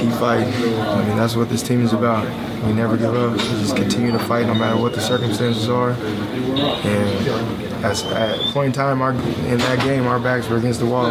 keep 0.00 0.10
fighting. 0.12 0.52
I 0.54 1.06
mean, 1.06 1.16
that's 1.16 1.36
what 1.36 1.48
this 1.48 1.62
team 1.62 1.82
is 1.82 1.92
about. 1.92 2.24
We 2.64 2.72
never 2.72 2.96
give 2.96 3.14
up. 3.14 3.32
We 3.32 3.38
just 3.38 3.76
continue 3.76 4.12
to 4.12 4.18
fight 4.18 4.46
no 4.46 4.54
matter 4.54 4.80
what 4.80 4.94
the 4.94 5.00
circumstances 5.00 5.68
are. 5.68 5.90
And 5.90 7.84
at 7.84 8.02
a 8.02 8.52
point 8.52 8.68
in 8.68 8.72
time, 8.72 9.02
our, 9.02 9.12
in 9.12 9.58
that 9.58 9.80
game, 9.80 10.06
our 10.06 10.18
backs 10.18 10.48
were 10.48 10.56
against 10.56 10.80
the 10.80 10.86
wall. 10.86 11.06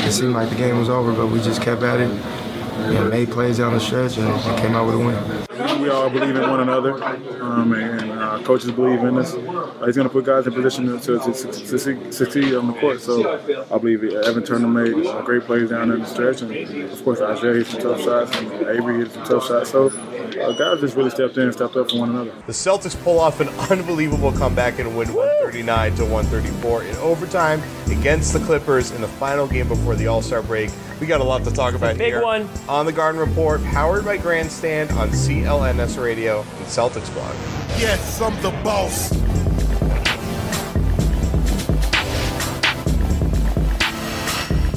It 0.00 0.12
seemed 0.12 0.34
like 0.34 0.50
the 0.50 0.56
game 0.56 0.78
was 0.78 0.88
over, 0.88 1.12
but 1.12 1.28
we 1.28 1.40
just 1.40 1.62
kept 1.62 1.82
at 1.82 2.00
it 2.00 2.10
and 2.78 3.10
made 3.10 3.30
plays 3.30 3.58
down 3.58 3.72
the 3.72 3.80
stretch 3.80 4.16
and, 4.18 4.28
and 4.28 4.60
came 4.60 4.74
out 4.74 4.86
with 4.86 4.94
a 4.94 4.98
win. 4.98 5.80
We 5.80 5.90
all 5.90 6.08
believe 6.10 6.36
in 6.36 6.50
one 6.50 6.60
another, 6.60 7.02
um, 7.42 7.72
and 7.72 8.10
uh, 8.12 8.42
coaches 8.42 8.70
believe 8.70 9.00
in 9.00 9.18
us. 9.18 9.34
Uh, 9.34 9.84
he's 9.86 9.96
going 9.96 10.08
to 10.08 10.12
put 10.12 10.24
guys 10.24 10.46
in 10.46 10.52
position 10.52 10.86
to, 10.86 10.98
to, 10.98 11.18
to, 11.18 11.34
succeed, 11.34 12.12
succeed 12.12 12.54
on 12.54 12.68
the 12.68 12.74
court. 12.74 13.00
So 13.00 13.38
I 13.70 13.78
believe 13.78 14.04
Evan 14.04 14.44
Turner 14.44 14.68
made 14.68 15.06
uh, 15.06 15.22
great 15.22 15.42
plays 15.42 15.70
down 15.70 15.90
in 15.90 16.00
the 16.00 16.06
stretch, 16.06 16.42
and 16.42 16.52
of 16.92 17.04
course 17.04 17.20
Isaiah 17.20 17.54
hit 17.54 17.66
some 17.66 17.80
tough 17.80 18.00
shots, 18.02 18.36
and 18.38 18.52
Avery 18.68 18.98
hit 18.98 19.12
some 19.12 19.24
tough 19.24 19.46
shots. 19.46 19.70
So 19.70 19.88
uh, 19.88 20.52
guys 20.52 20.80
just 20.80 20.96
really 20.96 21.10
stepped 21.10 21.36
in 21.36 21.44
and 21.44 21.52
stepped 21.52 21.76
up 21.76 21.90
for 21.90 21.98
one 21.98 22.10
another. 22.10 22.32
The 22.46 22.52
Celtics 22.52 23.00
pull 23.02 23.18
off 23.18 23.40
an 23.40 23.48
unbelievable 23.70 24.32
comeback 24.32 24.78
and 24.78 24.96
win 24.96 25.12
139 25.12 25.94
to 25.96 26.04
134 26.04 26.84
in 26.84 26.96
overtime 26.96 27.62
against 27.90 28.32
the 28.32 28.40
Clippers 28.40 28.90
in 28.92 29.00
the 29.00 29.08
final 29.08 29.46
game 29.46 29.68
before 29.68 29.94
the 29.94 30.06
All 30.06 30.22
Star 30.22 30.42
break. 30.42 30.70
We 31.00 31.06
got 31.06 31.20
a 31.20 31.24
lot 31.24 31.44
to 31.44 31.52
talk 31.52 31.74
about 31.74 31.90
here. 31.90 31.98
big 31.98 32.12
here. 32.14 32.22
one. 32.22 32.48
On 32.68 32.84
the 32.84 32.92
Garden 32.92 33.20
Report, 33.20 33.62
powered 33.64 34.04
by 34.04 34.16
Grandstand 34.16 34.90
on 34.92 35.10
CLNS 35.10 36.02
Radio 36.02 36.40
and 36.40 36.66
Celtics 36.66 37.12
blog. 37.14 37.34
Yes, 37.78 38.20
I'm 38.20 38.34
the 38.42 38.50
boss. 38.64 39.12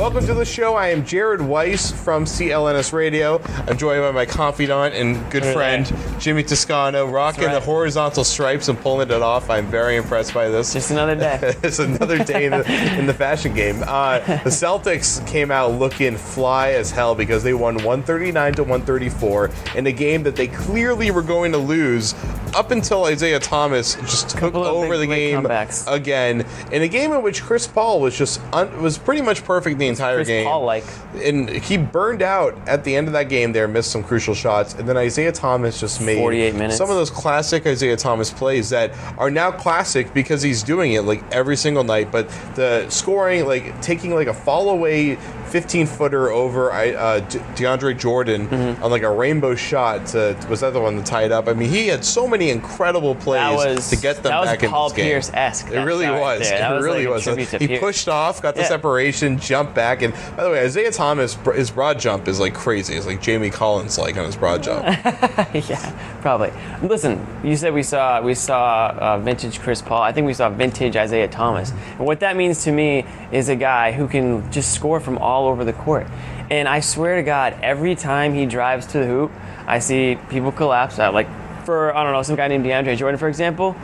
Welcome 0.01 0.25
to 0.25 0.33
the 0.33 0.45
show. 0.45 0.73
I 0.73 0.87
am 0.87 1.05
Jared 1.05 1.41
Weiss 1.41 1.91
from 1.91 2.25
CLNS 2.25 2.91
Radio. 2.91 3.39
I'm 3.67 3.77
joined 3.77 4.01
by 4.01 4.09
my 4.09 4.25
confidant 4.25 4.95
and 4.95 5.29
good 5.29 5.43
friend 5.43 5.85
Jimmy 6.19 6.41
Toscano, 6.41 7.05
rocking 7.05 7.43
right. 7.43 7.53
the 7.53 7.59
horizontal 7.59 8.23
stripes 8.23 8.67
and 8.67 8.79
pulling 8.79 9.11
it 9.11 9.21
off. 9.21 9.51
I'm 9.51 9.67
very 9.67 9.97
impressed 9.97 10.33
by 10.33 10.49
this. 10.49 10.73
Just 10.73 10.89
another 10.89 11.13
day. 11.15 11.39
it's 11.63 11.77
another 11.77 12.23
day 12.23 12.45
in 12.45 12.51
the, 12.51 12.97
in 12.97 13.05
the 13.05 13.13
fashion 13.13 13.53
game. 13.53 13.83
Uh, 13.85 14.17
the 14.17 14.23
Celtics 14.49 15.25
came 15.27 15.51
out 15.51 15.73
looking 15.73 16.17
fly 16.17 16.71
as 16.71 16.89
hell 16.89 17.13
because 17.13 17.43
they 17.43 17.53
won 17.53 17.75
139 17.75 18.53
to 18.55 18.63
134 18.63 19.51
in 19.75 19.85
a 19.85 19.91
game 19.91 20.23
that 20.23 20.35
they 20.35 20.47
clearly 20.47 21.11
were 21.11 21.21
going 21.21 21.51
to 21.51 21.59
lose 21.59 22.15
up 22.55 22.71
until 22.71 23.05
Isaiah 23.05 23.39
Thomas 23.39 23.95
just 23.95 24.29
took 24.31 24.53
over 24.55 24.97
the 24.97 25.07
game 25.07 25.43
comebacks. 25.43 25.91
again 25.91 26.45
in 26.71 26.81
a 26.81 26.87
game 26.87 27.11
in 27.11 27.21
which 27.21 27.41
Chris 27.43 27.67
Paul 27.67 27.99
was 28.01 28.17
just 28.17 28.41
un- 28.53 28.81
was 28.81 28.97
pretty 28.97 29.21
much 29.21 29.43
perfect 29.43 29.77
the 29.79 29.87
entire 29.87 30.17
Chris 30.17 30.27
game. 30.27 30.45
Paul-like. 30.45 30.83
and 31.23 31.49
he 31.49 31.77
burned 31.77 32.21
out 32.21 32.57
at 32.67 32.83
the 32.83 32.95
end 32.95 33.07
of 33.07 33.13
that 33.13 33.29
game. 33.29 33.51
There, 33.51 33.67
missed 33.67 33.91
some 33.91 34.03
crucial 34.03 34.33
shots, 34.35 34.73
and 34.75 34.87
then 34.87 34.97
Isaiah 34.97 35.31
Thomas 35.31 35.79
just 35.79 36.01
made 36.01 36.17
48 36.17 36.53
minutes. 36.55 36.77
some 36.77 36.89
of 36.89 36.95
those 36.95 37.09
classic 37.09 37.65
Isaiah 37.65 37.97
Thomas 37.97 38.31
plays 38.31 38.69
that 38.69 38.91
are 39.17 39.29
now 39.31 39.51
classic 39.51 40.13
because 40.13 40.41
he's 40.41 40.63
doing 40.63 40.93
it 40.93 41.01
like 41.03 41.23
every 41.31 41.55
single 41.57 41.83
night. 41.83 42.11
But 42.11 42.29
the 42.55 42.89
scoring, 42.89 43.45
like 43.45 43.81
taking 43.81 44.13
like 44.13 44.27
a 44.27 44.33
fall 44.33 44.69
away 44.69 45.15
15 45.15 45.85
footer 45.85 46.29
over 46.31 46.71
uh, 46.71 47.19
De- 47.19 47.39
DeAndre 47.55 47.97
Jordan 47.97 48.47
Mm-hmm. 48.47 48.83
on 48.83 48.89
like 48.91 49.03
a 49.03 49.11
rainbow 49.11 49.55
shot. 49.55 50.05
To, 50.07 50.35
was 50.49 50.61
that 50.61 50.71
the 50.73 50.79
one 50.81 50.95
that 50.97 51.05
tied 51.05 51.31
up? 51.31 51.47
I 51.47 51.53
mean, 51.53 51.69
he 51.69 51.87
had 51.87 52.03
so 52.05 52.27
many 52.27 52.40
incredible 52.49 53.15
plays 53.15 53.55
was 53.55 53.89
to 53.89 53.95
get 53.97 54.17
them 54.23 54.31
back 54.43 54.63
in 54.63 54.69
Paul 54.69 54.89
this 54.89 54.97
game. 54.97 55.05
Pierce-esque. 55.05 55.67
It 55.67 55.71
that 55.71 55.85
really 55.85 56.09
was. 56.09 56.41
It 56.49 56.61
really 56.81 57.07
was. 57.07 57.25
He 57.25 57.67
Pierce. 57.67 57.79
pushed 57.79 58.07
off, 58.09 58.41
got 58.41 58.55
the 58.55 58.61
Yeah. 58.61 58.67
separation, 58.67 59.37
jumped 59.37 59.73
back, 59.75 60.01
and 60.01 60.13
by 60.35 60.43
the 60.43 60.49
way, 60.49 60.61
Isaiah 60.63 60.91
Thomas, 60.91 61.37
his 61.55 61.69
broad 61.71 61.99
jump 61.99 62.27
is 62.27 62.39
like 62.39 62.53
crazy. 62.53 62.95
It's 62.95 63.05
like 63.05 63.21
Jamie 63.21 63.49
Collins 63.49 63.97
like 63.97 64.17
on 64.17 64.25
his 64.25 64.35
broad 64.35 64.63
jump. 64.63 64.83
yeah, 65.53 66.17
probably. 66.21 66.51
Listen, 66.81 67.25
you 67.43 67.55
said 67.55 67.73
we 67.73 67.83
saw 67.83 68.21
we 68.21 68.33
saw 68.33 68.87
uh, 68.97 69.17
vintage 69.19 69.59
Chris 69.59 69.81
Paul. 69.81 70.01
I 70.01 70.11
think 70.11 70.25
we 70.27 70.33
saw 70.33 70.49
vintage 70.49 70.95
Isaiah 70.95 71.27
Thomas. 71.27 71.71
And 71.97 72.05
what 72.05 72.19
that 72.21 72.35
means 72.35 72.63
to 72.63 72.71
me 72.71 73.05
is 73.31 73.49
a 73.49 73.55
guy 73.55 73.91
who 73.91 74.07
can 74.07 74.51
just 74.51 74.73
score 74.73 74.99
from 74.99 75.17
all 75.17 75.47
over 75.47 75.63
the 75.63 75.73
court. 75.73 76.07
And 76.49 76.67
I 76.67 76.81
swear 76.81 77.15
to 77.15 77.23
God, 77.23 77.55
every 77.61 77.95
time 77.95 78.33
he 78.33 78.45
drives 78.45 78.85
to 78.87 78.99
the 78.99 79.05
hoop, 79.05 79.31
I 79.67 79.79
see 79.79 80.17
people 80.29 80.51
collapse. 80.51 80.99
Uh, 80.99 81.11
like 81.11 81.27
for 81.65 81.95
I 81.95 82.03
don't 82.03 82.13
know 82.13 82.21
some 82.23 82.35
guy 82.35 82.47
named 82.47 82.65
DeAndre 82.65 82.97
Jordan, 82.97 83.17
for 83.17 83.27
example. 83.27 83.75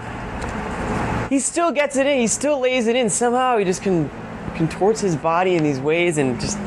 He 1.30 1.40
still 1.40 1.72
gets 1.72 1.98
it 1.98 2.08
in. 2.08 2.20
He 2.20 2.28
still 2.28 2.60
lays 2.60 2.88
it 2.88 2.96
in. 2.96 3.10
Somehow 3.10 3.58
he 3.58 3.66
just 3.66 3.82
can 3.82 4.10
contorts 4.56 5.02
his 5.02 5.16
body 5.16 5.56
in 5.56 5.64
these 5.64 5.80
ways 5.80 6.18
and 6.18 6.40
just 6.40 6.58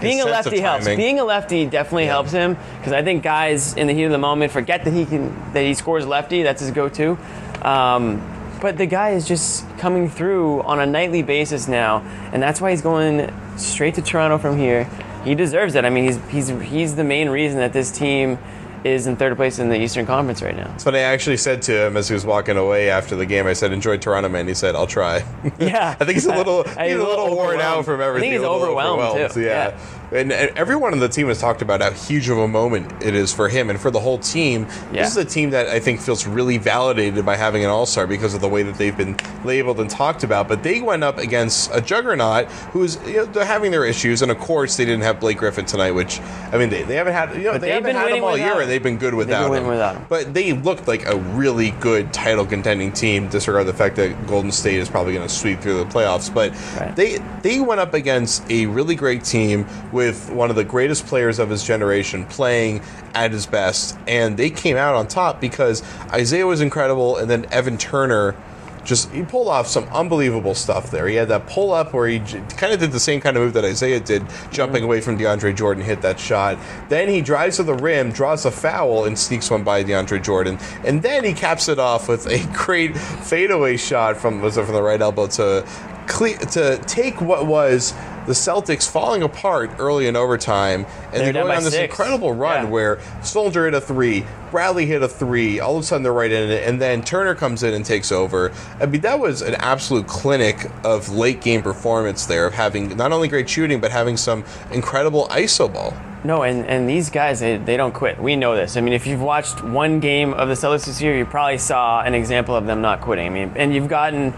being 0.00 0.20
a 0.20 0.24
lefty 0.24 0.60
helps. 0.60 0.86
Being 0.86 1.18
a 1.20 1.24
lefty 1.24 1.66
definitely 1.66 2.04
Yeah. 2.04 2.12
helps 2.12 2.32
him 2.32 2.56
because 2.78 2.92
I 2.92 3.02
think 3.02 3.22
guys 3.22 3.74
in 3.74 3.86
the 3.86 3.92
heat 3.94 4.04
of 4.04 4.10
the 4.12 4.18
moment 4.18 4.50
forget 4.52 4.84
that 4.84 4.92
he 4.92 5.04
can 5.06 5.34
that 5.52 5.62
he 5.62 5.74
scores 5.74 6.06
lefty. 6.06 6.42
That's 6.42 6.60
his 6.60 6.70
go-to. 6.72 7.16
Um, 7.62 8.20
but 8.60 8.76
the 8.76 8.86
guy 8.86 9.10
is 9.10 9.26
just 9.26 9.64
coming 9.78 10.08
through 10.10 10.62
on 10.62 10.80
a 10.80 10.86
nightly 10.86 11.22
basis 11.22 11.68
now, 11.68 12.02
and 12.32 12.42
that's 12.42 12.60
why 12.60 12.70
he's 12.70 12.82
going 12.82 13.32
straight 13.56 13.94
to 13.94 14.02
Toronto 14.02 14.36
from 14.38 14.58
here. 14.58 14.86
He 15.24 15.34
deserves 15.34 15.74
it. 15.74 15.84
I 15.84 15.90
mean, 15.90 16.04
he's 16.04 16.18
he's 16.30 16.48
he's 16.70 16.96
the 16.96 17.04
main 17.04 17.28
reason 17.28 17.58
that 17.60 17.72
this 17.72 17.90
team 17.90 18.38
is 18.84 19.06
in 19.06 19.16
third 19.16 19.36
place 19.36 19.58
in 19.58 19.68
the 19.68 19.78
Eastern 19.80 20.06
Conference 20.06 20.42
right 20.42 20.56
now. 20.56 20.74
So 20.78 20.90
I 20.92 20.98
actually 21.00 21.36
said 21.36 21.62
to 21.62 21.86
him 21.86 21.96
as 21.96 22.08
he 22.08 22.14
was 22.14 22.24
walking 22.24 22.56
away 22.56 22.90
after 22.90 23.14
the 23.16 23.26
game, 23.26 23.46
I 23.46 23.52
said, 23.52 23.72
"Enjoy 23.72 23.96
Toronto, 23.98 24.28
man." 24.28 24.48
He 24.48 24.54
said, 24.54 24.74
"I'll 24.74 24.86
try." 24.86 25.24
Yeah, 25.58 25.96
I 26.00 26.04
think 26.04 26.14
he's 26.14 26.26
a 26.26 26.34
little, 26.34 26.64
I- 26.78 26.88
he's 26.88 26.96
a 26.96 27.04
little 27.04 27.34
worn 27.36 27.60
out 27.60 27.78
overwhelmed. 27.78 27.84
from 27.86 28.00
I 28.00 28.04
everything. 28.06 28.30
think 28.30 28.32
he's 28.40 28.46
a 28.46 28.50
little 28.50 28.62
overwhelmed, 28.78 29.32
too. 29.34 29.40
Yeah. 29.42 29.78
And, 30.12 30.32
and 30.32 30.56
everyone 30.58 30.92
on 30.92 30.98
the 30.98 31.08
team 31.08 31.28
has 31.28 31.40
talked 31.40 31.62
about 31.62 31.80
how 31.80 31.90
huge 31.92 32.28
of 32.28 32.38
a 32.38 32.48
moment 32.48 33.02
it 33.02 33.14
is 33.14 33.32
for 33.32 33.48
him 33.48 33.70
and 33.70 33.80
for 33.80 33.90
the 33.92 34.00
whole 34.00 34.18
team. 34.18 34.66
Yeah. 34.92 35.02
This 35.02 35.12
is 35.12 35.16
a 35.18 35.24
team 35.24 35.50
that 35.50 35.68
I 35.68 35.78
think 35.78 36.00
feels 36.00 36.26
really 36.26 36.58
validated 36.58 37.24
by 37.24 37.36
having 37.36 37.62
an 37.64 37.70
All 37.70 37.86
Star 37.86 38.06
because 38.08 38.34
of 38.34 38.40
the 38.40 38.48
way 38.48 38.62
that 38.64 38.74
they've 38.76 38.96
been 38.96 39.16
labeled 39.44 39.78
and 39.78 39.88
talked 39.88 40.24
about. 40.24 40.48
But 40.48 40.64
they 40.64 40.80
went 40.80 41.04
up 41.04 41.18
against 41.18 41.70
a 41.72 41.80
juggernaut 41.80 42.46
who's 42.72 42.96
you 43.06 43.18
know, 43.18 43.24
they're 43.26 43.44
having 43.44 43.70
their 43.70 43.84
issues, 43.84 44.20
and 44.22 44.32
of 44.32 44.38
course 44.38 44.76
they 44.76 44.84
didn't 44.84 45.02
have 45.02 45.20
Blake 45.20 45.38
Griffin 45.38 45.64
tonight, 45.64 45.92
which 45.92 46.18
I 46.52 46.58
mean 46.58 46.70
they, 46.70 46.82
they 46.82 46.96
haven't 46.96 47.12
had 47.12 47.34
you 47.36 47.44
know 47.44 47.52
But 47.52 47.60
they 47.60 47.68
haven't 47.70 47.84
been 47.84 47.94
had 47.96 48.10
him 48.12 48.24
all 48.24 48.36
year, 48.36 48.54
him. 48.54 48.62
and 48.62 48.70
they've 48.70 48.82
been 48.82 48.96
good 48.98 49.10
been 49.12 49.18
without 49.18 49.54
him. 49.54 49.66
without 49.68 49.94
him. 49.96 50.06
But 50.08 50.34
they 50.34 50.52
looked 50.54 50.88
like 50.88 51.06
a 51.06 51.16
really 51.16 51.70
good 51.72 52.12
title 52.12 52.44
contending 52.46 52.92
team. 52.92 53.28
Disregard 53.28 53.66
the 53.68 53.72
fact 53.74 53.94
that 53.96 54.26
Golden 54.26 54.50
State 54.50 54.74
is 54.80 54.88
probably 54.88 55.12
going 55.12 55.28
to 55.28 55.32
sweep 55.32 55.60
through 55.60 55.78
the 55.78 55.84
playoffs, 55.84 56.32
but 56.34 56.50
Right. 56.80 56.96
they 56.96 57.18
they 57.42 57.60
went 57.60 57.80
up 57.80 57.94
against 57.94 58.42
a 58.50 58.66
really 58.66 58.96
great 58.96 59.22
team 59.22 59.66
with 59.92 59.99
one 60.30 60.50
of 60.50 60.56
the 60.56 60.64
greatest 60.64 61.06
players 61.06 61.38
of 61.38 61.50
his 61.50 61.64
generation 61.64 62.24
playing 62.26 62.82
at 63.14 63.32
his 63.32 63.46
best, 63.46 63.98
and 64.06 64.36
they 64.36 64.50
came 64.50 64.76
out 64.76 64.94
on 64.94 65.08
top 65.08 65.40
because 65.40 65.82
Isaiah 66.10 66.46
was 66.46 66.60
incredible, 66.60 67.16
and 67.16 67.30
then 67.30 67.46
Evan 67.52 67.78
Turner. 67.78 68.36
Just 68.82 69.10
he 69.12 69.22
pulled 69.24 69.48
off 69.48 69.66
some 69.66 69.84
unbelievable 69.88 70.54
stuff 70.54 70.90
there. 70.90 71.06
He 71.06 71.14
had 71.14 71.28
that 71.28 71.46
pull 71.46 71.70
up 71.70 71.92
where 71.92 72.08
he 72.08 72.18
kind 72.18 72.72
of 72.72 72.80
did 72.80 72.92
the 72.92 72.98
same 72.98 73.20
kind 73.20 73.36
of 73.36 73.42
move 73.42 73.52
that 73.52 73.64
Isaiah 73.64 74.00
did, 74.00 74.24
jumping 74.50 74.82
away 74.82 75.02
from 75.02 75.18
DeAndre 75.18 75.54
Jordan, 75.54 75.84
hit 75.84 76.00
that 76.00 76.18
shot. 76.18 76.58
Then 76.88 77.06
he 77.10 77.20
drives 77.20 77.56
to 77.56 77.62
the 77.62 77.74
rim, 77.74 78.10
draws 78.10 78.46
a 78.46 78.50
foul, 78.50 79.04
and 79.04 79.18
sneaks 79.18 79.50
one 79.50 79.64
by 79.64 79.84
DeAndre 79.84 80.24
Jordan. 80.24 80.58
And 80.82 81.02
then 81.02 81.24
he 81.24 81.34
caps 81.34 81.68
it 81.68 81.78
off 81.78 82.08
with 82.08 82.26
a 82.26 82.42
great 82.54 82.96
fadeaway 82.96 83.76
shot 83.76 84.16
from 84.16 84.40
was 84.40 84.56
it 84.56 84.64
from 84.64 84.74
the 84.74 84.82
right 84.82 85.00
elbow 85.00 85.26
to 85.26 85.66
to 86.10 86.82
take 86.86 87.20
what 87.20 87.46
was 87.46 87.94
the 88.30 88.34
Celtics 88.34 88.88
falling 88.88 89.24
apart 89.24 89.72
early 89.80 90.06
in 90.06 90.14
overtime, 90.14 90.86
and 91.06 91.14
They're 91.14 91.32
they're 91.32 91.42
going 91.42 91.56
on 91.56 91.64
this 91.64 91.74
six. 91.74 91.90
incredible 91.92 92.32
run 92.32 92.64
Yeah. 92.66 92.70
where 92.70 92.98
Soldier 93.22 93.64
hit 93.64 93.74
a 93.74 93.80
three, 93.80 94.24
Bradley 94.52 94.86
hit 94.86 95.02
a 95.02 95.08
three, 95.08 95.58
all 95.58 95.76
of 95.76 95.82
a 95.82 95.84
sudden 95.84 96.04
they're 96.04 96.12
right 96.12 96.30
in 96.30 96.48
it, 96.48 96.62
and 96.68 96.80
then 96.80 97.02
Turner 97.02 97.34
comes 97.34 97.64
in 97.64 97.74
and 97.74 97.84
takes 97.84 98.12
over. 98.12 98.52
I 98.80 98.86
mean, 98.86 99.00
that 99.00 99.18
was 99.18 99.42
an 99.42 99.56
absolute 99.56 100.06
clinic 100.06 100.70
of 100.84 101.08
late 101.08 101.40
game 101.40 101.60
performance 101.60 102.24
there, 102.26 102.46
of 102.46 102.54
having 102.54 102.96
not 102.96 103.10
only 103.10 103.26
great 103.26 103.50
shooting, 103.50 103.80
but 103.80 103.90
having 103.90 104.16
some 104.16 104.44
incredible 104.70 105.26
ISO 105.32 105.72
ball. 105.72 105.92
No, 106.22 106.42
and, 106.44 106.64
and 106.66 106.88
these 106.88 107.10
guys, 107.10 107.40
they, 107.40 107.56
they 107.56 107.76
don't 107.76 107.92
quit. 107.94 108.20
We 108.22 108.36
know 108.36 108.54
this. 108.54 108.76
I 108.76 108.80
mean, 108.80 108.92
if 108.92 109.08
you've 109.08 109.22
watched 109.22 109.64
one 109.64 109.98
game 109.98 110.34
of 110.34 110.46
the 110.48 110.54
Celtics 110.54 110.84
this 110.86 111.00
year, 111.02 111.16
you 111.18 111.24
probably 111.24 111.58
saw 111.58 112.02
an 112.02 112.14
example 112.14 112.54
of 112.54 112.66
them 112.66 112.80
not 112.80 113.00
quitting. 113.00 113.26
I 113.26 113.30
mean, 113.30 113.52
and 113.56 113.74
you've 113.74 113.88
gotten 113.88 114.32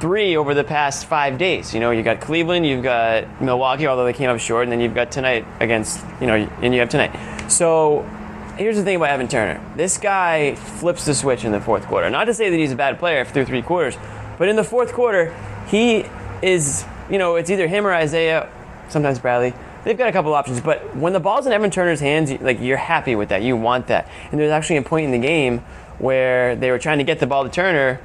three 0.00 0.36
over 0.36 0.54
the 0.54 0.64
past 0.64 1.06
five 1.06 1.38
days. 1.38 1.74
You 1.74 1.80
know, 1.80 1.90
you 1.90 2.02
got 2.02 2.20
Cleveland, 2.20 2.66
you've 2.66 2.82
got 2.82 3.40
Milwaukee, 3.40 3.86
although 3.86 4.04
they 4.04 4.12
came 4.12 4.30
up 4.30 4.38
short, 4.40 4.64
and 4.64 4.72
then 4.72 4.80
you've 4.80 4.94
got 4.94 5.10
tonight 5.10 5.46
against, 5.60 6.04
you 6.20 6.26
know, 6.26 6.34
and 6.34 6.74
you 6.74 6.80
have 6.80 6.88
tonight. 6.88 7.12
So 7.50 8.02
here's 8.56 8.76
the 8.76 8.82
thing 8.82 8.96
about 8.96 9.10
Evan 9.10 9.28
Turner. 9.28 9.60
This 9.76 9.98
guy 9.98 10.54
flips 10.54 11.04
the 11.04 11.14
switch 11.14 11.44
in 11.44 11.52
the 11.52 11.60
fourth 11.60 11.86
quarter. 11.86 12.08
Not 12.10 12.24
to 12.24 12.34
say 12.34 12.50
that 12.50 12.56
he's 12.56 12.72
a 12.72 12.76
bad 12.76 12.98
player 12.98 13.24
through 13.24 13.44
three 13.44 13.62
quarters, 13.62 13.96
but 14.38 14.48
in 14.48 14.56
the 14.56 14.64
fourth 14.64 14.92
quarter, 14.92 15.34
he 15.68 16.04
is, 16.42 16.84
you 17.10 17.18
know, 17.18 17.36
it's 17.36 17.50
either 17.50 17.66
him 17.66 17.86
or 17.86 17.92
Isaiah, 17.92 18.50
sometimes 18.88 19.18
Bradley. 19.18 19.54
They've 19.84 19.96
got 19.96 20.08
a 20.08 20.12
couple 20.12 20.34
options, 20.34 20.60
but 20.60 20.96
when 20.96 21.12
the 21.12 21.20
ball's 21.20 21.46
in 21.46 21.52
Evan 21.52 21.70
Turner's 21.70 22.00
hands, 22.00 22.32
like 22.40 22.60
you're 22.60 22.76
happy 22.76 23.14
with 23.14 23.28
that. 23.28 23.42
You 23.42 23.56
want 23.56 23.86
that. 23.86 24.08
And 24.30 24.40
there's 24.40 24.50
actually 24.50 24.78
a 24.78 24.82
point 24.82 25.04
in 25.04 25.12
the 25.12 25.18
game 25.18 25.60
where 25.98 26.56
they 26.56 26.70
were 26.70 26.78
trying 26.78 26.98
to 26.98 27.04
get 27.04 27.20
the 27.20 27.26
ball 27.26 27.44
to 27.44 27.50
Turner. 27.50 28.00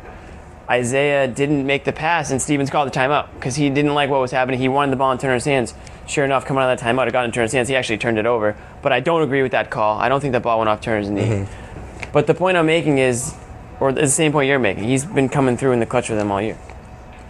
Isaiah 0.72 1.28
didn't 1.28 1.66
make 1.66 1.84
the 1.84 1.92
pass, 1.92 2.32
and 2.32 2.42
Stevens 2.42 2.70
called 2.70 2.90
the 2.90 2.98
timeout 2.98 3.28
because 3.34 3.58
he 3.58 3.70
didn't 3.70 3.94
like 3.94 4.10
what 4.10 4.22
was 4.22 4.32
happening. 4.32 4.58
He 4.58 4.70
wanted 4.70 4.94
the 4.94 4.96
ball 4.96 5.12
in 5.12 5.18
Turner's 5.18 5.44
hands. 5.44 5.74
Sure 6.08 6.24
enough, 6.24 6.46
coming 6.46 6.64
out 6.64 6.72
of 6.72 6.80
that 6.80 6.86
timeout, 6.86 7.08
it 7.08 7.12
got 7.12 7.26
in 7.26 7.32
Turner's 7.34 7.52
hands. 7.52 7.68
He 7.68 7.76
actually 7.76 7.98
turned 7.98 8.18
it 8.18 8.26
over. 8.26 8.56
But 8.82 8.94
I 8.94 9.02
don't 9.02 9.22
agree 9.22 9.44
with 9.44 9.52
that 9.52 9.70
call. 9.70 10.00
I 10.00 10.08
don't 10.08 10.22
think 10.22 10.32
that 10.32 10.44
ball 10.44 10.60
went 10.60 10.70
off 10.70 10.80
Turner's 10.80 11.10
knee. 11.10 11.24
Mm-hmm. 11.24 12.12
But 12.14 12.28
the 12.28 12.34
point 12.34 12.56
I'm 12.56 12.66
making 12.66 13.00
is, 13.00 13.36
or 13.82 13.92
the 13.92 14.08
same 14.08 14.32
point 14.32 14.48
you're 14.48 14.60
making. 14.60 14.86
He's 14.86 15.04
been 15.04 15.28
coming 15.28 15.58
through 15.58 15.74
in 15.74 15.82
the 15.82 15.86
clutch 15.86 16.08
for 16.08 16.16
them 16.16 16.32
all 16.32 16.42
year. 16.42 16.58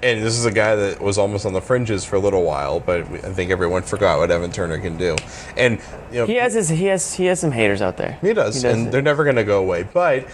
And 0.03 0.23
this 0.23 0.37
is 0.37 0.45
a 0.45 0.51
guy 0.51 0.75
that 0.75 0.99
was 0.99 1.19
almost 1.19 1.45
on 1.45 1.53
the 1.53 1.61
fringes 1.61 2.03
for 2.03 2.15
a 2.15 2.19
little 2.19 2.43
while, 2.43 2.79
but 2.79 3.01
I 3.01 3.33
think 3.33 3.51
everyone 3.51 3.83
forgot 3.83 4.17
what 4.17 4.31
Evan 4.31 4.51
Turner 4.51 4.79
can 4.79 4.97
do. 4.97 5.15
And 5.55 5.79
you 6.11 6.19
know, 6.19 6.25
He 6.25 6.35
has 6.35 6.55
his, 6.55 6.69
he 6.69 6.85
has 6.85 7.13
he 7.13 7.25
has 7.25 7.39
some 7.39 7.51
haters 7.51 7.83
out 7.83 7.97
there. 7.97 8.17
He 8.19 8.33
does, 8.33 8.63
and 8.63 8.87
it. 8.87 8.91
they're 8.91 9.03
never 9.03 9.23
going 9.23 9.35
to 9.35 9.43
go 9.43 9.59
away. 9.59 9.83
But 9.83 10.27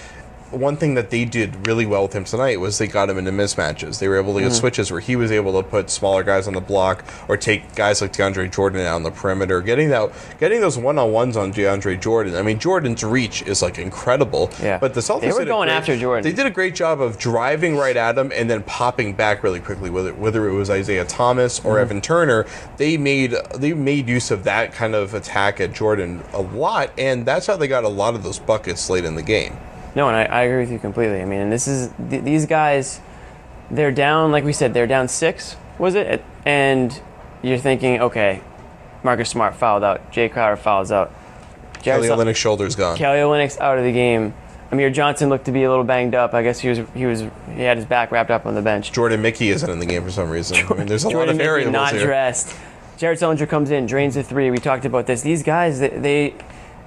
one 0.51 0.77
thing 0.77 0.93
that 0.93 1.09
they 1.09 1.25
did 1.25 1.67
really 1.67 1.85
well 1.85 2.03
with 2.03 2.13
him 2.13 2.23
tonight 2.23 2.59
was 2.59 2.77
they 2.77 2.87
got 2.87 3.09
him 3.09 3.17
into 3.17 3.31
mismatches. 3.31 3.99
They 3.99 4.07
were 4.07 4.17
able 4.17 4.33
to 4.35 4.41
get 4.41 4.51
Mhm. 4.51 4.55
switches 4.55 4.91
where 4.91 4.99
he 5.01 5.15
was 5.15 5.31
able 5.31 5.61
to 5.61 5.67
put 5.67 5.89
smaller 5.89 6.23
guys 6.23 6.47
on 6.47 6.53
the 6.53 6.61
block 6.61 7.03
or 7.27 7.35
take 7.37 7.75
guys 7.75 8.01
like 8.01 8.13
DeAndre 8.13 8.49
Jordan 8.51 8.85
out 8.85 8.95
on 8.95 9.03
the 9.03 9.11
perimeter. 9.11 9.61
Getting 9.61 9.89
that, 9.89 10.09
getting 10.39 10.61
those 10.61 10.77
one 10.77 10.97
on 10.97 11.11
ones 11.11 11.35
on 11.35 11.51
DeAndre 11.53 11.99
Jordan. 11.99 12.35
I 12.35 12.41
mean, 12.41 12.59
Jordan's 12.59 13.03
reach 13.03 13.41
is 13.43 13.61
like 13.61 13.77
incredible. 13.77 14.49
Yeah. 14.61 14.77
But 14.77 14.93
the 14.93 15.01
Celtics 15.01 15.21
They 15.21 15.31
were 15.33 15.45
going 15.45 15.67
great- 15.67 15.75
after 15.75 15.97
Jordan. 15.97 16.23
They 16.23 16.31
did 16.35 16.45
a 16.45 16.51
great 16.51 16.75
job 16.75 17.01
of 17.01 17.17
driving 17.17 17.75
right 17.77 17.97
at 17.97 18.17
him 18.17 18.31
and 18.35 18.49
then 18.49 18.63
popping 18.63 19.13
back 19.13 19.43
really 19.43 19.59
quickly. 19.59 19.89
Whether 19.89 20.13
whether 20.13 20.47
it 20.47 20.53
was 20.53 20.69
Isaiah 20.69 21.05
Thomas 21.05 21.59
or 21.63 21.75
Mhm. 21.75 21.81
Evan 21.81 22.01
Turner, 22.01 22.45
they 22.77 22.97
made 22.97 23.35
they 23.55 23.73
made 23.73 24.07
use 24.07 24.31
of 24.31 24.43
that 24.45 24.73
kind 24.73 24.95
of 24.95 25.13
attack 25.13 25.59
at 25.59 25.73
Jordan 25.73 26.21
a 26.33 26.41
lot, 26.41 26.89
and 26.97 27.25
that's 27.25 27.47
how 27.47 27.57
they 27.57 27.67
got 27.67 27.83
a 27.83 27.89
lot 27.89 28.15
of 28.15 28.23
those 28.23 28.39
buckets 28.39 28.89
late 28.89 29.03
in 29.05 29.15
the 29.15 29.21
game. 29.21 29.57
No, 29.97 30.07
and 30.09 30.15
I, 30.15 30.25
I 30.25 30.41
agree 30.43 30.59
with 30.59 30.71
you 30.71 30.77
completely. 30.77 31.23
I 31.23 31.25
mean, 31.25 31.39
and 31.39 31.51
this 31.51 31.67
is 31.67 31.91
th- 32.11 32.23
these 32.23 32.45
guys, 32.45 33.01
they're 33.71 33.91
down. 33.91 34.31
Like 34.31 34.43
we 34.43 34.53
said, 34.53 34.71
they're 34.71 34.85
down 34.85 35.07
six. 35.07 35.57
Was 35.79 35.95
it? 35.95 36.23
And 36.45 37.01
you're 37.41 37.57
thinking, 37.57 37.99
okay, 38.01 38.41
Marcus 39.01 39.27
Smart 39.27 39.55
fouled 39.55 39.83
out. 39.83 40.11
Jay 40.11 40.29
Crowder 40.29 40.55
fouls 40.55 40.91
out. 40.91 41.11
Kelly 41.81 42.07
Sol- 42.07 42.19
Olynyk's 42.19 42.37
shoulder's 42.37 42.75
gone. 42.75 42.95
Kelly 42.95 43.17
Olynyk's 43.17 43.59
out 43.59 43.79
of 43.79 43.83
the 43.83 43.91
game. 43.91 44.35
Amir 44.71 44.91
Johnson 44.91 45.29
looked 45.29 45.45
to 45.45 45.51
be 45.51 45.63
a 45.63 45.69
little 45.69 45.83
banged 45.83 46.13
up. 46.13 46.35
I 46.35 46.43
guess 46.43 46.59
he 46.59 46.69
was 46.69 46.79
he 46.93 47.07
was 47.07 47.21
he 47.55 47.61
had 47.63 47.77
his 47.77 47.87
back 47.87 48.11
wrapped 48.11 48.29
up 48.29 48.45
on 48.45 48.53
the 48.53 48.61
bench. 48.61 48.91
Jordan 48.91 49.23
Mickey 49.23 49.49
isn't 49.49 49.67
in 49.67 49.79
the 49.79 49.85
game 49.87 50.03
for 50.03 50.11
some 50.11 50.29
reason. 50.29 50.57
I 50.57 50.73
mean, 50.75 50.85
there's 50.85 51.05
a 51.05 51.07
lot 51.07 51.13
Jordan 51.13 51.29
of 51.31 51.37
Mickey 51.37 51.47
variables 51.47 51.73
not 51.73 51.93
here. 51.93 52.05
dressed. 52.05 52.55
Jared 52.97 53.17
Sullinger 53.17 53.49
comes 53.49 53.71
in, 53.71 53.87
drains 53.87 54.13
the 54.13 54.21
three. 54.21 54.51
We 54.51 54.59
talked 54.59 54.85
about 54.85 55.07
this. 55.07 55.21
These 55.21 55.41
guys, 55.41 55.79
they, 55.79 55.89
they 55.89 56.35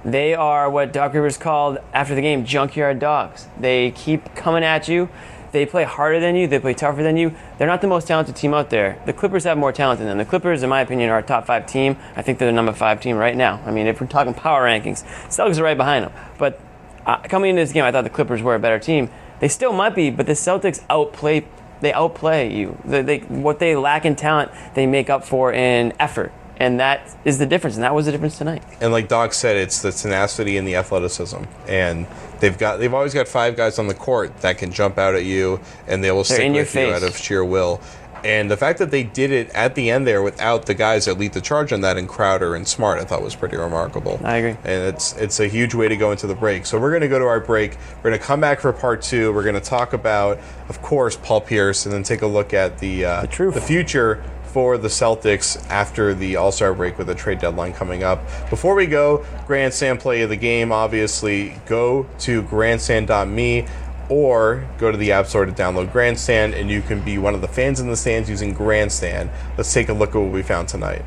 they 0.03 0.33
are 0.33 0.69
what 0.69 0.91
Doc 0.91 1.13
Rivers 1.13 1.37
called 1.37 1.77
after 1.93 2.15
the 2.15 2.21
game 2.21 2.45
junkyard 2.45 2.99
dogs. 2.99 3.47
They 3.59 3.91
keep 3.91 4.33
coming 4.35 4.63
at 4.63 4.87
you. 4.87 5.09
They 5.51 5.65
play 5.65 5.83
harder 5.83 6.19
than 6.19 6.35
you. 6.35 6.47
They 6.47 6.59
play 6.59 6.73
tougher 6.73 7.03
than 7.03 7.17
you. 7.17 7.35
They're 7.57 7.67
not 7.67 7.81
the 7.81 7.87
most 7.87 8.07
talented 8.07 8.35
team 8.35 8.53
out 8.53 8.69
there. 8.69 9.01
The 9.05 9.13
Clippers 9.13 9.43
have 9.43 9.57
more 9.57 9.71
talent 9.73 9.99
than 9.99 10.07
them. 10.07 10.17
The 10.17 10.25
Clippers, 10.25 10.63
in 10.63 10.69
my 10.69 10.81
opinion, 10.81 11.09
are 11.09 11.19
a 11.19 11.23
top 11.23 11.45
five 11.45 11.65
team. 11.65 11.97
I 12.15 12.21
think 12.21 12.39
they're 12.39 12.47
the 12.47 12.53
number 12.53 12.71
five 12.71 13.01
team 13.01 13.17
right 13.17 13.35
now. 13.35 13.61
I 13.65 13.71
mean, 13.71 13.85
if 13.85 13.99
we're 13.99 14.07
talking 14.07 14.33
power 14.33 14.63
rankings, 14.63 15.03
Celtics 15.27 15.59
are 15.59 15.63
right 15.63 15.77
behind 15.77 16.05
them. 16.05 16.13
But 16.37 16.59
uh, 17.05 17.17
coming 17.23 17.51
into 17.51 17.61
this 17.61 17.73
game, 17.73 17.83
I 17.83 17.91
thought 17.91 18.05
the 18.05 18.09
Clippers 18.09 18.41
were 18.41 18.55
a 18.55 18.59
better 18.59 18.79
team. 18.79 19.09
They 19.39 19.49
still 19.49 19.73
might 19.73 19.93
be, 19.93 20.09
but 20.09 20.25
the 20.25 20.33
Celtics 20.33 20.83
outplay. 20.89 21.45
They 21.81 21.91
outplay 21.93 22.55
you. 22.55 22.77
They, 22.85 23.01
they, 23.01 23.17
what 23.19 23.57
they 23.57 23.75
lack 23.75 24.05
in 24.05 24.15
talent, 24.15 24.51
they 24.75 24.85
make 24.85 25.09
up 25.09 25.25
for 25.25 25.51
in 25.51 25.93
effort, 25.99 26.31
and 26.61 26.79
that 26.79 27.17
is 27.25 27.39
the 27.39 27.47
difference. 27.47 27.75
And 27.75 27.83
that 27.83 27.95
was 27.95 28.05
the 28.05 28.11
difference 28.11 28.37
tonight. 28.37 28.63
And 28.79 28.91
like 28.91 29.07
Doc 29.07 29.33
said, 29.33 29.57
it's 29.57 29.81
the 29.81 29.91
tenacity 29.91 30.57
and 30.57 30.67
the 30.67 30.75
athleticism, 30.75 31.41
and 31.67 32.05
they've 32.39 32.57
got 32.57 32.77
they've 32.77 32.93
always 32.93 33.15
got 33.15 33.27
five 33.27 33.57
guys 33.57 33.79
on 33.79 33.87
the 33.87 33.95
court 33.95 34.37
that 34.41 34.59
can 34.59 34.71
jump 34.71 34.99
out 34.99 35.15
at 35.15 35.25
you, 35.25 35.59
and 35.87 36.03
they 36.03 36.11
will 36.11 36.23
They're 36.23 36.37
stick 36.37 36.53
with 36.53 36.75
you 36.75 36.93
out 36.93 37.01
of 37.01 37.17
sheer 37.17 37.43
will. 37.43 37.81
And 38.23 38.51
the 38.51 38.57
fact 38.57 38.77
that 38.77 38.91
they 38.91 39.01
did 39.01 39.31
it 39.31 39.49
at 39.49 39.73
the 39.73 39.89
end 39.89 40.05
there 40.05 40.21
without 40.21 40.67
the 40.67 40.75
guys 40.75 41.05
that 41.05 41.17
lead 41.17 41.33
the 41.33 41.41
charge 41.41 41.73
on 41.73 41.81
that 41.81 41.97
and 41.97 42.07
Crowder 42.07 42.53
and 42.53 42.67
Smart, 42.67 42.99
I 42.99 43.03
thought 43.03 43.23
was 43.23 43.33
pretty 43.33 43.57
remarkable. 43.57 44.21
I 44.23 44.35
agree. 44.37 44.51
And 44.63 44.93
it's 44.93 45.17
it's 45.17 45.39
a 45.39 45.47
huge 45.47 45.73
way 45.73 45.87
to 45.87 45.97
go 45.97 46.11
into 46.11 46.27
the 46.27 46.35
break. 46.35 46.67
So 46.67 46.79
we're 46.79 46.91
going 46.91 47.01
to 47.01 47.07
go 47.07 47.17
to 47.17 47.25
our 47.25 47.39
break. 47.39 47.77
We're 47.97 48.11
going 48.11 48.19
to 48.19 48.23
come 48.23 48.39
back 48.39 48.59
for 48.59 48.71
part 48.71 49.01
two. 49.01 49.33
We're 49.33 49.41
going 49.41 49.55
to 49.55 49.61
talk 49.61 49.93
about, 49.93 50.37
of 50.69 50.79
course, 50.83 51.17
Paul 51.17 51.41
Pierce, 51.41 51.87
and 51.87 51.93
then 51.93 52.03
take 52.03 52.21
a 52.21 52.27
look 52.27 52.53
at 52.53 52.77
the 52.77 53.05
uh, 53.05 53.21
the, 53.25 53.63
future 53.65 54.23
for 54.51 54.77
the 54.77 54.87
Celtics 54.87 55.63
after 55.69 56.13
the 56.13 56.35
All 56.35 56.51
Star 56.51 56.73
break 56.73 56.97
with 56.97 57.07
the 57.07 57.15
trade 57.15 57.39
deadline 57.39 57.73
coming 57.73 58.03
up. 58.03 58.21
Before 58.49 58.75
we 58.75 58.85
go, 58.85 59.25
Grandstand 59.47 59.99
play 59.99 60.21
of 60.21 60.29
the 60.29 60.35
game. 60.35 60.71
Obviously, 60.71 61.55
go 61.65 62.05
to 62.19 62.41
grandstand.me 62.43 63.67
or 64.09 64.67
go 64.77 64.91
to 64.91 64.97
the 64.97 65.13
App 65.13 65.25
Store 65.27 65.45
to 65.45 65.51
download 65.53 65.91
Grandstand, 65.91 66.53
and 66.53 66.69
you 66.69 66.81
can 66.81 66.99
be 67.01 67.17
one 67.17 67.33
of 67.33 67.39
the 67.39 67.47
fans 67.47 67.79
in 67.79 67.87
the 67.87 67.95
stands 67.95 68.29
using 68.29 68.53
Grandstand. 68.53 69.29
Let's 69.57 69.73
take 69.73 69.87
a 69.87 69.93
look 69.93 70.09
at 70.09 70.15
what 70.15 70.31
we 70.31 70.43
found 70.43 70.67
tonight. 70.67 71.03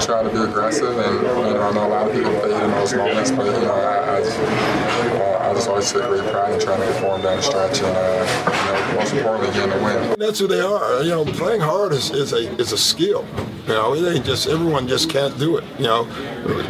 I 0.00 0.02
try 0.02 0.22
to 0.22 0.30
be 0.30 0.36
aggressive, 0.38 0.96
and 0.96 1.16
you 1.16 1.22
know, 1.22 1.60
I 1.60 1.72
know 1.72 1.86
a 1.86 1.88
lot 1.88 2.08
of 2.08 2.14
people 2.14 2.32
fade 2.40 2.50
in 2.50 2.70
those 2.70 2.94
moments, 2.94 3.30
but 3.30 3.46
you 3.46 3.52
know, 3.52 3.74
I, 3.74 4.16
I, 4.16 4.20
just, 4.20 4.38
uh, 4.38 5.38
I 5.38 5.52
just 5.54 5.68
always 5.68 5.92
take 5.92 6.02
great 6.04 6.32
pride 6.32 6.54
in 6.54 6.60
trying 6.60 6.80
to 6.80 6.86
perform 6.86 7.20
down 7.20 7.36
the 7.36 7.42
stretch, 7.42 7.82
and 7.82 7.94
uh, 7.94 8.24
you 8.48 8.72
know, 8.72 8.94
most 8.96 9.12
importantly, 9.12 9.54
getting 9.54 9.72
a 9.72 9.84
win. 9.84 10.18
That's 10.18 10.38
who 10.38 10.46
they 10.46 10.60
are. 10.60 11.02
You 11.02 11.10
know, 11.10 11.24
playing 11.26 11.60
hard 11.60 11.92
is, 12.32 12.46
a 12.46 12.60
is 12.60 12.72
a 12.72 12.78
skill. 12.78 13.26
You 13.66 13.74
know, 13.74 13.94
it 13.94 14.16
ain't 14.16 14.24
just 14.24 14.48
everyone 14.48 14.88
just 14.88 15.10
can't 15.10 15.36
do 15.38 15.56
it. 15.56 15.64
You 15.78 15.84
know, 15.84 16.04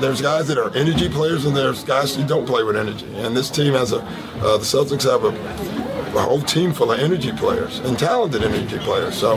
there's 0.00 0.20
guys 0.20 0.48
that 0.48 0.58
are 0.58 0.74
energy 0.76 1.08
players 1.08 1.44
and 1.44 1.56
there's 1.56 1.84
guys 1.84 2.14
who 2.14 2.26
don't 2.26 2.46
play 2.46 2.62
with 2.62 2.76
energy. 2.76 3.06
And 3.16 3.36
this 3.36 3.50
team 3.50 3.74
has 3.74 3.92
a 3.92 4.00
uh, 4.00 4.58
the 4.58 4.64
Celtics 4.64 5.02
have 5.04 5.24
a, 5.24 6.18
a 6.18 6.22
whole 6.22 6.42
team 6.42 6.72
full 6.72 6.92
of 6.92 7.00
energy 7.00 7.32
players 7.32 7.78
and 7.80 7.98
talented 7.98 8.42
energy 8.42 8.78
players. 8.78 9.16
So 9.16 9.36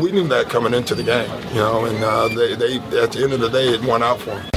we 0.00 0.12
knew 0.12 0.26
that 0.28 0.48
coming 0.48 0.74
into 0.74 0.94
the 0.94 1.04
game. 1.04 1.30
You 1.50 1.56
know, 1.56 1.84
and 1.84 2.02
uh, 2.02 2.28
they 2.28 2.54
they 2.54 2.78
at 3.00 3.12
the 3.12 3.22
end 3.22 3.32
of 3.32 3.40
the 3.40 3.50
day 3.50 3.68
it 3.68 3.82
won 3.82 4.02
out 4.02 4.20
for 4.20 4.30
them. 4.30 4.49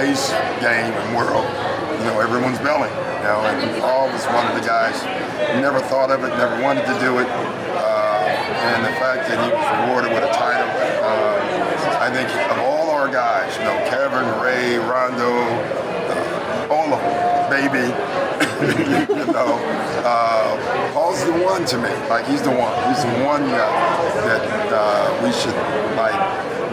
Today's 0.00 0.30
game 0.64 0.92
and 0.96 1.16
world, 1.16 1.44
you 2.00 2.04
know 2.08 2.20
everyone's 2.20 2.58
bailing. 2.60 2.88
You 3.20 3.28
know, 3.28 3.44
and 3.44 3.82
Paul 3.82 4.08
was 4.08 4.24
one 4.32 4.46
of 4.48 4.54
the 4.56 4.66
guys 4.66 4.96
never 5.60 5.78
thought 5.78 6.10
of 6.10 6.24
it, 6.24 6.28
never 6.40 6.62
wanted 6.62 6.86
to 6.86 6.96
do 7.00 7.18
it. 7.18 7.28
Uh, 7.28 8.24
and 8.72 8.84
the 8.84 8.96
fact 8.96 9.28
that 9.28 9.36
he 9.36 9.52
was 9.52 9.66
rewarded 9.84 10.12
with 10.12 10.24
a 10.24 10.32
title, 10.32 10.64
uh, 11.04 12.00
I 12.00 12.08
think 12.08 12.28
of 12.48 12.58
all 12.64 12.88
our 12.88 13.12
guys. 13.12 13.52
You 13.58 13.64
know, 13.64 13.76
Kevin, 13.92 14.24
Ray, 14.40 14.78
Rondo, 14.78 15.36
uh, 15.36 16.72
all 16.72 16.94
of 16.96 17.00
them, 17.04 17.50
baby. 17.52 17.92
you 19.20 19.32
know, 19.32 19.60
uh, 20.00 20.92
Paul's 20.94 21.22
the 21.24 21.32
one 21.44 21.66
to 21.66 21.76
me. 21.76 21.92
Like 22.08 22.24
he's 22.24 22.40
the 22.40 22.48
one. 22.48 22.72
He's 22.88 23.04
the 23.04 23.24
one 23.28 23.44
guy 23.52 24.00
that 24.24 24.72
uh, 24.72 25.20
we 25.22 25.30
should 25.32 25.56
like 25.96 26.16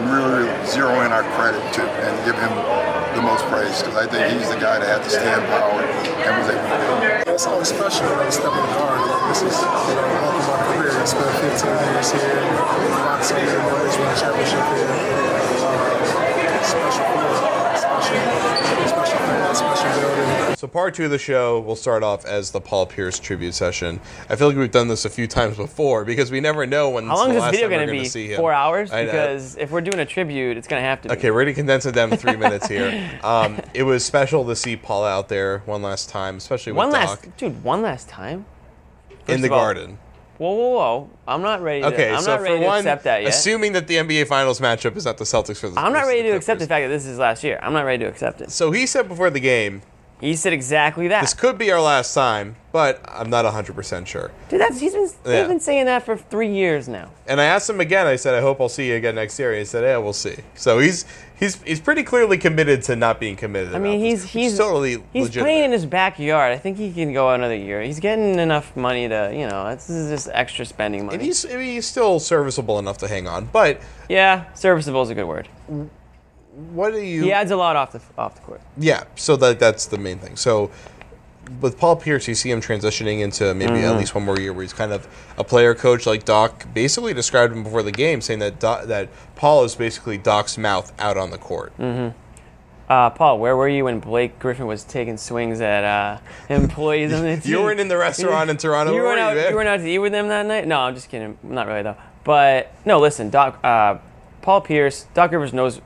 really 0.06 0.46
zero 0.66 1.02
in 1.02 1.10
our 1.10 1.26
credit 1.34 1.62
to 1.74 1.82
and 1.82 2.14
give 2.24 2.38
him 2.38 2.54
the 3.18 3.22
most 3.22 3.44
praise 3.50 3.82
because 3.82 3.96
I 3.96 4.06
think 4.06 4.38
he's 4.38 4.48
the 4.48 4.60
guy 4.60 4.78
that 4.78 4.86
had 4.86 5.02
the 5.02 5.10
stand 5.10 5.42
power 5.50 5.82
and 5.82 6.32
was 6.38 6.48
able 6.54 6.62
to 6.62 6.78
do 6.78 7.10
it. 7.10 7.26
It's 7.26 7.46
always 7.46 7.68
special 7.68 8.06
when 8.14 8.26
you 8.26 8.32
step 8.32 8.54
in 8.54 8.62
the 8.62 8.72
guard. 8.78 9.02
This 9.30 9.42
is 9.42 9.58
you 9.58 9.66
know, 9.98 10.06
my 10.46 10.58
career. 10.70 10.94
I 10.94 11.04
spent 11.04 11.26
15 11.42 11.66
years 11.66 12.14
here, 12.14 12.38
of 12.38 13.26
years, 13.26 13.58
always 13.58 13.96
won 13.98 14.06
a 14.06 14.16
championship 14.18 14.62
here. 14.70 14.86
Uh, 15.58 15.98
special 16.62 17.02
special, 17.74 18.22
special. 18.86 19.07
So 20.56 20.66
part 20.66 20.94
two 20.94 21.04
of 21.04 21.10
the 21.12 21.18
show 21.18 21.60
will 21.60 21.76
start 21.76 22.02
off 22.02 22.24
as 22.24 22.50
the 22.50 22.60
Paul 22.60 22.86
Pierce 22.86 23.18
tribute 23.20 23.54
session. 23.54 24.00
I 24.28 24.34
feel 24.34 24.48
like 24.48 24.56
we've 24.56 24.70
done 24.70 24.88
this 24.88 25.04
a 25.04 25.10
few 25.10 25.26
times 25.28 25.56
before 25.56 26.04
because 26.04 26.32
we 26.32 26.40
never 26.40 26.66
know 26.66 26.90
when 26.90 27.06
How 27.06 27.14
long 27.16 27.28
the 27.28 27.36
is 27.36 27.42
this 27.44 27.50
video 27.52 27.68
going 27.68 27.86
to 27.86 27.92
be? 27.92 28.04
see 28.06 28.28
him. 28.32 28.36
Four 28.38 28.52
hours? 28.52 28.90
I. 28.90 29.04
Because 29.04 29.56
if 29.56 29.70
we're 29.70 29.82
doing 29.82 30.00
a 30.00 30.06
tribute, 30.06 30.56
it's 30.56 30.66
going 30.66 30.82
to 30.82 30.86
have 30.86 31.00
to 31.02 31.08
be. 31.10 31.14
Okay, 31.16 31.30
we're 31.30 31.44
gonna 31.44 31.54
condense 31.54 31.86
it 31.86 31.92
down 31.94 32.10
to 32.10 32.16
three 32.16 32.36
minutes 32.36 32.66
here. 32.66 32.88
Um, 33.28 33.58
it 33.74 33.82
was 33.82 34.04
special 34.04 34.44
to 34.46 34.56
see 34.56 34.76
Paul 34.76 35.04
out 35.04 35.28
there 35.28 35.58
one 35.66 35.82
last 35.82 36.08
time, 36.08 36.36
especially 36.36 36.72
with 36.72 36.78
One 36.78 36.90
Doc 36.90 37.08
last, 37.24 37.36
dude, 37.36 37.62
one 37.62 37.82
last 37.82 38.08
time. 38.08 38.46
in 39.26 39.40
the 39.42 39.50
all- 39.52 39.58
Garden. 39.60 39.98
Whoa, 40.38 40.52
whoa, 40.54 40.68
whoa! 40.70 41.10
I'm 41.26 41.42
not 41.42 41.62
ready. 41.62 41.82
To, 41.82 41.88
Okay, 41.88 42.12
I'm 42.14 42.20
so 42.22 42.30
not 42.36 42.42
ready 42.42 42.56
for 42.56 42.60
to 42.62 42.66
one, 42.66 42.78
accept 42.78 43.04
that 43.04 43.22
yet. 43.22 43.28
assuming 43.30 43.72
that 43.72 43.88
the 43.88 43.96
NBA 43.96 44.28
Finals 44.28 44.60
matchup 44.60 44.96
is 44.96 45.04
not 45.04 45.18
the 45.18 45.24
Celtics 45.24 45.58
for 45.58 45.68
the 45.68 45.78
I'm 45.78 45.92
not 45.92 46.06
ready 46.06 46.22
to 46.22 46.30
accept 46.30 46.60
the 46.60 46.66
fact 46.66 46.84
that 46.84 46.88
this 46.88 47.06
is 47.06 47.18
last 47.18 47.42
year. 47.42 47.58
I'm 47.60 47.72
not 47.72 47.84
ready 47.84 48.04
to 48.04 48.08
accept 48.10 48.40
it. 48.40 48.50
So 48.52 48.70
he 48.70 48.86
said 48.86 49.08
before 49.08 49.30
the 49.30 49.40
game, 49.40 49.82
He 50.20 50.34
said 50.34 50.52
exactly 50.52 51.08
that. 51.08 51.20
this 51.20 51.34
could 51.34 51.58
be 51.58 51.70
our 51.70 51.80
last 51.80 52.12
time, 52.12 52.56
but 52.72 53.00
I'm 53.06 53.30
not 53.30 53.44
100% 53.44 54.06
sure. 54.06 54.30
Dude, 54.48 54.60
that's 54.60 54.80
he's 54.80 54.92
been 54.92 55.08
Yeah. 55.24 55.38
he's 55.40 55.48
been 55.48 55.60
saying 55.60 55.86
that 55.86 56.02
for 56.04 56.16
three 56.16 56.52
years 56.52 56.88
now. 56.88 57.10
And 57.26 57.40
I 57.40 57.44
asked 57.44 57.70
him 57.70 57.80
again. 57.80 58.06
I 58.06 58.16
said, 58.16 58.34
"I 58.34 58.40
hope 58.40 58.60
I'll 58.60 58.68
see 58.68 58.88
you 58.88 58.96
again 58.96 59.14
next 59.14 59.38
year." 59.38 59.50
And 59.50 59.58
he 59.60 59.64
said, 59.64 59.84
"Yeah, 59.84 59.98
we'll 59.98 60.12
see." 60.12 60.36
So 60.54 60.80
he's 60.80 61.04
he's 61.38 61.62
he's 61.62 61.78
pretty 61.78 62.02
clearly 62.02 62.36
committed 62.36 62.82
to 62.84 62.96
not 62.96 63.20
being 63.20 63.36
committed. 63.36 63.74
I 63.74 63.78
mean, 63.78 64.00
he's 64.00 64.22
this, 64.22 64.30
he's 64.32 64.58
totally 64.58 65.02
he's 65.12 65.26
legitimate. 65.26 65.44
playing 65.44 65.64
in 65.66 65.72
his 65.72 65.86
backyard. 65.86 66.52
I 66.52 66.58
think 66.58 66.78
he 66.78 66.92
can 66.92 67.12
go 67.12 67.30
another 67.32 67.54
year. 67.54 67.80
He's 67.82 68.00
getting 68.00 68.38
enough 68.40 68.74
money 68.76 69.08
to 69.08 69.30
you 69.32 69.46
know. 69.46 69.72
This 69.72 69.88
is 69.88 70.10
just 70.10 70.28
extra 70.32 70.64
spending 70.64 71.06
money. 71.06 71.16
And 71.16 71.24
he's 71.24 71.44
I 71.46 71.50
mean, 71.56 71.74
he's 71.74 71.86
still 71.86 72.18
serviceable 72.18 72.78
enough 72.80 72.98
to 72.98 73.08
hang 73.08 73.28
on. 73.28 73.50
But 73.52 73.80
yeah, 74.08 74.52
serviceable 74.54 75.02
is 75.02 75.10
a 75.10 75.14
good 75.14 75.26
word. 75.26 75.48
What 76.72 76.92
do 76.92 77.00
you? 77.00 77.22
He 77.24 77.32
adds 77.32 77.50
a 77.50 77.56
lot 77.56 77.76
off 77.76 77.92
the 77.92 78.00
off 78.16 78.34
the 78.34 78.40
court. 78.42 78.60
Yeah, 78.76 79.04
so 79.16 79.36
that 79.36 79.58
that's 79.58 79.86
the 79.86 79.98
main 79.98 80.18
thing. 80.18 80.36
So 80.36 80.70
with 81.60 81.78
Paul 81.78 81.96
Pierce, 81.96 82.28
you 82.28 82.34
see 82.34 82.50
him 82.50 82.60
transitioning 82.60 83.20
into 83.20 83.54
maybe 83.54 83.78
at 83.78 83.94
Mhm. 83.94 83.98
least 83.98 84.14
one 84.14 84.24
more 84.24 84.38
year 84.38 84.52
where 84.52 84.62
he's 84.62 84.72
kind 84.74 84.92
of 84.92 85.06
a 85.38 85.44
player 85.44 85.74
coach 85.74 86.04
like 86.06 86.24
Doc 86.24 86.66
basically 86.74 87.14
described 87.14 87.54
him 87.54 87.62
before 87.62 87.82
the 87.82 87.92
game, 87.92 88.20
saying 88.20 88.40
that 88.40 88.58
Doc, 88.60 88.84
that 88.84 89.08
Paul 89.34 89.64
is 89.64 89.74
basically 89.74 90.18
Doc's 90.18 90.58
mouth 90.58 90.92
out 90.98 91.16
on 91.16 91.30
the 91.30 91.38
court. 91.38 91.72
Mm-hmm. 91.78 92.16
Uh, 92.90 93.10
Paul, 93.10 93.38
where 93.38 93.54
were 93.56 93.68
you 93.68 93.84
when 93.84 94.00
Blake 94.00 94.38
Griffin 94.38 94.66
was 94.66 94.82
taking 94.82 95.16
swings 95.18 95.60
at 95.60 95.84
uh, 95.84 96.18
employees 96.48 97.12
on 97.12 97.22
the 97.22 97.36
team? 97.36 97.42
You 97.52 97.62
weren't 97.62 97.80
in 97.80 97.88
the 97.88 97.98
restaurant 97.98 98.48
in 98.50 98.56
Toronto, 98.64 98.92
You 98.94 99.00
were 99.02 99.08
weren't 99.08 99.20
out. 99.20 99.36
man? 99.36 99.50
You 99.50 99.56
weren't 99.56 99.68
out 99.68 99.76
to 99.80 99.88
eat 99.88 99.98
with 99.98 100.12
them 100.12 100.28
that 100.28 100.46
night. 100.46 100.66
No, 100.66 100.80
I'm 100.80 100.94
just 100.94 101.08
kidding. 101.10 101.36
Not 101.42 101.66
really 101.66 101.82
though. 101.82 101.96
But 102.24 102.72
no, 102.84 102.98
listen, 102.98 103.30
Doc. 103.30 103.58
Uh, 103.64 103.96
Paul 104.42 104.60
Pierce. 104.62 105.06
Doc 105.14 105.32
Rivers 105.32 105.52
knows 105.52 105.80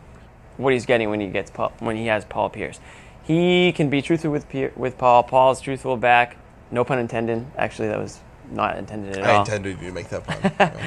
what 0.57 0.73
he's 0.73 0.87
getting 0.87 1.11
when 1.11 1.21
he 1.21 1.29
gets 1.29 1.51
Paul, 1.51 1.73
when 1.79 1.97
he 1.97 2.07
has 2.07 2.25
Paul 2.25 2.51
Pierce. 2.51 2.81
He 3.25 3.73
can 3.73 3.89
be 3.91 4.03
truthful 4.03 4.31
with 4.31 4.49
Pier- 4.49 4.73
with 4.77 4.99
Paul. 4.99 5.23
Paul's 5.23 5.61
truthful 5.61 5.97
back. 5.97 6.37
No 6.71 6.85
pun 6.85 6.99
intended. 6.99 7.47
Actually, 7.57 7.89
that 7.89 7.99
was 7.99 8.21
not 8.51 8.77
intended 8.77 9.17
at 9.19 9.25
I 9.25 9.35
all. 9.35 9.41
intended 9.43 9.81
you 9.81 9.89
to 9.89 9.93
make 9.95 10.09
that 10.09 10.25
pun. 10.27 10.73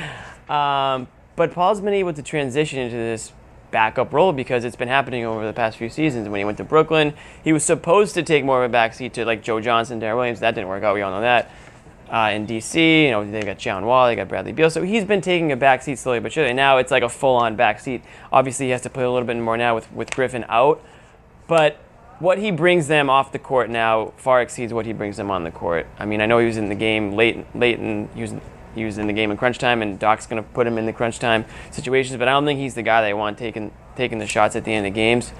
Um, 0.48 1.08
but 1.36 1.54
Paul's 1.54 1.82
been 1.82 1.96
able 1.96 2.14
to 2.14 2.22
transition 2.22 2.78
into 2.78 2.96
this 2.96 3.32
backup 3.72 4.14
role 4.14 4.32
because 4.32 4.64
it's 4.64 4.76
been 4.76 4.88
happening 4.88 5.26
over 5.26 5.44
the 5.46 5.54
past 5.54 5.76
few 5.78 5.90
seasons. 5.90 6.30
When 6.30 6.38
he 6.38 6.46
went 6.46 6.60
to 6.60 6.64
Brooklyn, 6.64 7.16
he 7.44 7.52
was 7.52 7.64
supposed 7.64 8.14
to 8.14 8.22
take 8.22 8.46
more 8.46 8.64
of 8.64 8.72
a 8.72 8.74
backseat 8.78 9.14
to 9.14 9.26
like 9.26 9.42
Joe 9.42 9.60
Johnson, 9.60 10.00
Darren 10.00 10.18
Williams. 10.18 10.42
That 10.42 10.54
didn't 10.54 10.68
work 10.70 10.84
out. 10.84 10.94
We 10.94 11.02
all 11.02 11.10
know 11.10 11.22
that. 11.22 11.50
Uh, 12.10 12.32
in 12.34 12.46
DC, 12.46 13.06
you 13.06 13.12
know, 13.12 13.30
they 13.30 13.42
got 13.42 13.58
John 13.58 13.86
Wall, 13.86 14.06
they 14.06 14.16
got 14.16 14.28
Bradley 14.28 14.52
Beal. 14.52 14.70
So 14.70 14.84
he's 14.84 15.04
been 15.04 15.22
taking 15.22 15.52
a 15.52 15.58
backseat 15.58 15.98
slowly 15.98 16.20
but 16.20 16.32
surely. 16.32 16.54
Now 16.54 16.78
it's 16.78 16.92
like 16.92 17.04
a 17.04 17.10
full-on 17.10 17.58
backseat. 17.58 18.02
Obviously, 18.32 18.68
he 18.68 18.72
has 18.72 18.82
to 18.82 18.90
play 18.90 19.04
a 19.04 19.10
little 19.10 19.26
bit 19.26 19.38
more 19.38 19.58
now 19.58 19.74
with, 19.74 19.92
with 19.92 20.12
Griffin 20.12 20.46
out. 20.48 20.84
But 21.48 21.78
what 22.20 22.38
he 22.38 22.52
brings 22.52 22.88
them 22.88 23.10
off 23.10 23.32
the 23.32 23.40
court 23.40 23.70
now 23.70 24.14
far 24.18 24.42
exceeds 24.42 24.74
what 24.74 24.86
he 24.86 24.94
brings 24.94 25.18
them 25.18 25.32
on 25.32 25.44
the 25.44 25.52
court. 25.52 25.88
I 26.00 26.06
mean, 26.06 26.22
I 26.22 26.26
know 26.26 26.38
he 26.38 26.46
was 26.46 26.58
in 26.58 26.70
the 26.70 26.76
game 26.76 27.14
late, 27.14 27.44
late, 27.56 27.80
and 27.80 28.10
he 28.14 28.22
was, 28.22 28.34
he 28.74 28.86
was 28.86 28.98
in 28.98 29.08
the 29.08 29.14
game 29.14 29.32
in 29.32 29.38
crunch 29.38 29.58
time, 29.58 29.82
and 29.82 30.00
Doc's 30.00 30.28
going 30.28 30.42
to 30.42 30.50
put 30.50 30.68
him 30.68 30.78
in 30.78 30.86
the 30.86 30.94
crunch 30.94 31.20
time 31.20 31.46
situations. 31.72 32.18
But 32.18 32.28
I 32.28 32.32
don't 32.32 32.46
think 32.46 32.60
he's 32.60 32.76
the 32.76 32.84
guy 32.84 33.02
they 33.02 33.14
want 33.14 33.38
taking 33.38 33.72
taking 33.96 34.20
the 34.20 34.28
shots 34.28 34.56
at 34.56 34.66
the 34.66 34.74
end 34.74 34.86
of 34.86 34.94
games. 34.94 35.32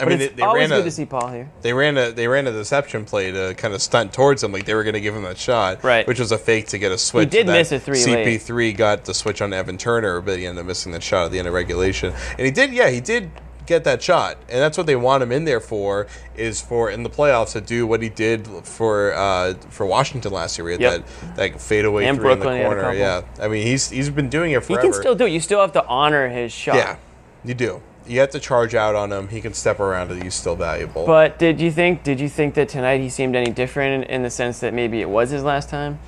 I 0.00 0.04
But 0.04 0.08
mean, 0.08 0.20
it's 0.20 0.30
they, 0.30 0.36
they 0.36 0.42
always 0.42 0.70
ran 0.70 0.78
good 0.78 0.80
a, 0.82 0.84
to 0.84 0.90
see 0.90 1.06
Paul 1.06 1.28
here. 1.28 1.50
They 1.62 1.72
ran 1.72 1.98
a 1.98 2.12
they 2.12 2.28
ran 2.28 2.46
a 2.46 2.52
deception 2.52 3.04
play 3.04 3.32
to 3.32 3.54
kind 3.54 3.74
of 3.74 3.82
stunt 3.82 4.12
towards 4.12 4.42
him, 4.44 4.52
like 4.52 4.64
they 4.64 4.74
were 4.74 4.84
going 4.84 4.94
to 4.94 5.00
give 5.00 5.14
him 5.14 5.22
that 5.24 5.38
shot, 5.38 5.82
right? 5.82 6.06
Which 6.06 6.20
was 6.20 6.32
a 6.32 6.38
fake 6.38 6.68
to 6.68 6.78
get 6.78 6.92
a 6.92 6.98
switch. 6.98 7.30
did 7.30 7.46
miss 7.46 7.72
a 7.72 7.80
three. 7.80 7.96
CP3 7.96 8.76
got 8.76 9.04
the 9.04 9.14
switch 9.14 9.42
on 9.42 9.52
Evan 9.52 9.76
Turner, 9.78 10.20
but 10.20 10.38
he 10.38 10.46
ended 10.46 10.62
up 10.62 10.66
missing 10.66 10.92
that 10.92 11.02
shot 11.02 11.26
at 11.26 11.32
the 11.32 11.38
end 11.38 11.48
of 11.48 11.54
regulation. 11.54 12.14
And 12.36 12.40
he 12.46 12.50
did, 12.50 12.72
yeah, 12.72 12.90
he 12.90 13.00
did 13.00 13.30
get 13.66 13.84
that 13.84 14.02
shot, 14.02 14.38
and 14.48 14.60
that's 14.60 14.78
what 14.78 14.86
they 14.86 14.96
want 14.96 15.22
him 15.22 15.30
in 15.30 15.44
there 15.44 15.60
for. 15.60 16.06
Is 16.36 16.60
for 16.60 16.90
in 16.90 17.02
the 17.02 17.10
playoffs 17.10 17.52
to 17.52 17.60
do 17.60 17.86
what 17.86 18.00
he 18.00 18.08
did 18.08 18.46
for 18.46 19.12
uh, 19.14 19.54
for 19.70 19.84
Washington 19.84 20.32
last 20.32 20.56
year. 20.56 20.68
He 20.68 20.72
had 20.74 20.80
Yep. 20.80 21.06
that 21.36 21.36
that 21.36 21.60
fadeaway 21.60 22.06
And 22.06 22.16
three 22.16 22.22
Brooklyn, 22.24 22.56
in 22.56 22.62
the 22.62 22.68
corner. 22.68 22.92
Yeah. 22.94 23.22
I 23.40 23.48
mean 23.48 23.66
he's 23.66 23.90
he's 23.90 24.08
been 24.10 24.28
doing 24.30 24.52
it 24.52 24.64
forever. 24.64 24.80
He 24.82 24.88
can 24.88 24.92
still 24.98 25.14
do 25.14 25.26
it. 25.26 25.30
You 25.32 25.40
still 25.40 25.60
have 25.60 25.72
to 25.72 25.84
honor 25.86 26.28
his 26.28 26.52
shot. 26.52 26.76
Yeah, 26.76 26.96
you 27.44 27.54
do. 27.54 27.82
You 28.08 28.20
have 28.20 28.30
to 28.30 28.40
charge 28.40 28.74
out 28.74 28.94
on 28.94 29.12
him. 29.12 29.28
He 29.28 29.40
can 29.40 29.52
step 29.52 29.80
around 29.80 30.10
it. 30.10 30.22
He's 30.22 30.34
still 30.34 30.56
valuable. 30.56 31.04
But 31.06 31.38
did 31.38 31.60
you 31.60 31.70
think 31.70 32.02
did 32.02 32.18
you 32.20 32.28
think 32.28 32.54
that 32.54 32.68
tonight 32.68 33.00
he 33.00 33.08
seemed 33.10 33.36
any 33.36 33.50
different 33.50 34.04
in, 34.04 34.10
in 34.10 34.22
the 34.22 34.30
sense 34.30 34.60
that 34.60 34.72
maybe 34.74 35.00
it 35.00 35.08
was 35.08 35.30
his 35.30 35.44
last 35.44 35.68
time? 35.68 35.98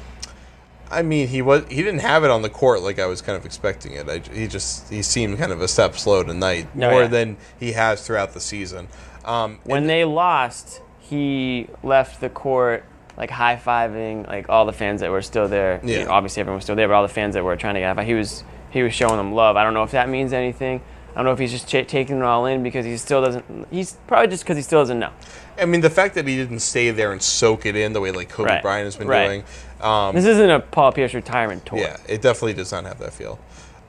I 0.90 1.02
mean, 1.02 1.28
he 1.28 1.42
was 1.42 1.64
he 1.68 1.76
didn't 1.82 2.00
have 2.00 2.24
it 2.24 2.30
on 2.30 2.42
the 2.42 2.48
court 2.50 2.82
like 2.82 2.98
I 2.98 3.06
was 3.06 3.20
kind 3.22 3.36
of 3.38 3.44
expecting 3.44 3.92
it. 3.92 4.08
I, 4.08 4.18
he 4.18 4.46
just 4.48 4.88
he 4.90 5.02
seemed 5.02 5.38
kind 5.38 5.52
of 5.52 5.60
a 5.60 5.68
step 5.68 5.96
slow 5.96 6.22
tonight, 6.22 6.66
Oh, 6.74 6.78
more 6.78 7.02
yeah. 7.02 7.06
than 7.08 7.36
he 7.60 7.72
has 7.72 8.04
throughout 8.04 8.32
the 8.32 8.40
season. 8.40 8.88
Um, 9.24 9.58
When 9.64 9.86
they 9.86 10.04
lost, 10.04 10.80
he 11.00 11.68
left 11.82 12.20
the 12.20 12.30
court 12.30 12.84
like 13.18 13.30
high 13.30 13.56
fiving 13.62 14.26
like 14.26 14.48
all 14.48 14.64
the 14.64 14.72
fans 14.72 15.02
that 15.02 15.10
were 15.10 15.22
still 15.22 15.46
there. 15.46 15.80
You 15.84 15.94
Yeah. 15.98 16.04
know, 16.04 16.12
obviously 16.12 16.40
everyone 16.40 16.56
was 16.56 16.64
still 16.64 16.76
there, 16.76 16.88
but 16.88 16.94
all 16.94 17.02
the 17.02 17.08
fans 17.12 17.34
that 17.34 17.44
were 17.44 17.54
trying 17.56 17.74
to 17.74 17.80
get 17.80 17.88
high 17.88 17.94
five, 17.94 18.06
he 18.06 18.14
was 18.14 18.42
he 18.70 18.82
was 18.82 18.94
showing 18.94 19.16
them 19.18 19.32
love. 19.34 19.56
I 19.56 19.62
don't 19.64 19.74
know 19.74 19.82
if 19.82 19.90
that 19.92 20.08
means 20.08 20.32
anything. 20.32 20.80
I 21.12 21.14
don't 21.16 21.24
know 21.24 21.32
if 21.32 21.38
he's 21.38 21.50
just 21.50 21.66
ch- 21.68 21.86
taking 21.88 22.18
it 22.18 22.22
all 22.22 22.46
in 22.46 22.62
because 22.62 22.84
he 22.84 22.96
still 22.96 23.20
doesn't. 23.20 23.44
He's 23.70 23.94
probably 24.06 24.28
just 24.28 24.44
because 24.44 24.56
he 24.56 24.62
still 24.62 24.80
doesn't 24.80 24.98
know. 24.98 25.10
I 25.58 25.64
mean, 25.64 25.80
the 25.80 25.90
fact 25.90 26.14
that 26.14 26.26
he 26.26 26.36
didn't 26.36 26.60
stay 26.60 26.90
there 26.90 27.12
and 27.12 27.20
soak 27.22 27.66
it 27.66 27.76
in 27.76 27.92
the 27.92 28.00
way 28.00 28.12
like 28.12 28.28
Kobe 28.28 28.48
Right. 28.48 28.62
Bryant 28.62 28.84
has 28.86 28.96
been 28.96 29.08
Right. 29.08 29.26
doing. 29.26 29.44
Um, 29.80 30.14
this 30.14 30.24
isn't 30.24 30.50
a 30.50 30.60
Paul 30.60 30.92
Pierce 30.92 31.12
retirement 31.14 31.66
tour. 31.66 31.78
Yeah, 31.78 31.96
it 32.08 32.22
definitely 32.22 32.54
does 32.54 32.70
not 32.72 32.84
have 32.84 32.98
that 33.00 33.12
feel. 33.12 33.38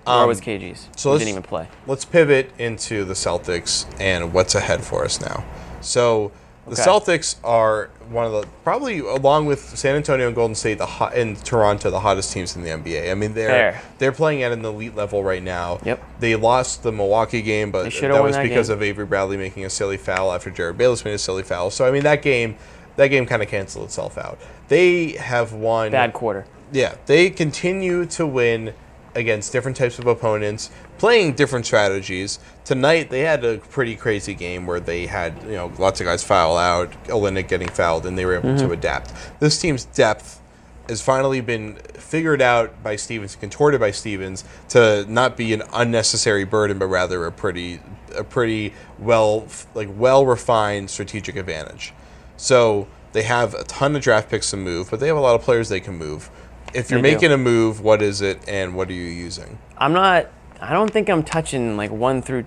Nor 0.08 0.26
was 0.28 0.42
KG's. 0.42 0.88
So 0.96 1.10
He 1.10 1.14
let's, 1.14 1.20
didn't 1.26 1.30
even 1.30 1.44
play. 1.44 1.68
Let's 1.86 2.06
pivot 2.06 2.52
into 2.58 3.06
the 3.06 3.14
Celtics 3.14 3.86
and 4.00 4.34
what's 4.34 4.56
ahead 4.56 4.84
for 4.84 5.06
us 5.06 5.22
now. 5.22 5.44
So 5.80 6.32
the 6.72 6.82
Okay. 6.82 6.90
Celtics 6.90 7.36
are 7.44 7.90
one 8.10 8.26
of 8.26 8.32
the 8.32 8.48
probably 8.64 9.00
along 9.00 9.46
with 9.46 9.60
San 9.78 9.96
Antonio 9.96 10.28
and 10.28 10.36
Golden 10.36 10.56
State, 10.56 10.78
the 10.78 10.86
hot, 10.86 11.14
and 11.16 11.38
Toronto, 11.44 11.90
the 11.92 12.00
hottest 12.00 12.32
teams 12.32 12.56
in 12.56 12.64
the 12.64 12.70
NBA. 12.70 13.12
I 13.12 13.14
mean, 13.14 13.34
they're 13.34 13.50
Fair. 13.74 13.82
they're 13.98 14.12
playing 14.14 14.42
at 14.44 14.52
an 14.54 14.64
elite 14.64 14.96
level 14.96 15.24
right 15.24 15.44
now. 15.44 15.80
Yep. 15.84 16.02
They 16.20 16.36
lost 16.36 16.84
the 16.84 16.92
Milwaukee 16.92 17.42
game, 17.42 17.72
but 17.72 17.92
that 17.92 18.24
was 18.24 18.36
that 18.36 18.44
because 18.44 18.70
game. 18.70 18.78
of 18.78 18.84
Avery 18.84 19.06
Bradley 19.06 19.36
making 19.38 19.66
a 19.66 19.70
silly 19.70 19.98
foul 19.98 20.32
after 20.34 20.50
Jared 20.50 20.78
Bayless 20.78 21.04
made 21.04 21.14
a 21.14 21.18
silly 21.18 21.44
foul. 21.44 21.70
So 21.72 21.86
I 21.86 21.92
mean, 21.92 22.04
that 22.04 22.22
game, 22.22 22.56
that 22.96 23.08
game 23.08 23.26
kind 23.26 23.42
of 23.42 23.50
canceled 23.50 23.86
itself 23.86 24.18
out. 24.18 24.40
They 24.70 25.12
have 25.14 25.52
won 25.54 25.92
Bad 25.92 26.14
quarter. 26.14 26.46
yeah, 26.72 26.96
they 27.06 27.30
continue 27.30 28.06
to 28.06 28.26
win 28.26 28.74
against 29.14 29.52
different 29.52 29.76
types 29.76 30.00
of 30.00 30.08
opponents, 30.08 30.72
playing 31.02 31.34
different 31.34 31.66
strategies. 31.66 32.38
Tonight 32.64 33.10
they 33.10 33.22
had 33.22 33.44
a 33.44 33.58
pretty 33.58 33.96
crazy 33.96 34.36
game 34.36 34.68
where 34.68 34.80
they 34.80 35.08
had 35.08 35.34
you 35.48 35.54
know 35.54 35.72
lots 35.80 36.00
of 36.00 36.06
guys 36.06 36.24
foul 36.24 36.56
out, 36.56 36.92
Olenek 37.06 37.48
getting 37.48 37.68
fouled, 37.70 38.06
and 38.06 38.16
they 38.16 38.24
were 38.24 38.36
able 38.36 38.56
to 38.56 38.68
Mhm. 38.68 38.72
adapt. 38.74 39.12
This 39.40 39.58
team's 39.58 39.86
depth 39.86 40.40
has 40.88 41.02
finally 41.02 41.42
been 41.42 41.78
figured 41.96 42.40
out 42.40 42.84
by 42.84 42.96
Stevens, 42.98 43.36
contorted 43.36 43.80
by 43.80 43.90
Stevens, 43.90 44.44
to 44.70 45.04
not 45.10 45.36
be 45.36 45.54
an 45.54 45.64
unnecessary 45.74 46.44
burden, 46.44 46.78
but 46.78 46.86
rather 46.86 47.26
a 47.26 47.32
pretty 47.32 47.82
a 48.16 48.24
pretty 48.24 48.72
well 49.00 49.48
like 49.74 49.90
well 49.98 50.24
refined 50.28 50.92
strategic 50.92 51.36
advantage. 51.36 51.94
So 52.38 52.86
they 53.14 53.24
have 53.24 53.56
a 53.56 53.64
ton 53.64 53.96
of 53.96 54.04
draft 54.04 54.30
picks 54.30 54.52
to 54.52 54.58
move, 54.58 54.92
but 54.92 55.00
they 55.00 55.08
have 55.08 55.18
a 55.18 55.22
lot 55.22 55.34
of 55.34 55.42
players 55.42 55.68
they 55.70 55.80
can 55.80 55.98
move. 55.98 56.30
If 56.76 56.92
you're 56.92 57.02
They 57.02 57.10
do. 57.10 57.16
making 57.16 57.32
a 57.32 57.38
move, 57.40 57.82
what 57.82 58.04
is 58.04 58.22
it 58.22 58.38
and 58.48 58.76
what 58.76 58.88
are 58.90 58.94
you 58.94 59.10
using? 59.28 59.58
I'm 59.80 59.94
not. 59.94 60.28
I 60.62 60.74
don't 60.74 60.92
think 60.92 61.10
I'm 61.10 61.24
touching 61.24 61.76
like 61.78 61.92
one 61.92 62.22
through. 62.22 62.46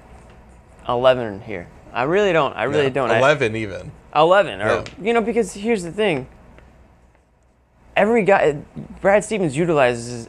11 0.89 1.41
here. 1.43 1.67
I 1.95 2.03
really 2.03 2.33
don't. 2.33 2.53
I 2.55 2.65
really 2.65 2.85
Yeah, 2.85 2.89
don't. 2.91 3.11
I- 3.11 3.19
11 3.19 3.57
even. 3.57 3.91
11 4.15 4.61
or 4.61 4.67
Yeah. 4.67 4.85
you 5.03 5.13
know 5.13 5.21
because 5.23 5.55
here's 5.55 5.83
the 5.83 5.91
thing 5.91 6.29
every 7.97 8.23
guy 8.23 8.57
brad 9.01 9.25
stevens 9.25 9.57
utilizes 9.57 10.29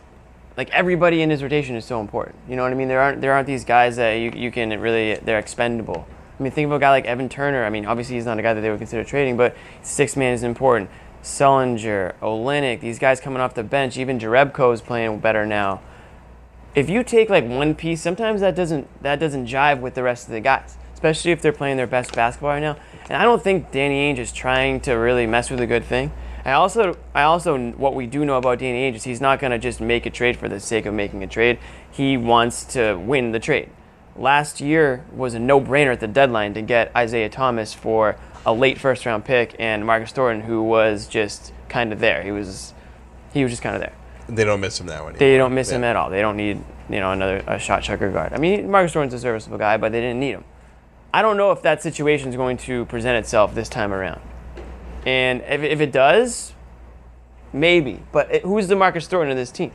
like 0.58 0.70
everybody 0.72 1.22
in 1.22 1.30
his 1.30 1.44
rotation 1.44 1.76
is 1.76 1.86
so 1.86 2.00
important 2.02 2.36
you 2.50 2.56
know 2.56 2.64
what 2.64 2.72
i 2.72 2.76
mean 2.76 2.88
there 2.88 3.00
aren't 3.00 3.22
there 3.22 3.32
aren't 3.34 3.46
these 3.46 3.64
guys 3.64 3.96
that 3.98 4.14
you, 4.14 4.32
you 4.36 4.52
can 4.52 4.70
really 4.80 5.16
they're 5.16 5.38
expendable 5.38 6.08
i 6.40 6.42
mean 6.44 6.52
think 6.52 6.66
of 6.66 6.72
a 6.72 6.80
guy 6.80 6.90
like 6.90 7.06
evan 7.06 7.30
turner 7.30 7.64
i 7.64 7.70
mean 7.70 7.86
obviously 7.86 8.16
he's 8.16 8.26
not 8.26 8.40
a 8.40 8.42
guy 8.42 8.54
that 8.56 8.62
they 8.62 8.70
would 8.72 8.80
consider 8.80 9.04
trading 9.04 9.38
but 9.38 9.56
six 9.84 10.16
man 10.16 10.34
is 10.34 10.42
important 10.44 10.90
Sullinger, 11.22 12.14
Olenek, 12.22 12.82
these 12.82 12.98
guys 13.00 13.20
coming 13.20 13.40
off 13.42 13.56
the 13.56 13.64
bench, 13.64 13.98
even 13.98 14.20
Jarebko 14.20 14.72
is 14.72 14.82
playing 14.82 15.18
better 15.20 15.44
now. 15.44 15.82
If 16.76 16.90
you 16.90 17.04
take 17.04 17.30
like 17.30 17.48
one 17.48 17.74
piece, 17.74 18.02
sometimes 18.02 18.42
that 18.42 18.54
doesn't 18.54 19.02
that 19.02 19.18
doesn't 19.18 19.48
jive 19.48 19.80
with 19.80 19.94
the 19.94 20.04
rest 20.04 20.28
of 20.28 20.34
the 20.34 20.42
guys, 20.42 20.78
especially 20.94 21.32
if 21.32 21.42
they're 21.42 21.54
playing 21.54 21.78
their 21.78 21.88
best 21.88 22.14
basketball 22.14 22.50
right 22.50 22.60
now. 22.60 22.76
And 23.06 23.14
I 23.14 23.24
don't 23.24 23.42
think 23.42 23.72
Danny 23.72 24.14
Ainge 24.14 24.20
is 24.20 24.34
trying 24.34 24.82
to 24.82 24.94
really 24.94 25.26
mess 25.26 25.50
with 25.50 25.62
a 25.62 25.68
good 25.68 25.86
thing. 25.86 26.12
I 26.44 26.52
also, 26.52 26.98
I 27.14 27.24
also, 27.24 27.72
what 27.72 27.96
we 27.96 28.08
do 28.08 28.26
know 28.26 28.38
about 28.38 28.60
Danny 28.60 28.92
Ainge 28.92 28.96
is 28.98 29.04
he's 29.06 29.22
not 29.22 29.40
going 29.40 29.52
to 29.52 29.58
just 29.58 29.80
make 29.80 30.06
a 30.06 30.10
trade 30.10 30.38
for 30.38 30.50
the 30.50 30.60
sake 30.60 30.86
of 30.86 30.94
making 30.94 31.24
a 31.24 31.28
trade. 31.28 31.60
He 31.90 32.18
wants 32.18 32.66
to 32.74 32.96
win 32.96 33.32
the 33.32 33.40
trade. 33.40 33.70
Last 34.16 34.62
year 34.62 35.06
was 35.12 35.34
a 35.34 35.40
no-brainer 35.40 35.94
at 35.94 36.02
the 36.02 36.08
deadline 36.08 36.54
to 36.54 36.62
get 36.62 36.96
Isaiah 36.96 37.30
Thomas 37.30 37.74
for 37.74 38.18
a 38.46 38.54
late 38.54 38.78
first-round 38.78 39.26
pick 39.26 39.56
and 39.58 39.86
Marcus 39.86 40.12
Thornton, 40.12 40.46
who 40.46 40.62
was 40.62 41.08
just 41.08 41.52
kind 41.68 41.92
of 41.92 42.00
there. 42.00 42.22
He 42.22 42.32
was, 42.32 42.74
he 43.34 43.42
was 43.42 43.52
just 43.52 43.64
kind 43.64 43.76
of 43.76 43.82
there. 43.82 43.94
They 44.28 44.44
don't 44.44 44.60
miss 44.60 44.80
him 44.80 44.88
now 44.88 45.04
anymore. 45.04 45.20
They 45.20 45.38
don't 45.38 45.54
miss 45.54 45.70
him 45.70 45.84
at 45.84 45.96
all. 45.96 46.10
They 46.10 46.22
don't 46.22 46.38
need 46.38 46.64
you 46.90 47.00
know 47.00 47.12
another 47.12 47.44
a 47.48 47.60
shot 47.60 47.84
checker 47.84 48.12
guard. 48.12 48.34
I 48.34 48.38
mean, 48.38 48.70
Marcus 48.70 48.94
Thornton's 48.94 49.14
a 49.14 49.20
serviceable 49.20 49.58
guy, 49.58 49.78
but 49.78 49.92
they 49.92 50.02
didn't 50.02 50.20
need 50.20 50.32
him. 50.32 50.44
I 51.14 51.22
don't 51.22 51.38
know 51.38 51.52
if 51.52 51.62
that 51.62 51.82
situation 51.82 52.30
is 52.30 52.36
going 52.36 52.58
to 52.58 52.86
present 52.86 53.18
itself 53.18 53.56
this 53.56 53.70
time 53.70 53.94
around. 53.94 54.20
And 55.06 55.42
if, 55.42 55.62
if 55.62 55.80
it 55.80 55.92
does, 55.92 56.54
maybe. 57.54 58.02
But 58.12 58.34
it, 58.34 58.42
who's 58.42 58.68
the 58.68 58.76
Marcus 58.76 59.08
Thornton 59.08 59.32
of 59.32 59.38
this 59.38 59.52
team? 59.52 59.72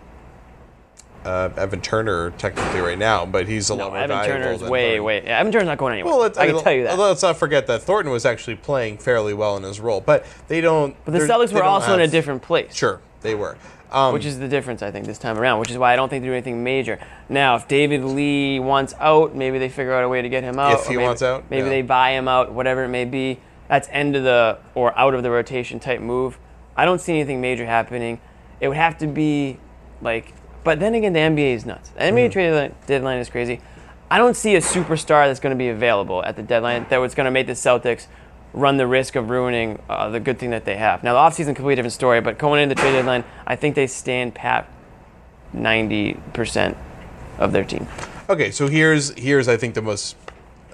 Uh, 1.25 1.50
Evan 1.57 1.80
Turner, 1.83 2.30
technically, 2.33 2.80
right 2.80 2.99
now, 2.99 3.26
but 3.26 3.47
he's 3.47 3.69
a 3.69 3.75
lot 3.75 3.90
more 3.90 3.99
Evan 3.99 4.16
valuable 4.16 4.42
Turner's 4.42 4.61
than 4.61 4.71
way, 4.71 4.83
Thornton. 4.97 5.04
way. 5.04 5.23
yeah, 5.25 5.38
Evan 5.38 5.52
Turner's 5.52 5.66
not 5.66 5.78
going 5.78 5.92
anywhere. 5.95 6.12
Well, 6.12 6.21
let's, 6.23 6.38
I 6.38 6.47
can 6.47 6.54
mean, 6.57 6.64
tell 6.64 6.73
you 6.73 6.85
that. 6.85 6.99
Let's 6.99 7.23
not 7.23 7.37
forget 7.37 7.66
that 7.66 7.83
Thornton 7.83 8.11
was 8.11 8.25
actually 8.25 8.57
playing 8.57 8.99
fairly 8.99 9.35
well 9.35 9.57
in 9.57 9.62
his 9.62 9.80
role, 9.80 10.00
but 10.00 10.25
they 10.49 10.62
don't. 10.62 10.97
But 11.04 11.12
the 11.12 11.21
Celtics 11.21 11.52
were 11.52 11.62
also 11.62 11.95
in 11.95 12.00
a 12.00 12.09
different 12.09 12.40
place. 12.42 12.75
Sure, 12.75 13.00
they 13.21 13.35
were. 13.35 13.59
Um, 13.93 14.13
which 14.13 14.25
is 14.25 14.39
the 14.39 14.49
difference, 14.49 14.83
I 14.83 14.91
think, 14.91 15.07
this 15.07 15.19
time 15.19 15.39
around. 15.39 15.59
Which 15.59 15.71
is 15.71 15.79
why 15.79 15.93
I 15.93 15.97
don't 15.97 16.09
think 16.09 16.23
they 16.23 16.29
do 16.29 16.33
anything 16.33 16.63
major. 16.63 16.99
Now, 17.29 17.57
if 17.57 17.67
David 17.67 18.05
Lee 18.05 18.61
wants 18.61 18.95
out, 19.01 19.35
maybe 19.35 19.59
they 19.59 19.69
figure 19.69 19.93
out 19.93 20.05
a 20.05 20.09
way 20.09 20.23
to 20.23 20.29
get 20.29 20.45
him 20.45 20.59
out. 20.59 20.81
If 20.81 20.87
he 20.87 20.95
maybe, 20.95 21.05
wants 21.05 21.23
out, 21.23 21.45
maybe 21.51 21.65
yeah. 21.65 21.69
they 21.71 21.83
buy 21.83 22.11
him 22.11 22.29
out, 22.29 22.53
whatever 22.53 22.85
it 22.85 22.89
may 22.89 23.05
be. 23.05 23.41
That's 23.69 23.89
end 23.91 24.17
of 24.17 24.25
the 24.25 24.59
or 24.75 24.97
out 24.99 25.15
of 25.15 25.23
the 25.23 25.31
rotation 25.31 25.81
type 25.81 26.01
move. 26.01 26.39
I 26.77 26.85
don't 26.85 27.01
see 27.01 27.15
anything 27.15 27.41
major 27.41 27.67
happening. 27.67 28.21
It 28.61 28.69
would 28.69 28.77
have 28.77 28.99
to 28.99 29.07
be 29.07 29.59
like, 30.01 30.35
but 30.65 30.81
then 30.81 30.95
again, 30.95 31.13
the 31.13 31.21
NBA 31.21 31.55
is 31.55 31.67
nuts. 31.67 31.91
The 31.91 32.01
NBA 32.01 32.29
Mhm. 32.29 32.33
trade 32.33 32.51
deadline- 32.51 32.75
deadline 32.87 33.19
is 33.19 33.31
crazy. 33.31 33.61
I 34.11 34.19
don't 34.19 34.37
see 34.37 34.57
a 34.57 34.61
superstar 34.61 35.27
that's 35.27 35.41
going 35.41 35.55
to 35.55 35.59
be 35.59 35.69
available 35.69 36.25
at 36.25 36.37
the 36.37 36.43
deadline 36.43 36.87
that 36.91 36.99
was 36.99 37.15
going 37.15 37.27
to 37.27 37.31
make 37.31 37.47
the 37.47 37.53
Celtics 37.53 38.07
run 38.52 38.76
the 38.76 38.87
risk 38.87 39.16
of 39.16 39.30
ruining 39.30 39.80
uh, 39.88 40.09
the 40.11 40.21
good 40.21 40.38
thing 40.38 40.50
that 40.50 40.64
they 40.64 40.76
have. 40.76 41.02
Now, 41.04 41.12
the 41.14 41.19
offseason, 41.21 41.47
completely 41.54 41.76
different 41.76 41.92
story, 41.92 42.21
but 42.21 42.38
going 42.38 42.62
into 42.62 42.75
the 42.75 42.80
trade 42.80 42.92
deadline, 42.92 43.25
I 43.47 43.57
think 43.57 43.75
they 43.76 43.87
stand 43.87 44.35
pat 44.35 44.69
90% 45.54 46.76
of 47.38 47.52
their 47.52 47.64
team. 47.64 47.87
Okay, 48.28 48.50
so 48.50 48.69
here's 48.69 49.11
here's 49.19 49.49
I 49.49 49.57
think 49.57 49.75
the 49.75 49.83
most 49.83 50.16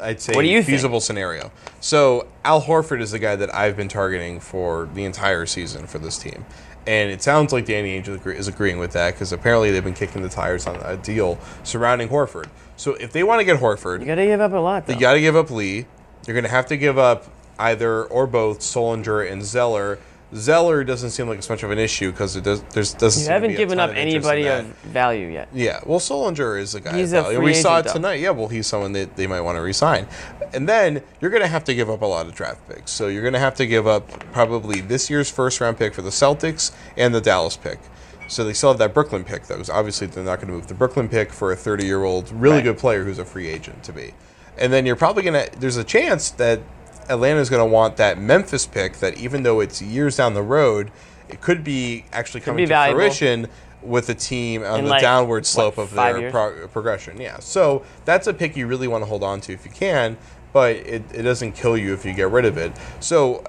I'd 0.02 0.20
say 0.20 0.34
What 0.34 0.42
do 0.42 0.48
you 0.48 0.58
think? 0.62 0.76
feasible 0.76 1.00
scenario. 1.00 1.50
So 1.80 2.26
Al 2.44 2.60
Horford 2.62 3.00
is 3.00 3.12
the 3.12 3.18
guy 3.18 3.36
that 3.36 3.54
I've 3.54 3.76
been 3.76 3.88
targeting 3.88 4.40
for 4.40 4.88
the 4.94 5.04
entire 5.04 5.46
season 5.46 5.86
for 5.86 5.98
this 5.98 6.18
team. 6.18 6.44
And 6.86 7.10
it 7.10 7.22
sounds 7.22 7.52
like 7.52 7.64
Danny 7.64 8.00
Ainge 8.00 8.08
is 8.36 8.46
agreeing 8.46 8.78
with 8.78 8.92
that 8.92 9.14
because 9.14 9.32
apparently 9.32 9.70
they've 9.70 9.82
been 9.82 9.94
kicking 9.94 10.22
the 10.22 10.28
tires 10.28 10.66
on 10.66 10.76
a 10.84 10.96
deal 10.96 11.38
surrounding 11.64 12.08
Horford. 12.08 12.46
So 12.76 12.94
if 12.94 13.10
they 13.12 13.24
want 13.24 13.40
to 13.40 13.44
get 13.44 13.58
Horford, 13.58 14.00
You 14.00 14.06
got 14.06 14.16
to 14.16 14.26
give 14.26 14.40
up 14.40 14.52
a 14.52 14.56
lot, 14.56 14.86
though. 14.86 14.92
they 14.92 14.98
got 15.00 15.14
to 15.14 15.20
give 15.20 15.34
up 15.34 15.50
Lee. 15.50 15.86
You're 16.26 16.34
going 16.34 16.44
to 16.44 16.50
have 16.50 16.66
to 16.66 16.76
give 16.76 16.96
up 16.98 17.26
either 17.58 18.04
or 18.04 18.26
both 18.26 18.60
Solinger 18.60 19.30
and 19.30 19.44
Zeller. 19.44 19.98
Zeller 20.34 20.82
doesn't 20.82 21.10
seem 21.10 21.28
like 21.28 21.38
it's 21.38 21.48
much 21.48 21.62
of 21.62 21.70
an 21.70 21.78
issue 21.78 22.10
because 22.10 22.34
it 22.34 22.42
does, 22.42 22.60
there's 22.74 22.92
doesn't. 22.94 23.22
You 23.22 23.28
haven't 23.30 23.56
given 23.56 23.78
up 23.78 23.90
of 23.90 23.96
anybody 23.96 24.46
of 24.48 24.66
value 24.82 25.28
yet. 25.28 25.48
Yeah, 25.54 25.80
well, 25.86 26.00
Solinger 26.00 26.58
is 26.60 26.74
a 26.74 26.80
guy. 26.80 26.96
He's 26.98 27.12
of 27.12 27.26
a 27.26 27.28
free 27.36 27.38
we 27.38 27.54
saw 27.54 27.76
it 27.76 27.80
agent, 27.80 27.86
though. 27.86 27.92
tonight. 27.94 28.14
Yeah, 28.20 28.30
well, 28.30 28.48
he's 28.48 28.66
someone 28.66 28.92
that 28.94 29.14
they 29.16 29.28
might 29.28 29.40
want 29.42 29.56
to 29.56 29.62
resign. 29.62 30.08
And 30.52 30.68
then 30.68 31.00
you're 31.20 31.30
going 31.30 31.42
to 31.44 31.48
have 31.48 31.62
to 31.64 31.74
give 31.74 31.88
up 31.88 32.02
a 32.02 32.06
lot 32.06 32.26
of 32.26 32.34
draft 32.34 32.68
picks. 32.68 32.90
So 32.90 33.06
you're 33.06 33.22
going 33.22 33.34
to 33.34 33.38
have 33.38 33.54
to 33.56 33.66
give 33.66 33.86
up 33.86 34.08
probably 34.32 34.80
this 34.80 35.08
year's 35.08 35.30
first 35.30 35.60
round 35.60 35.78
pick 35.78 35.94
for 35.94 36.02
the 36.02 36.10
Celtics 36.10 36.72
and 36.96 37.14
the 37.14 37.20
Dallas 37.20 37.56
pick. 37.56 37.78
So 38.28 38.42
they 38.42 38.52
still 38.52 38.70
have 38.70 38.78
that 38.78 38.92
Brooklyn 38.94 39.22
pick, 39.22 39.46
though. 39.46 39.56
'cause 39.56 39.70
obviously, 39.70 40.08
they're 40.08 40.24
not 40.24 40.36
going 40.40 40.48
to 40.48 40.54
move 40.54 40.66
the 40.66 40.74
Brooklyn 40.74 41.08
pick 41.08 41.32
for 41.32 41.52
a 41.52 41.56
30 41.56 41.86
year 41.86 42.02
old, 42.02 42.32
really 42.32 42.56
Right. 42.56 42.64
good 42.64 42.78
player 42.78 43.04
who's 43.04 43.20
a 43.20 43.24
free 43.24 43.46
agent 43.46 43.84
to 43.84 43.92
be. 43.92 44.12
And 44.58 44.72
then 44.72 44.84
you're 44.86 44.96
probably 44.96 45.22
going 45.22 45.34
to. 45.48 45.56
There's 45.60 45.76
a 45.76 45.84
chance 45.84 46.30
that 46.32 46.58
Atlanta's 47.08 47.50
going 47.50 47.66
to 47.66 47.72
want 47.72 47.96
that 47.96 48.18
Memphis 48.18 48.66
pick. 48.66 48.98
That 48.98 49.18
even 49.18 49.42
though 49.42 49.60
it's 49.60 49.80
years 49.80 50.16
down 50.16 50.34
the 50.34 50.42
road, 50.42 50.90
it 51.28 51.40
could 51.40 51.64
be 51.64 52.04
actually 52.12 52.40
coming 52.40 52.58
be 52.58 52.64
to 52.64 52.68
valuable. 52.68 53.00
fruition 53.00 53.48
with 53.82 54.06
the 54.08 54.14
team 54.14 54.64
on 54.64 54.80
In 54.80 54.84
the 54.86 54.90
like, 54.90 55.02
downward 55.02 55.38
what, 55.38 55.46
slope 55.46 55.78
of 55.78 55.92
their 55.94 56.30
pro- 56.30 56.66
progression. 56.68 57.20
Yeah. 57.20 57.38
So 57.38 57.84
that's 58.04 58.26
a 58.26 58.34
pick 58.34 58.56
you 58.56 58.66
really 58.66 58.88
want 58.88 59.02
to 59.02 59.06
hold 59.06 59.22
on 59.22 59.40
to 59.42 59.52
if 59.52 59.64
you 59.64 59.70
can, 59.70 60.16
but 60.52 60.76
it, 60.76 61.02
it 61.14 61.22
doesn't 61.22 61.52
kill 61.52 61.76
you 61.76 61.92
if 61.94 62.04
you 62.04 62.12
get 62.12 62.30
rid 62.30 62.44
of 62.44 62.56
it. 62.58 62.72
So 63.00 63.44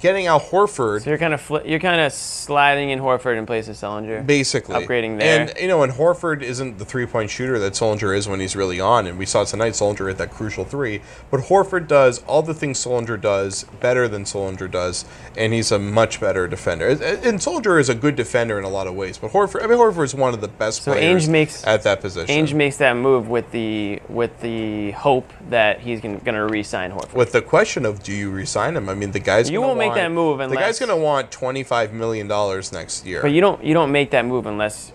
getting 0.00 0.26
Al 0.26 0.40
Horford. 0.40 1.02
So 1.02 1.10
you're 1.10 1.18
kind 1.18 1.34
of 1.34 1.40
fli 1.40 1.68
you're 1.68 1.80
kind 1.80 2.00
of 2.00 2.12
sliding 2.12 2.90
in 2.90 2.98
Horford 2.98 3.38
in 3.38 3.46
place 3.46 3.68
of 3.68 3.76
Sellinger. 3.76 4.26
Basically, 4.26 4.74
upgrading 4.74 5.18
there. 5.18 5.48
and 5.48 5.58
you 5.58 5.68
know, 5.68 5.82
and 5.82 5.92
Horford 5.92 6.42
isn't 6.42 6.78
the 6.78 6.84
three-point 6.84 7.30
shooter 7.30 7.58
that 7.58 7.72
Solinger 7.72 8.16
is 8.16 8.28
when 8.28 8.40
he's 8.40 8.56
really 8.56 8.80
on, 8.80 9.06
and 9.06 9.18
we 9.18 9.26
saw 9.26 9.44
tonight 9.44 9.72
Solinger 9.72 10.08
hit 10.08 10.18
that 10.18 10.30
crucial 10.30 10.64
three. 10.64 11.00
But 11.30 11.40
Horford 11.40 11.88
does 11.88 12.22
all 12.24 12.42
the 12.42 12.54
things 12.54 12.78
Solinger 12.84 13.20
does 13.20 13.64
better 13.80 14.08
than 14.08 14.24
Solinger 14.24 14.70
does, 14.70 15.04
and 15.36 15.52
he's 15.52 15.72
a 15.72 15.78
much 15.78 16.20
better 16.20 16.48
defender. 16.48 16.88
And 16.88 17.38
Solinger 17.38 17.80
is 17.80 17.88
a 17.88 17.94
good 17.94 18.16
defender 18.16 18.58
in 18.58 18.64
a 18.64 18.68
lot 18.68 18.86
of 18.86 18.94
ways, 18.94 19.18
but 19.18 19.32
Horford, 19.32 19.62
I 19.62 19.66
mean, 19.66 19.78
Horford 19.78 20.04
is 20.04 20.14
one 20.14 20.34
of 20.34 20.40
the 20.40 20.48
best 20.48 20.82
So 20.82 20.92
players 20.92 21.26
Ainge 21.26 21.30
makes 21.30 21.66
at 21.66 21.82
that 21.84 22.00
position. 22.00 22.34
Ainge 22.34 22.54
makes 22.54 22.76
that 22.78 22.94
move 22.94 23.28
with 23.28 23.50
the 23.52 24.00
with 24.08 24.40
the 24.40 24.90
hope 24.92 25.32
that 25.48 25.80
he's 25.80 26.00
going 26.00 26.20
to 26.20 26.44
re-sign 26.46 26.90
Horford. 26.90 27.14
with 27.14 27.32
the 27.32 27.42
question 27.42 27.84
of 27.84 28.02
do 28.02 28.12
you 28.12 28.30
resign 28.30 28.76
him? 28.76 28.88
I 28.88 28.94
mean, 28.94 29.12
the 29.12 29.20
guy's 29.20 29.50
You 29.50 29.60
won't 29.60 29.77
make 29.78 29.88
want- 29.88 30.00
that 30.00 30.12
move 30.12 30.40
unless 30.40 30.56
the 30.58 30.60
guy's 30.60 30.78
going 30.78 30.88
to 30.90 30.96
want 31.04 31.30
twenty-five 31.30 31.92
million 31.92 32.28
dollars 32.28 32.72
next 32.72 33.06
year. 33.06 33.22
But 33.22 33.32
you 33.32 33.40
don't 33.40 33.62
you 33.64 33.74
don't 33.74 33.92
make 33.92 34.10
that 34.10 34.24
move 34.24 34.46
unless 34.46 34.92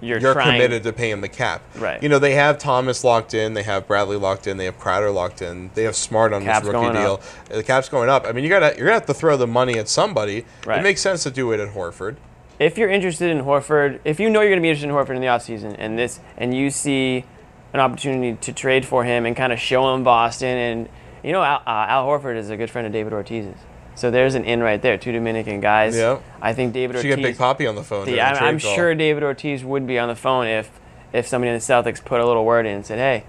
you're, 0.00 0.18
you're 0.20 0.34
committed 0.34 0.84
to 0.84 0.92
paying 0.92 1.20
the 1.22 1.28
cap. 1.28 1.60
Right. 1.76 2.00
You 2.00 2.08
know, 2.08 2.20
they 2.20 2.34
have 2.34 2.58
Thomas 2.58 3.02
locked 3.02 3.34
in, 3.34 3.54
they 3.54 3.64
have 3.64 3.88
Bradley 3.88 4.16
locked 4.16 4.46
in, 4.46 4.56
they 4.56 4.66
have 4.66 4.78
Crowder 4.78 5.10
locked 5.10 5.42
in, 5.42 5.72
they 5.74 5.82
have 5.82 5.96
Smart 5.96 6.32
on 6.32 6.44
Cap's 6.44 6.64
this 6.66 6.72
rookie 6.72 6.92
deal. 6.92 7.14
up. 7.14 7.22
The 7.48 7.64
cap's 7.64 7.88
going 7.88 8.08
up. 8.08 8.24
I 8.24 8.30
mean, 8.30 8.44
you 8.44 8.50
gotta 8.50 8.76
you're 8.76 8.86
gonna 8.86 8.92
have 8.92 9.06
to 9.06 9.14
throw 9.14 9.36
the 9.36 9.48
money 9.48 9.76
at 9.78 9.88
somebody. 9.88 10.44
Right. 10.64 10.78
It 10.78 10.82
makes 10.82 11.00
sense 11.00 11.24
to 11.24 11.30
do 11.32 11.50
it 11.52 11.58
at 11.58 11.74
Horford. 11.74 12.16
if 12.60 12.78
you're 12.78 12.88
interested 12.90 13.30
in 13.30 13.44
Horford, 13.44 13.98
if 14.04 14.20
you 14.20 14.30
know 14.30 14.40
you're 14.40 14.50
going 14.50 14.58
to 14.58 14.62
be 14.62 14.68
interested 14.68 14.88
in 14.88 14.94
Horford 14.94 15.16
in 15.16 15.20
the 15.20 15.26
offseason 15.28 15.74
and 15.78 15.98
this 15.98 16.20
and 16.36 16.54
you 16.54 16.70
see 16.70 17.24
an 17.72 17.80
opportunity 17.80 18.36
to 18.40 18.52
trade 18.52 18.84
for 18.86 19.02
him 19.04 19.26
and 19.26 19.36
kind 19.36 19.52
of 19.52 19.58
show 19.58 19.92
him 19.94 20.02
Boston 20.04 20.56
and 20.56 20.88
you 21.24 21.32
know 21.32 21.42
Al, 21.42 21.56
uh, 21.66 21.86
Al 21.88 22.06
Horford 22.06 22.36
is 22.36 22.50
a 22.50 22.56
good 22.56 22.70
friend 22.70 22.86
of 22.86 22.92
David 22.92 23.12
Ortiz's. 23.12 23.58
So 23.98 24.12
there's 24.12 24.36
an 24.36 24.44
in 24.44 24.62
right 24.62 24.80
there, 24.80 24.96
two 24.96 25.10
Dominican 25.10 25.60
guys. 25.60 25.96
Yeah. 25.96 26.20
I 26.40 26.52
think 26.52 26.72
David 26.72 26.94
Ortiz 26.94 27.16
get 27.16 27.20
Big 27.20 27.36
Poppy 27.36 27.66
on 27.66 27.74
the 27.74 27.82
phone. 27.82 28.06
The- 28.06 28.20
I'm, 28.20 28.36
I'm 28.44 28.58
sure 28.58 28.94
David 28.94 29.24
Ortiz 29.24 29.64
would 29.64 29.88
be 29.88 29.98
on 29.98 30.08
the 30.08 30.14
phone 30.14 30.46
if 30.46 30.70
if 31.12 31.26
somebody 31.26 31.50
in 31.50 31.56
the 31.56 31.60
Celtics 31.60 32.04
put 32.04 32.20
a 32.20 32.26
little 32.26 32.44
word 32.44 32.64
in 32.64 32.76
and 32.76 32.86
said, 32.86 32.98
"Hey, 32.98 33.24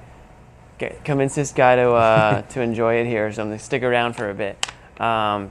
get, 0.77 1.03
convince 1.03 1.33
this 1.33 1.51
guy 1.53 1.75
to 1.75 1.89
uh, 1.91 2.41
to 2.49 2.61
enjoy 2.61 2.95
it 2.97 3.07
here 3.07 3.25
or 3.25 3.31
something. 3.31 3.57
Stick 3.57 3.81
around 3.81 4.13
for 4.13 4.29
a 4.29 4.35
bit." 4.35 4.63
Um, 5.01 5.49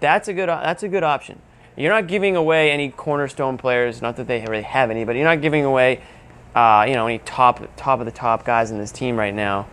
that's 0.00 0.26
a 0.26 0.32
good 0.32 0.48
that's 0.48 0.82
a 0.82 0.88
good 0.88 1.04
option. 1.04 1.40
You're 1.76 1.92
not 1.92 2.08
giving 2.08 2.34
away 2.34 2.72
any 2.72 2.90
cornerstone 2.90 3.56
players. 3.56 4.02
Not 4.02 4.16
that 4.16 4.26
they 4.26 4.40
really 4.40 4.62
have 4.62 4.90
any, 4.90 5.04
but 5.04 5.14
you're 5.14 5.24
not 5.24 5.42
giving 5.42 5.64
away, 5.64 6.02
uh, 6.56 6.86
you 6.88 6.94
know, 6.94 7.06
any 7.06 7.18
top 7.20 7.62
top 7.76 8.00
of 8.00 8.06
the 8.06 8.12
top 8.12 8.44
guys 8.44 8.72
in 8.72 8.78
this 8.78 8.90
team 8.90 9.16
right 9.16 9.32
now. 9.32 9.68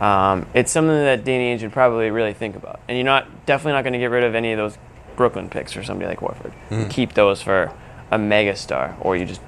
Um, 0.00 0.46
it's 0.54 0.72
something 0.72 0.94
that 0.94 1.24
Danny 1.24 1.56
Ainge 1.56 1.62
would 1.62 1.72
probably 1.72 2.10
really 2.10 2.32
think 2.32 2.56
about, 2.56 2.80
and 2.88 2.96
you're 2.96 3.04
not 3.04 3.46
definitely 3.46 3.72
not 3.72 3.82
going 3.82 3.92
to 3.92 3.98
get 3.98 4.06
rid 4.10 4.24
of 4.24 4.34
any 4.34 4.52
of 4.52 4.58
those 4.58 4.76
Brooklyn 5.16 5.48
picks 5.48 5.72
for 5.72 5.84
somebody 5.84 6.08
like 6.08 6.18
Horford. 6.20 6.52
You 6.70 6.78
Mhm. 6.78 6.90
keep 6.90 7.12
those 7.14 7.40
for 7.42 7.70
a 8.10 8.18
mega 8.18 8.56
star, 8.56 8.96
or 9.00 9.16
you 9.16 9.24
just 9.24 9.40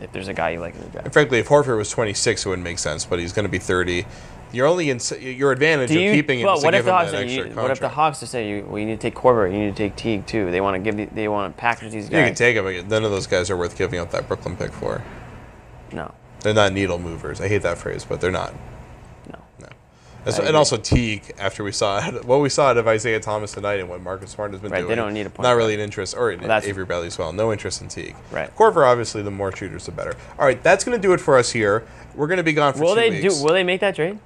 if 0.00 0.12
there's 0.12 0.28
a 0.28 0.32
guy 0.32 0.50
you 0.50 0.60
like 0.60 0.74
in 0.76 0.80
the 0.80 0.86
draft. 0.86 1.06
And 1.06 1.12
frankly, 1.12 1.40
if 1.40 1.48
Horford 1.48 1.76
was 1.76 1.90
26, 1.90 2.46
it 2.46 2.48
wouldn't 2.48 2.64
make 2.64 2.78
sense, 2.78 3.04
but 3.04 3.18
he's 3.18 3.32
going 3.32 3.44
to 3.44 3.50
be 3.50 3.58
30. 3.58 4.06
You're 4.52 4.66
only 4.68 4.88
in 4.90 5.00
your 5.20 5.50
advantage 5.52 5.90
you, 5.90 6.08
of 6.10 6.14
keeping 6.14 6.38
him 6.38 6.46
well, 6.46 6.56
is 6.56 6.64
what 6.64 6.70
to 6.70 6.78
if 6.78 6.84
the 6.84 6.92
Hawks 6.92 7.10
that 7.10 7.16
say 7.18 7.24
extra 7.24 7.48
you, 7.48 7.54
what 7.56 7.70
if 7.70 7.80
the 7.80 7.88
Hawks 7.88 8.18
say 8.20 8.48
you, 8.48 8.64
well, 8.68 8.78
you 8.78 8.86
need 8.86 9.00
to 9.00 9.02
take 9.02 9.14
Corbett, 9.14 9.52
you 9.52 9.58
need 9.58 9.76
to 9.76 9.82
take 9.82 9.96
Teague 9.96 10.24
too. 10.24 10.50
They 10.50 10.60
want 10.62 10.76
to 10.76 10.78
give 10.78 10.96
the, 10.96 11.04
they 11.14 11.28
want 11.28 11.54
to 11.54 11.60
package 11.60 11.92
these 11.92 12.08
guys. 12.08 12.20
you 12.20 12.26
can 12.26 12.34
take 12.34 12.54
them, 12.56 12.64
but 12.64 12.88
none 12.88 13.04
of 13.04 13.10
those 13.10 13.26
guys 13.26 13.50
are 13.50 13.56
worth 13.56 13.76
giving 13.76 13.98
up 13.98 14.10
that 14.12 14.26
Brooklyn 14.28 14.56
pick 14.56 14.72
for. 14.72 15.02
No. 15.92 16.14
They're 16.40 16.54
not 16.54 16.72
needle 16.72 16.98
movers. 16.98 17.40
I 17.40 17.48
hate 17.48 17.62
that 17.62 17.76
phrase, 17.76 18.06
but 18.08 18.20
they're 18.20 18.30
not. 18.30 18.54
And 20.36 20.46
agree. 20.48 20.56
also 20.58 20.76
Teague 20.76 21.32
after 21.38 21.64
we 21.64 21.72
saw 21.72 22.02
what 22.22 22.38
we 22.40 22.48
saw 22.48 22.68
out 22.68 22.76
of 22.76 22.86
Isaiah 22.86 23.20
Thomas 23.20 23.52
tonight 23.52 23.80
and 23.80 23.88
what 23.88 24.00
Marcus 24.02 24.30
Smart 24.30 24.52
has 24.52 24.60
been 24.60 24.70
Right, 24.70 24.86
they 24.86 24.94
don't 24.94 25.14
need 25.14 25.26
a 25.26 25.30
point 25.30 25.42
Not 25.44 25.56
really 25.56 25.74
an 25.74 25.80
interest, 25.80 26.14
or 26.16 26.28
Well, 26.28 26.38
that's- 26.48 26.66
Avery 26.66 26.84
Bradley 26.84 27.06
as 27.06 27.18
well. 27.18 27.32
No 27.32 27.52
interest 27.52 27.80
in 27.82 27.88
Teague. 27.88 28.16
Right. 28.30 28.54
Corver, 28.56 28.84
obviously, 28.84 29.22
the 29.22 29.30
more 29.30 29.50
shooters, 29.54 29.86
the 29.86 29.92
better. 29.92 30.14
All 30.38 30.44
right, 30.46 30.62
that's 30.62 30.84
going 30.84 30.96
to 31.00 31.02
do 31.02 31.12
it 31.12 31.20
for 31.20 31.38
us 31.38 31.50
here. 31.50 31.86
We're 32.14 32.26
going 32.26 32.38
to 32.38 32.42
be 32.42 32.52
gone 32.52 32.72
for 32.74 32.80
Will 32.82 32.94
two 32.94 33.00
they 33.00 33.10
weeks. 33.10 33.38
do? 33.38 33.44
Will 33.44 33.52
they 33.54 33.64
make 33.64 33.80
that 33.80 33.94
trade? 33.94 34.18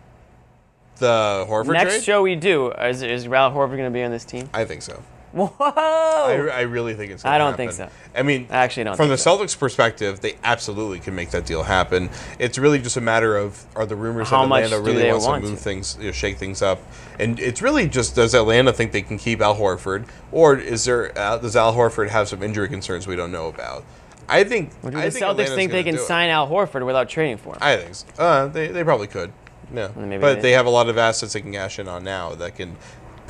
the 0.98 1.46
Horford 1.48 1.72
Next 1.72 1.94
trade? 1.94 2.04
show 2.04 2.22
we 2.22 2.36
do 2.36 2.70
is 2.70 3.02
is 3.02 3.26
Ralph 3.26 3.54
Horford 3.54 3.70
going 3.76 3.84
to 3.84 3.90
be 3.90 4.02
on 4.04 4.10
this 4.12 4.24
team? 4.24 4.48
I 4.54 4.64
think 4.64 4.82
so. 4.82 5.02
Whoa! 5.36 5.50
I, 5.58 6.48
I 6.52 6.60
really 6.62 6.94
think 6.94 7.10
it's. 7.12 7.22
Gonna 7.22 7.34
I 7.34 7.38
don't 7.38 7.52
happen. 7.52 7.70
think 7.70 7.90
so. 7.90 7.96
I 8.14 8.22
mean, 8.22 8.46
I 8.50 8.56
actually 8.56 8.84
don't 8.84 8.96
From 8.96 9.08
the 9.08 9.16
so. 9.16 9.38
Celtics' 9.38 9.58
perspective, 9.58 10.20
they 10.20 10.36
absolutely 10.44 11.00
can 11.00 11.14
make 11.14 11.30
that 11.30 11.46
deal 11.46 11.62
happen. 11.62 12.10
It's 12.38 12.58
really 12.58 12.78
just 12.78 12.96
a 12.98 13.00
matter 13.00 13.36
of 13.36 13.64
are 13.74 13.86
the 13.86 13.96
rumors 13.96 14.28
How 14.28 14.46
that 14.46 14.64
Atlanta 14.64 14.80
really 14.82 15.08
wants 15.10 15.24
want 15.26 15.42
to 15.44 15.48
move 15.50 15.58
to? 15.58 15.64
things, 15.64 15.96
you 15.98 16.06
know, 16.06 16.12
shake 16.12 16.36
things 16.36 16.60
up, 16.60 16.80
and 17.18 17.40
it's 17.40 17.62
really 17.62 17.88
just 17.88 18.14
does 18.14 18.34
Atlanta 18.34 18.72
think 18.72 18.92
they 18.92 19.02
can 19.02 19.16
keep 19.18 19.40
Al 19.40 19.56
Horford, 19.56 20.04
or 20.32 20.56
is 20.56 20.84
there 20.84 21.16
uh, 21.18 21.38
does 21.38 21.56
Al 21.56 21.74
Horford 21.74 22.10
have 22.10 22.28
some 22.28 22.42
injury 22.42 22.68
concerns 22.68 23.06
we 23.06 23.16
don't 23.16 23.32
know 23.32 23.48
about? 23.48 23.84
I 24.28 24.44
think. 24.44 24.70
Or 24.82 24.90
do 24.90 24.98
I 24.98 25.06
the 25.06 25.10
think 25.12 25.24
Celtics 25.24 25.30
Atlanta's 25.30 25.54
think 25.54 25.72
they 25.72 25.82
can 25.82 25.98
sign 25.98 26.28
Al 26.30 26.48
Horford 26.48 26.84
without 26.86 27.08
trading 27.08 27.38
for 27.38 27.54
him? 27.54 27.58
I 27.62 27.76
think 27.76 27.94
so. 27.94 28.06
Uh, 28.18 28.46
they, 28.48 28.68
they 28.68 28.84
probably 28.84 29.06
could. 29.08 29.32
Yeah. 29.74 29.88
but 29.88 30.20
they- 30.36 30.40
they 30.40 30.50
have 30.52 30.66
a 30.66 30.70
lot 30.70 30.88
of 30.90 30.98
assets 30.98 31.32
they 31.32 31.40
can 31.40 31.52
cash 31.52 31.78
in 31.78 31.88
on 31.88 32.04
now 32.04 32.34
that 32.34 32.54
can 32.56 32.76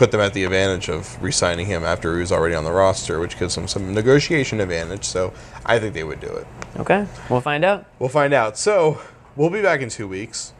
put 0.02 0.10
them 0.10 0.20
at 0.20 0.34
the 0.34 0.42
advantage 0.42 0.88
of 0.88 1.22
re-signing 1.22 1.64
him 1.64 1.84
after 1.84 2.14
he 2.14 2.20
was 2.20 2.32
already 2.32 2.56
on 2.56 2.64
the 2.64 2.72
roster, 2.72 3.20
which 3.20 3.38
gives 3.38 3.54
them 3.54 3.68
some 3.68 3.94
negotiation 3.94 4.58
advantage. 4.58 5.04
So 5.04 5.32
I 5.64 5.78
think 5.78 5.94
they 5.94 6.02
would 6.02 6.18
do 6.18 6.26
it. 6.26 6.44
Okay, 6.76 7.06
we'll 7.30 7.40
find 7.40 7.64
out. 7.64 7.86
We'll 8.00 8.08
find 8.08 8.34
out. 8.34 8.58
So 8.58 9.00
we'll 9.36 9.48
be 9.48 9.62
back 9.62 9.80
in 9.80 9.90
two 9.90 10.08
weeks. 10.08 10.54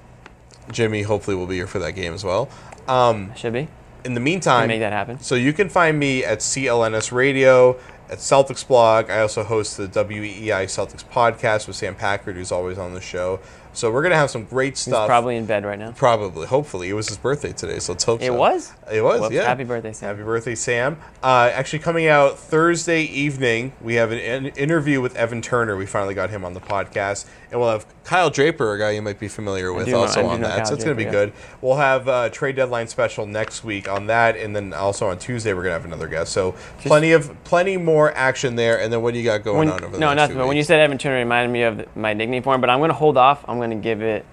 Jimmy 0.71 1.03
hopefully 1.03 1.37
will 1.37 1.49
be 1.49 1.57
here 1.57 1.67
for 1.67 1.81
that 1.81 1.97
game 1.97 2.15
as 2.15 2.23
well. 2.23 2.51
Um, 2.87 3.35
Should 3.35 3.53
be. 3.53 3.67
In 4.05 4.15
the 4.15 4.21
meantime, 4.21 4.69
make 4.69 4.79
that 4.79 4.93
happen. 4.93 5.19
So 5.19 5.35
you 5.35 5.53
can 5.53 5.69
find 5.69 5.99
me 5.99 6.25
at 6.25 6.39
CLNS 6.39 7.11
Radio, 7.11 7.81
at 8.11 8.19
Celtics 8.19 8.65
Blog. 8.65 9.11
I 9.11 9.23
also 9.23 9.43
host 9.43 9.77
the 9.77 9.89
WEI 9.89 10.67
Celtics 10.67 11.05
podcast 11.05 11.67
with 11.67 11.75
Sam 11.75 11.97
Packard, 11.97 12.37
who's 12.37 12.53
always 12.53 12.79
on 12.79 12.95
the 12.95 13.01
show. 13.01 13.41
So 13.75 13.91
we're 13.91 14.03
gonna 14.03 14.17
have 14.17 14.31
some 14.31 14.45
great 14.45 14.75
He's 14.75 14.81
stuff. 14.81 15.07
probably 15.07 15.37
in 15.37 15.47
bed 15.47 15.65
right 15.65 15.79
now. 15.79 15.93
Probably, 15.93 16.47
hopefully, 16.47 16.91
it 16.91 16.93
was 16.93 17.09
his 17.09 17.17
birthday 17.17 17.53
today, 17.53 17.79
so 17.79 17.93
let's 17.93 18.05
hope 18.05 18.21
It 18.21 18.27
so. 18.27 18.35
was? 18.35 18.73
It 18.93 19.01
was. 19.03 19.21
Whoops, 19.23 19.35
yeah. 19.35 19.45
happy 19.45 19.65
birthday, 19.65 19.93
Sam. 19.93 20.09
Happy 20.15 20.25
birthday, 20.25 20.55
Sam. 20.55 20.99
Uh, 21.23 21.51
actually, 21.53 21.79
coming 21.79 22.07
out 22.07 22.39
Thursday 22.39 23.03
evening, 23.03 23.73
we 23.81 23.95
have 23.95 24.13
an, 24.13 24.19
an 24.19 24.47
interview 24.49 25.01
with 25.01 25.17
Evan 25.17 25.41
Turner. 25.41 25.77
We 25.77 25.87
finally 25.87 26.15
got 26.15 26.29
him 26.31 26.45
on 26.45 26.53
the 26.53 26.61
podcast, 26.61 27.27
and 27.51 27.59
we'll 27.61 27.71
have 27.71 27.87
Kyle 28.05 28.29
Draper, 28.31 28.75
a 28.75 28.79
guy 28.79 28.91
you 28.91 29.01
might 29.01 29.19
be 29.19 29.29
familiar 29.29 29.73
with, 29.73 29.87
do 29.87 29.93
know- 29.93 30.01
also 30.01 30.27
on 30.27 30.41
that. 30.43 30.57
Kyle 30.59 30.67
so 30.67 30.75
it's 30.75 30.85
going 30.85 30.97
to 30.97 31.05
be 31.05 31.11
good. 31.11 31.33
We'll 31.63 31.77
have 31.77 32.09
a 32.09 32.29
trade 32.29 32.57
deadline 32.57 32.89
special 32.89 33.27
next 33.27 33.65
week 33.65 33.89
on 33.89 34.07
that, 34.09 34.37
and 34.37 34.55
then 34.55 34.75
also 34.75 35.09
on 35.09 35.19
Tuesday 35.19 35.55
we're 35.55 35.63
going 35.63 35.71
to 35.75 35.79
have 35.79 35.85
another 35.87 36.09
guest. 36.09 36.33
So 36.33 36.53
plenty 36.81 37.13
of 37.13 37.43
plenty 37.45 37.77
more 37.79 38.13
action 38.13 38.57
there. 38.57 38.81
And 38.81 38.93
then 38.93 39.01
what 39.03 39.15
do 39.15 39.21
you 39.21 39.25
got 39.25 39.45
going 39.45 39.59
When- 39.61 39.71
on 39.71 39.85
over 39.85 39.93
the 39.95 39.99
no, 39.99 40.09
next 40.09 40.17
nothing. 40.17 40.37
But 40.37 40.49
when 40.49 40.57
you 40.57 40.63
said 40.65 40.81
Evan 40.81 40.99
Turner, 40.99 41.17
it 41.17 41.21
reminded 41.21 41.53
me 41.53 41.63
of 41.63 41.97
my 41.97 42.13
nickname 42.13 42.43
for 42.43 42.55
him. 42.55 42.61
But 42.61 42.69
I'm 42.71 42.81
going 42.81 42.91
to 42.91 42.95
hold 42.95 43.17
off. 43.17 43.45
I'm 43.49 43.59
going 43.63 43.79
to 43.79 43.83
give 43.83 44.03
it 44.03 44.25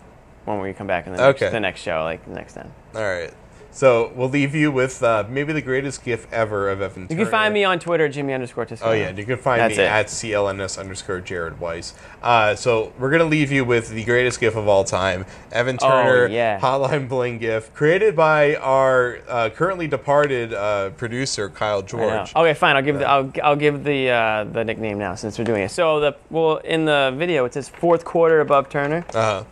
when 0.45 0.59
we 0.59 0.73
come 0.73 0.87
back 0.87 1.05
in 1.07 1.13
the 1.13 1.19
next, 1.21 1.41
Okay. 1.41 1.51
the 1.51 1.59
next 1.59 1.81
show, 1.81 2.03
like 2.03 2.27
next 2.27 2.53
time. 2.53 2.71
All 2.95 3.01
right. 3.01 3.31
So 3.71 4.11
we'll 4.15 4.29
leave 4.29 4.55
you 4.55 4.71
with 4.71 5.01
uh, 5.03 5.25
maybe 5.29 5.53
the 5.53 5.61
greatest 5.61 6.03
gif 6.03 6.31
ever 6.33 6.69
of 6.69 6.81
Evan 6.81 7.03
You 7.03 7.07
Turner. 7.09 7.21
can 7.23 7.31
find 7.31 7.53
me 7.53 7.63
on 7.63 7.79
Twitter, 7.79 8.09
Jimmy 8.09 8.33
underscore 8.33 8.65
Toscano. 8.65 8.91
Oh 8.91 8.93
yeah, 8.95 9.11
you 9.11 9.23
can 9.25 9.37
find 9.37 9.61
That's 9.61 9.77
me 9.77 9.83
it. 9.83 9.87
at 9.87 10.07
CLNS 10.07 10.79
underscore 10.79 11.21
Jared 11.21 11.59
Weiss. 11.59 11.93
Uh, 12.21 12.55
so 12.55 12.91
we're 12.97 13.11
gonna 13.11 13.25
leave 13.25 13.51
you 13.51 13.63
with 13.63 13.89
the 13.89 14.03
greatest 14.03 14.39
GIF 14.39 14.55
of 14.55 14.67
all 14.67 14.83
time, 14.83 15.25
Evan 15.51 15.77
Oh, 15.81 15.87
Turner 15.87 16.27
yeah. 16.27 16.59
Hotline 16.59 17.07
Bling 17.07 17.37
GIF, 17.37 17.73
created 17.73 18.15
by 18.15 18.55
our 18.55 19.19
uh, 19.29 19.49
currently 19.51 19.87
departed 19.87 20.51
uh, 20.53 20.89
producer 20.91 21.47
Kyle 21.49 21.81
George. 21.83 22.35
Okay, 22.35 22.53
fine. 22.55 22.75
I'll 22.75 22.81
give 22.81 22.97
the 22.99 23.07
I'll, 23.07 23.31
I'll 23.43 23.55
give 23.55 23.83
the 23.83 24.09
uh, 24.09 24.43
the 24.45 24.63
nickname 24.65 24.97
now 24.97 25.13
since 25.15 25.37
we're 25.37 25.45
doing 25.45 25.61
it. 25.63 25.69
So 25.71 25.99
the 25.99 26.17
well 26.31 26.57
in 26.57 26.85
the 26.85 27.13
video 27.15 27.45
it 27.45 27.53
says 27.53 27.69
fourth 27.69 28.03
quarter 28.03 28.41
above 28.41 28.67
Turner. 28.69 29.05
Uh, 29.13 29.43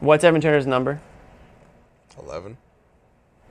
What's 0.00 0.22
Evan 0.22 0.40
Turner's 0.40 0.66
number? 0.66 1.00
Eleven. 2.22 2.56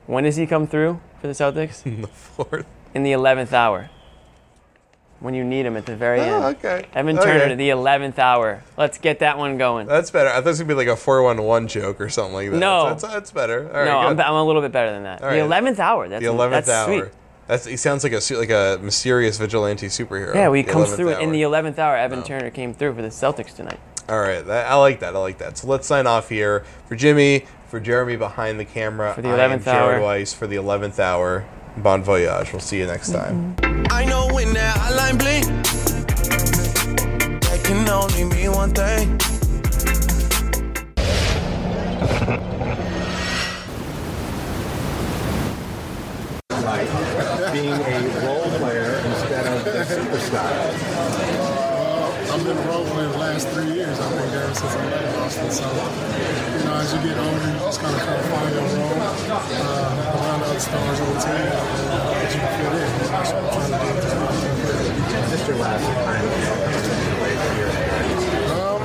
When 0.08 0.24
does 0.24 0.38
he 0.38 0.48
come 0.48 0.67
through 0.67 1.00
for 1.22 1.28
the 1.28 1.34
Celtics? 1.34 1.86
In 1.86 2.02
the 2.02 2.08
fourth. 2.08 2.65
In 2.93 3.04
the 3.04 3.12
eleventh 3.12 3.54
hour. 3.54 3.89
When 5.20 5.34
you 5.34 5.43
need 5.43 5.65
him 5.65 5.76
at 5.76 5.86
the 5.86 5.96
very 5.96 6.20
oh, 6.20 6.24
end. 6.24 6.43
Oh, 6.43 6.48
okay. 6.50 6.86
Evan 6.93 7.17
Okay. 7.17 7.39
Turner, 7.39 7.56
the 7.56 7.70
eleventh 7.72 8.20
hour. 8.20 8.63
Let's 8.78 8.98
get 9.00 9.20
that 9.20 9.38
one 9.38 9.58
going. 9.58 9.88
That's 9.88 10.12
better. 10.12 10.30
I 10.30 10.34
thought 10.34 10.46
it 10.46 10.50
was 10.50 10.60
gonna 10.60 10.67
be 10.70 10.76
like 10.76 10.88
a 10.88 10.96
four 10.96 11.24
one 11.24 11.41
one 11.43 11.67
joke 11.67 12.00
or 12.00 12.10
something 12.10 12.34
like 12.34 12.52
that. 12.52 12.58
No. 12.58 12.89
that's, 12.89 13.04
that's 13.04 13.32
better. 13.32 13.67
All 13.67 13.80
right, 13.80 13.86
no, 13.86 13.98
I'm. 13.98 14.20
I'm 14.20 14.34
a 14.34 14.43
little 14.43 14.62
bit 14.62 14.72
better 14.72 14.91
than 14.91 15.04
that. 15.04 15.22
All 15.22 15.30
the 15.30 15.36
right. 15.38 15.41
eleventh 15.43 15.80
hour. 15.80 16.08
That's 16.08 16.24
the 16.24 16.30
eleventh 16.30 16.65
that's 16.67 16.88
hour. 16.89 17.00
Sweet. 17.02 17.13
That's 17.48 17.65
he 17.65 17.78
sounds 17.78 18.04
like 18.04 18.13
a 18.13 18.22
like 18.36 18.50
a 18.50 18.80
mysterious 18.82 19.38
vigilante 19.38 19.88
superhero. 19.88 20.36
Yeah, 20.36 20.50
we 20.50 20.62
The 20.62 20.72
comes 20.72 20.93
through 20.93 21.15
hour. 21.15 21.20
in 21.20 21.32
the 21.32 21.41
eleventh 21.41 21.80
hour. 21.80 21.98
Evan 21.98 22.20
No. 22.20 22.26
Turner 22.26 22.50
came 22.52 22.74
through 22.74 22.93
for 22.93 23.02
the 23.02 23.08
Celtics 23.08 23.56
tonight. 23.56 23.80
All 24.10 24.20
right, 24.20 24.46
that, 24.46 24.72
I 24.72 24.76
like 24.76 25.02
that. 25.02 25.15
I 25.15 25.20
like 25.20 25.39
that. 25.39 25.58
So 25.58 25.67
let's 25.67 25.86
sign 25.86 26.08
off 26.08 26.30
here 26.30 26.63
for 26.86 26.96
Jimmy, 26.96 27.46
for 27.67 27.80
Jeremy 27.80 28.15
behind 28.15 28.60
the 28.60 28.65
camera, 28.65 29.13
For 29.13 29.21
the 29.21 29.30
I 29.30 29.38
am 29.45 29.60
11th 29.60 29.65
Jared 29.65 29.95
hour. 29.95 30.01
Weiss 30.01 30.34
for 30.34 30.47
the 30.47 30.56
eleventh 30.56 30.99
hour. 30.99 31.45
Bon 31.77 32.01
voyage. 32.01 32.51
We'll 32.51 32.62
see 32.62 32.80
you 32.80 32.88
next 32.88 33.12
time. 33.12 33.56
I 33.91 34.06
know 34.06 34.27
when 34.34 34.53
that 34.53 34.77
hotline 34.77 35.19
blink, 35.19 35.45
that 37.41 37.63
can 37.63 37.88
only 37.89 38.23
mean 38.23 38.51
one 38.51 38.73
thing. 38.73 39.19
like 46.67 46.88
being 47.53 47.71
a 47.71 48.25
role 48.25 48.49
player 48.60 49.01
instead 49.06 49.45
of 49.47 49.63
the 49.63 49.71
superstar? 49.71 50.51
I've 52.30 52.43
been 52.43 52.58
a 52.58 52.62
role 52.62 52.86
player 52.86 53.08
the 53.08 53.17
last 53.38 53.54
three 53.54 53.69
years, 53.71 54.00
I 54.00 54.10
think, 54.17 54.34
ever 54.34 54.50
since 54.50 54.73
I 54.73 54.82
left 54.89 55.13
Boston. 55.13 55.52
So, 55.52 55.69
you 55.69 56.65
know, 56.65 56.73
as 56.82 56.89
you 56.89 56.97
get 57.06 57.21
older, 57.21 57.38
you 57.38 57.60
just 57.62 57.78
kind 57.80 57.93
of 57.93 58.02
try 58.02 58.17
to 58.17 58.23
find 58.34 58.50
your 58.50 58.65
role 58.65 58.97
uh, 58.97 60.17
around 60.17 60.41
the 60.41 60.47
other 60.50 60.58
stars 60.58 60.97
on 60.97 61.13
the 61.13 61.21
team 61.21 61.38
and 61.38 61.86
uh, 61.86 62.17
fit 62.17 62.73
in. 62.82 62.89
I'm 62.97 63.30
trying 63.30 63.45
to 63.78 65.38
do 65.38 65.45
your 65.45 65.62
last 65.62 65.86
time? 65.86 66.26
Um, 68.58 68.82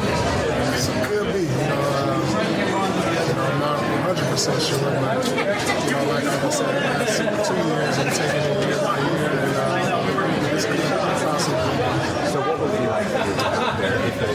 so 0.76 0.92
it 0.92 1.08
could 1.08 1.32
be, 1.32 1.48
you 1.48 1.64
know, 1.72 1.80
uh, 1.80 2.20
know, 3.32 3.48
I'm 3.48 3.56
not 3.56 3.80
100% 3.80 4.52
sure, 4.60 4.76
you 4.76 5.96
know, 5.96 6.12
like 6.12 6.28
I 6.28 6.52
said, 6.52 6.68
the 6.68 6.84
last 6.92 7.16
two 7.48 7.56
years, 7.56 7.96
taking 8.20 8.44
it 8.44 8.68
year 8.68 8.76
by 8.84 9.00
year, 9.00 9.32
and 9.32 9.56
uh, 9.56 10.52
it's 10.52 10.66
good. 10.66 10.92
So 12.32 12.40
what 12.40 12.60
would 12.60 12.70
it 12.70 12.80
be 12.80 12.86
like 12.86 13.06
to 13.08 13.12
be 13.12 13.40
out 13.40 13.76
there 13.78 13.96
if 14.06 14.22
it 14.22 14.32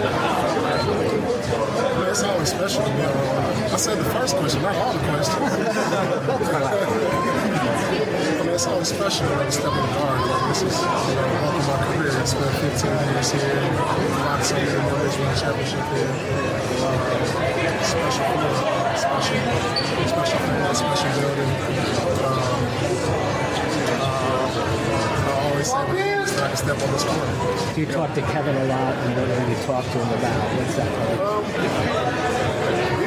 Yeah, 1.97 2.07
it's 2.17 2.25
always 2.25 2.49
special 2.49 2.82
to 2.82 2.89
me. 2.89 3.03
I 3.06 3.77
said 3.77 3.99
the 3.99 4.03
first 4.10 4.36
question, 4.38 4.63
not 4.63 4.73
all 4.73 4.91
the 4.91 4.99
questions. 5.06 5.38
I 5.38 5.53
mean, 8.41 8.56
it's 8.58 8.65
always 8.65 8.88
special 8.88 9.27
you 9.30 9.53
step 9.53 9.69
in 9.69 9.77
the 9.77 9.93
guard. 9.93 10.25
Like, 10.25 10.49
this 10.49 10.63
is, 10.65 10.82
you 10.82 11.13
know, 11.13 11.30
of 11.53 11.67
my 11.69 11.77
career. 11.93 12.17
I 12.17 12.25
spent 12.25 12.49
15 12.58 12.89
years 13.13 13.30
here. 13.38 13.53
Lots 14.34 14.49
of 14.49 14.58
years 14.58 14.73
in 14.73 14.82
the 14.82 14.97
Richmond 14.97 15.38
Championship 15.38 15.86
here. 15.93 16.10
Uh, 16.82 17.06
special 17.86 18.25
feeling, 18.34 18.97
special, 18.97 19.38
special 20.10 20.73
special 20.73 21.13
building. 21.21 21.53
Um, 22.25 23.37
step 25.67 26.82
on 26.82 26.91
this 26.91 27.03
court. 27.03 27.75
Do 27.75 27.82
you 27.82 27.88
talk 27.88 28.13
to 28.15 28.21
Kevin 28.21 28.56
a 28.56 28.65
lot, 28.65 28.93
and 28.95 29.15
what 29.15 29.27
do 29.27 29.51
you 29.51 29.58
talk 29.65 29.84
to 29.84 29.97
him 29.99 30.10
about? 30.19 30.58
What's 30.58 30.75
that 30.75 30.91
like? 31.10 31.19
Um, 31.19 31.43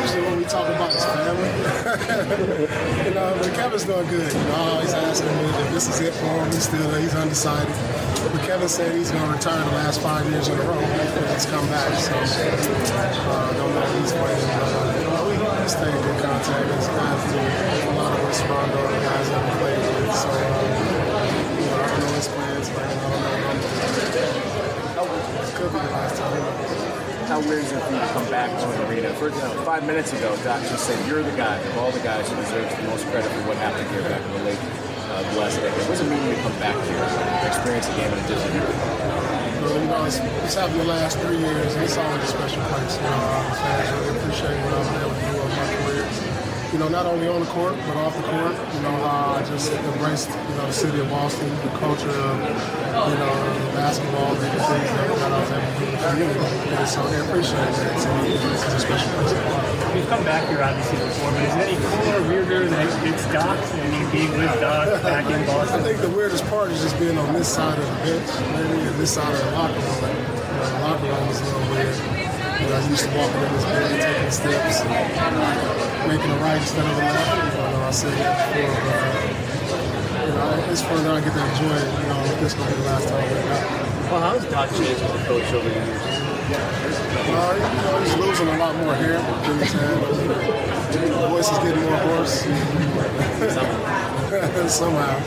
usually 0.01 0.23
when 0.23 0.39
we 0.39 0.45
talk 0.45 0.69
about 0.69 0.93
his 0.93 1.05
family, 1.05 1.49
you 3.09 3.15
know, 3.15 3.37
but 3.39 3.53
Kevin's 3.55 3.85
doing 3.85 4.07
good. 4.09 4.33
You 4.33 4.45
know, 4.45 4.55
I 4.55 4.71
always 4.71 4.95
asking 4.95 5.37
me 5.37 5.45
if 5.45 5.73
this 5.73 5.89
is 5.89 6.01
it 6.01 6.15
for 6.15 6.27
him. 6.27 6.47
He's 6.47 6.65
still 6.65 6.95
he's 6.95 7.15
undecided. 7.15 7.75
But 8.33 8.43
Kevin 8.43 8.69
said 8.69 8.95
he's 8.95 9.11
going 9.11 9.27
to 9.27 9.33
retire 9.33 9.65
the 9.65 9.71
last 9.77 10.01
five 10.01 10.29
years 10.31 10.49
in 10.49 10.59
a 10.59 10.63
row. 10.63 10.79
He's 10.79 11.47
come 11.47 11.67
back, 11.69 11.95
so 11.99 12.13
uh, 12.15 13.53
don't 13.55 13.75
know 13.75 13.83
if 13.83 14.01
he's 14.01 14.13
playing. 14.13 14.45
Uh, 14.45 15.25
we, 15.27 15.69
stay 15.69 15.89
in 15.89 16.03
good 16.03 16.21
contact. 16.23 16.67
He's 16.75 16.89
do 16.89 16.97
a 17.89 17.97
lot 17.97 18.13
of 18.13 18.25
us 18.27 18.41
Rondo, 18.45 18.77
the 18.77 19.01
guys 19.01 19.29
that 19.31 19.41
we 19.45 19.51
played 19.61 19.79
with. 19.79 20.15
So, 20.15 20.29
uh, 20.29 20.35
you 21.59 21.67
know, 21.67 21.81
I 21.81 21.87
don't 21.87 22.01
know 22.01 22.13
his 22.15 22.29
plans, 22.29 22.69
but 22.71 22.85
I 22.85 22.95
don't 22.95 23.11
know. 23.11 23.41
It 25.41 25.55
could 25.55 25.60
the 25.73 25.91
last? 25.95 26.19
How 27.31 27.39
weird 27.41 27.63
is 27.63 27.71
it 27.71 27.81
for 27.83 27.93
you 27.95 28.01
to 28.01 28.07
come 28.11 28.29
back 28.31 28.51
to 28.59 28.67
an 28.67 28.91
arena? 28.91 29.15
For 29.15 29.29
example, 29.29 29.63
five 29.63 29.87
minutes 29.87 30.13
ago, 30.13 30.35
Doc 30.43 30.63
just 30.67 30.87
said 30.87 30.99
you're 31.07 31.23
the 31.23 31.37
guy 31.37 31.57
of 31.59 31.79
all 31.79 31.93
the 31.93 32.01
guys 32.01 32.29
who 32.29 32.35
deserves 32.37 32.75
the 32.75 32.83
most 32.91 33.07
credit 33.07 33.31
for 33.31 33.47
what 33.47 33.57
happened 33.59 33.89
here 33.91 34.03
back 34.03 34.21
in 34.21 34.33
the 34.33 34.45
late 34.51 34.59
uh, 34.59 35.23
last 35.39 35.57
decade. 35.63 35.79
What 35.87 35.95
does 35.95 36.01
it 36.01 36.11
mean 36.11 36.35
to 36.35 36.43
come 36.43 36.59
back 36.59 36.75
here 36.91 36.99
and 36.99 37.47
experience 37.47 37.87
a 37.87 37.95
game 37.95 38.13
in 38.13 38.19
a 38.19 38.27
different 38.27 39.21
you 39.61 39.87
know, 39.87 40.05
it's, 40.05 40.19
it's 40.19 40.55
having 40.55 40.79
the 40.79 40.85
last 40.85 41.19
three 41.19 41.39
years, 41.39 41.75
and 41.75 41.85
it's 41.85 41.97
always 41.97 42.23
a 42.25 42.27
special 42.27 42.63
place. 42.65 42.97
You 42.97 43.03
know, 43.03 43.55
fans 43.61 43.91
really 43.93 44.19
appreciate 44.19 44.57
what 44.65 44.75
I've 44.75 44.89
been 44.91 45.03
able 45.07 45.15
to 45.15 45.20
you 46.73 46.79
know, 46.79 46.89
not 46.89 47.07
only 47.07 47.27
on 47.27 47.41
the 47.41 47.47
court 47.47 47.75
but 47.87 47.97
off 47.97 48.15
the 48.17 48.23
court. 48.23 48.55
You 48.75 48.81
know, 48.83 48.95
how 49.03 49.35
I 49.39 49.43
just 49.45 49.73
embraced, 49.73 50.31
you 50.31 50.55
know, 50.55 50.67
the 50.67 50.73
city 50.73 51.01
of 51.01 51.11
Boston, 51.11 51.49
the 51.67 51.75
culture 51.79 52.11
of, 52.11 52.37
you 52.39 53.19
know, 53.19 53.35
the 53.67 53.73
basketball, 53.75 54.35
the 54.35 54.47
things 54.47 54.63
that, 54.63 55.09
that 55.19 55.33
I 55.33 55.41
was 55.41 55.51
able 55.51 55.67
to 55.67 55.79
do 55.79 55.85
in 55.85 55.91
the 55.91 55.99
community. 55.99 56.41
And 56.79 56.89
so 56.89 57.03
they 57.11 57.21
appreciate 57.21 57.75
that. 57.75 57.91
It's 58.27 58.75
a 58.75 58.81
special 58.81 59.11
place. 59.19 59.35
You've 59.97 60.09
come 60.09 60.25
back 60.25 60.49
here 60.49 60.63
obviously 60.63 60.99
before, 60.99 61.31
but 61.33 61.43
is 61.43 61.55
it 61.55 61.61
any 61.67 61.77
cooler, 61.83 62.23
weirder 62.29 62.69
than 62.69 62.87
it's 63.07 63.27
Doc 63.35 63.59
and 63.59 63.91
you 63.91 64.07
being 64.13 64.31
with 64.39 64.61
Doc 64.61 65.03
back 65.03 65.27
in 65.27 65.45
Boston? 65.47 65.81
I 65.81 65.83
think 65.83 66.01
the 66.01 66.11
weirdest 66.11 66.47
part 66.47 66.71
is 66.71 66.81
just 66.81 66.99
being 66.99 67.19
on 67.19 67.33
this 67.35 67.49
side 67.49 67.79
of 67.79 67.85
the 67.85 67.95
bench, 68.07 68.31
maybe, 68.55 68.87
and 68.87 68.97
this 68.97 69.15
side 69.15 69.35
of 69.35 69.41
the 69.43 69.51
locker 69.53 69.75
room. 69.75 69.99
You 69.99 70.55
know, 70.55 70.71
the 70.71 70.79
locker 70.87 71.07
room 71.11 71.29
is 71.29 71.41
a 71.41 71.45
little 71.45 71.71
weird. 71.75 72.30
You 72.61 72.69
know, 72.69 72.77
I 72.77 72.89
used 72.89 73.05
to 73.05 73.11
walking 73.17 73.41
in 73.41 73.53
this 73.57 73.65
building, 73.65 73.99
taking 74.01 74.31
steps, 74.31 74.81
and 74.85 74.91
making 76.09 76.31
a 76.31 76.37
right 76.45 76.61
instead 76.61 76.85
of 76.85 76.93
a 76.93 77.01
left. 77.01 77.57
You 77.57 77.73
know, 77.73 77.89
I 77.89 77.91
said 77.91 78.13
that 78.21 78.37
before, 78.53 78.69
but 78.85 79.01
uh, 79.01 79.25
you 80.27 80.33
know, 80.37 80.71
it's 80.71 80.83
fun 80.83 81.03
that 81.05 81.13
I 81.17 81.21
get 81.25 81.33
to 81.33 81.41
enjoy 81.41 81.73
it. 81.73 81.89
You 81.89 82.07
know, 82.13 82.21
this 82.41 82.53
will 82.57 82.67
be 82.67 82.73
the 82.73 82.85
last 82.85 83.09
time 83.09 83.25
we're 83.25 83.49
back. 83.49 83.65
Well, 84.11 84.21
how's 84.21 84.45
Doc 84.51 84.69
changed 84.71 85.01
as 85.01 85.11
a 85.11 85.25
coach 85.25 85.49
over 85.55 85.69
the 85.69 85.75
years? 85.75 86.05
Uh, 86.51 87.55
you 87.57 87.81
know, 87.81 87.97
he's 88.03 88.17
losing 88.17 88.49
a 88.49 88.59
lot 88.59 88.75
more 88.77 88.95
hair 88.95 89.17
than 89.19 89.59
he's 89.59 89.73
had. 89.73 89.97
The 90.91 91.29
voice 91.29 91.51
is 91.51 91.59
getting 91.59 91.85
more 91.85 91.99
hoarse. 92.11 92.45
Somehow. 94.71 95.19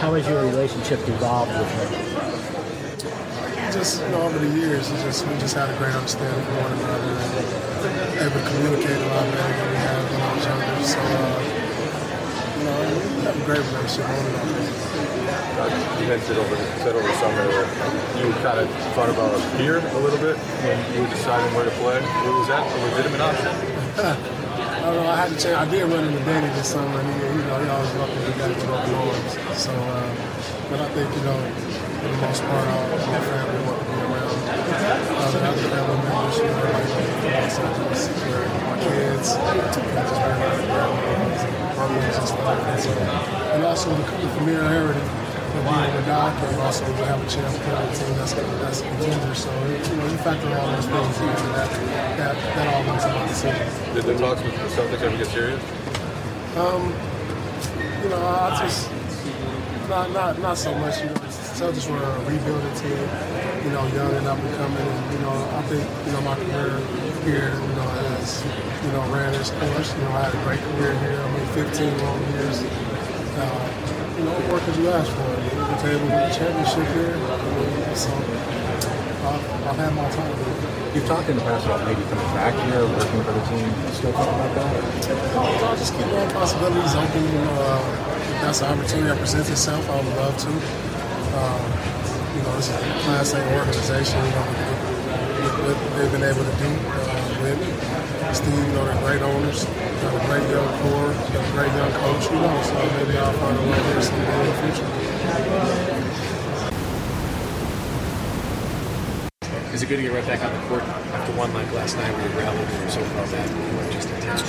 How 0.00 0.14
has 0.14 0.26
your 0.26 0.44
relationship 0.44 1.00
evolved 1.08 1.52
with 1.52 1.70
him? 1.90 2.17
Just, 3.78 4.02
you 4.02 4.08
know, 4.10 4.22
over 4.26 4.42
the 4.42 4.50
years, 4.58 4.90
it's 4.90 5.02
just, 5.06 5.22
we 5.22 5.38
just 5.38 5.54
had 5.54 5.70
a 5.70 5.76
great 5.78 5.94
understanding 5.94 6.34
of 6.34 6.50
one 6.66 6.74
another 6.82 7.14
and 7.14 8.26
able 8.26 8.34
to 8.34 8.46
communicate 8.50 8.98
a 8.98 9.06
lot 9.06 9.22
better 9.30 9.54
than 9.54 9.70
we 9.70 9.78
have 9.78 10.02
when 10.10 10.18
I 10.18 10.30
was 10.34 10.42
younger. 10.50 10.82
So, 10.82 10.98
uh, 10.98 11.38
you 12.58 12.64
know, 12.66 12.74
we 12.90 13.22
have 13.22 13.38
a 13.38 13.44
great 13.46 13.62
relationship 13.70 14.10
on 14.10 14.18
and 14.18 14.34
off. 14.34 16.02
You 16.02 16.10
mentioned 16.10 16.42
over 16.42 16.58
said 16.82 16.98
over 16.98 17.06
summer 17.22 17.46
that 17.46 17.70
you 18.18 18.26
kind 18.42 18.58
of 18.58 18.66
thought 18.98 19.14
about 19.14 19.30
a 19.30 19.40
peer 19.54 19.78
a 19.78 19.98
little 20.02 20.18
bit 20.18 20.34
when 20.34 20.74
you 20.98 21.06
were 21.06 21.12
deciding 21.14 21.46
where 21.54 21.70
to 21.70 21.74
play. 21.78 22.02
Was 22.02 22.50
that 22.50 22.66
a 22.66 22.78
legitimate 22.82 23.22
option? 23.22 23.46
I 24.58 24.90
don't 24.90 25.06
know. 25.06 25.06
I 25.06 25.22
had 25.22 25.30
to 25.30 25.38
change. 25.38 25.54
I 25.54 25.70
did 25.70 25.86
run 25.86 26.02
into 26.02 26.18
Danny 26.26 26.50
this 26.58 26.74
summer, 26.74 26.98
and 26.98 27.06
he, 27.14 27.30
you 27.30 27.46
know, 27.46 27.62
he 27.62 27.68
always 27.70 27.94
welcomed 27.94 28.26
me 28.26 28.34
back 28.42 28.58
with 28.58 28.74
open 28.74 28.94
arms. 29.06 29.38
So, 29.54 29.70
uh, 29.70 30.66
but 30.66 30.80
I 30.82 30.88
think, 30.98 31.14
you 31.14 31.22
know, 31.22 31.67
for 32.08 32.16
the 32.16 32.26
most 32.26 32.42
part, 32.42 32.68
all 32.68 32.88
my 32.88 33.20
family 33.20 33.60
wanted 33.68 33.88
me 33.88 34.00
around. 34.00 34.40
Uh, 34.48 35.30
the 35.30 35.40
other 35.44 35.68
family 35.68 35.98
members, 36.08 36.36
you 36.38 36.44
know, 36.48 36.64
like 36.72 36.88
Los 37.36 37.58
Angeles, 37.58 38.08
where 38.08 38.48
my 38.64 38.76
kids, 38.80 39.28
know, 39.36 40.04
just 40.08 40.22
being 40.24 40.40
around 40.40 40.56
the 40.56 40.66
grandmas 40.72 41.42
and 41.44 41.52
brothers 41.76 42.16
and 42.16 42.26
stuff 42.28 42.44
like 42.44 42.60
that. 42.64 42.80
So, 42.80 42.90
and 43.52 43.64
also 43.64 43.90
the, 43.90 44.02
the 44.02 44.28
familiar 44.40 44.64
heritage 44.64 45.02
of 45.04 45.64
being 45.68 45.92
with 45.94 46.06
Doc, 46.06 46.32
and 46.48 46.56
also 46.62 46.84
to 46.86 47.04
have 47.04 47.20
a 47.20 47.28
chance 47.28 47.52
to 47.54 47.60
play 47.60 47.74
on 47.76 47.84
a 47.84 47.94
team 47.94 48.14
that's 48.16 48.32
that's 48.32 48.80
a 48.80 48.84
contender. 48.88 49.34
So, 49.34 49.50
you 49.52 49.96
know, 49.96 50.06
you 50.08 50.18
factor 50.24 50.48
all 50.56 50.68
those 50.72 50.86
things 50.86 51.18
in, 51.20 51.28
and 51.28 51.54
that 51.56 51.70
that 52.16 52.34
that 52.56 52.66
all 52.72 52.84
goes 52.88 53.04
into 53.04 53.18
the 53.18 53.26
decision. 53.28 53.68
Did 53.94 54.04
the 54.04 54.16
talks 54.16 54.42
with 54.42 54.56
the 54.56 54.68
Celtics 54.72 55.02
ever 55.02 55.16
get 55.16 55.28
serious? 55.28 55.62
Um, 56.56 56.92
you 58.02 58.08
know, 58.08 58.22
I 58.24 58.56
just 58.64 58.88
not 59.88 60.10
not 60.12 60.38
not 60.40 60.56
so 60.56 60.72
much. 60.78 61.00
You 61.00 61.06
know, 61.06 61.27
Celtics 61.58 61.90
were 61.90 61.98
a 61.98 62.18
rebuilding 62.22 62.70
team. 62.78 62.94
You 63.66 63.74
know, 63.74 63.82
young 63.90 64.14
and 64.14 64.30
up 64.30 64.38
and 64.38 64.54
coming. 64.62 64.78
And, 64.78 65.02
you 65.10 65.18
know, 65.26 65.34
I 65.58 65.62
think 65.66 65.82
you 66.06 66.12
know 66.14 66.22
my 66.22 66.38
career 66.38 66.78
here, 67.26 67.50
you 67.50 67.74
know, 67.74 67.88
has 67.98 68.46
you 68.46 68.90
know 68.94 69.02
ran 69.10 69.34
its 69.34 69.50
course. 69.50 69.90
You 69.90 70.06
know, 70.06 70.14
I 70.14 70.30
had 70.30 70.38
a 70.38 70.42
great 70.46 70.62
career 70.70 70.94
here. 71.02 71.18
I 71.18 71.26
mean, 71.34 71.42
15 71.58 71.98
long 71.98 72.22
years. 72.30 72.62
Uh, 72.62 73.58
you 74.14 74.22
know, 74.22 74.38
what 74.54 74.62
could 74.62 74.76
you 74.78 74.86
ask 74.86 75.10
for? 75.10 75.26
We 75.34 75.50
was 75.58 75.82
able 75.82 76.06
to 76.06 76.14
win 76.14 76.22
a 76.22 76.34
championship 76.38 76.86
here. 76.94 77.18
So 77.98 78.14
I've, 79.26 79.42
I've 79.66 79.78
had 79.82 79.90
my 79.98 80.06
time. 80.14 80.30
You've 80.94 81.10
talked 81.10 81.26
in 81.26 81.42
the 81.42 81.42
past 81.42 81.66
about 81.66 81.82
maybe 81.82 82.06
coming 82.06 82.30
back 82.38 82.54
here, 82.70 82.86
working 82.86 83.22
for 83.26 83.34
the 83.34 83.44
team. 83.50 83.66
Still 83.98 84.14
talking 84.14 84.30
about 84.30 84.54
that? 84.62 84.78
I'll 85.34 85.74
just 85.74 85.90
keep 85.90 86.06
all 86.06 86.30
possibilities 86.38 86.94
open. 86.94 87.18
You 87.26 87.42
know, 87.42 87.66
uh, 87.66 88.14
if 88.14 88.46
that's 88.46 88.62
an 88.62 88.78
opportunity 88.78 89.10
that 89.10 89.18
presents 89.18 89.50
itself, 89.50 89.82
I 89.90 89.98
would 89.98 90.16
love 90.22 90.38
to. 90.46 90.87
Um, 91.38 91.62
you 92.34 92.42
know, 92.42 92.58
it's 92.58 92.66
a 92.68 92.78
class 93.06 93.32
A 93.34 93.40
organization. 93.54 94.18
You 94.18 94.34
know, 94.34 94.42
what, 95.38 95.54
what 95.70 95.78
they've 95.94 96.10
been 96.10 96.26
able 96.26 96.42
to 96.42 96.56
do 96.58 96.66
uh, 96.66 97.46
with 97.46 97.62
Steve, 98.34 98.58
you 98.58 98.74
know, 98.74 98.82
they're 98.84 98.98
great 99.06 99.22
owners, 99.22 99.62
got 100.02 100.18
a 100.18 100.22
great 100.26 100.42
young 100.50 100.66
core, 100.82 101.14
got 101.30 101.46
a 101.46 101.52
great 101.54 101.70
young 101.78 101.92
coach. 102.02 102.26
You 102.26 102.42
know, 102.42 102.58
so 102.66 102.74
maybe 102.98 103.14
I'll 103.18 103.30
find 103.38 103.54
a 103.54 103.62
way 103.70 103.78
here 103.86 104.02
someday 104.02 104.34
in 104.34 104.50
the 104.50 104.58
future. 104.66 104.90
Is 109.72 109.82
it 109.84 109.88
good 109.88 109.98
to 109.98 110.02
get 110.02 110.12
right 110.12 110.26
back 110.26 110.42
on 110.42 110.50
the 110.50 110.66
court 110.66 110.82
after 110.82 111.32
one 111.38 111.54
like 111.54 111.70
last 111.72 111.94
night 111.96 112.10
where 112.18 112.26
you 112.26 112.34
rallied 112.36 112.66
and 112.66 112.90
so 112.90 113.00
far 113.14 113.24
back 113.30 113.46
and 113.48 113.62
you 113.62 113.78
were 113.78 113.92
just 113.92 114.10
intense? 114.10 114.42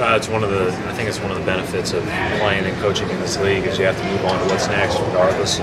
Uh, 0.00 0.16
it's 0.16 0.28
one 0.28 0.42
of 0.42 0.48
the. 0.48 0.72
I 0.88 0.94
think 0.94 1.10
it's 1.10 1.20
one 1.20 1.30
of 1.30 1.36
the 1.36 1.44
benefits 1.44 1.92
of 1.92 2.02
playing 2.40 2.64
and 2.64 2.74
coaching 2.80 3.10
in 3.10 3.20
this 3.20 3.38
league 3.38 3.66
is 3.66 3.78
you 3.78 3.84
have 3.84 4.00
to 4.00 4.04
move 4.08 4.24
on 4.24 4.40
to 4.40 4.46
what's 4.46 4.66
next, 4.68 4.98
regardless. 4.98 5.60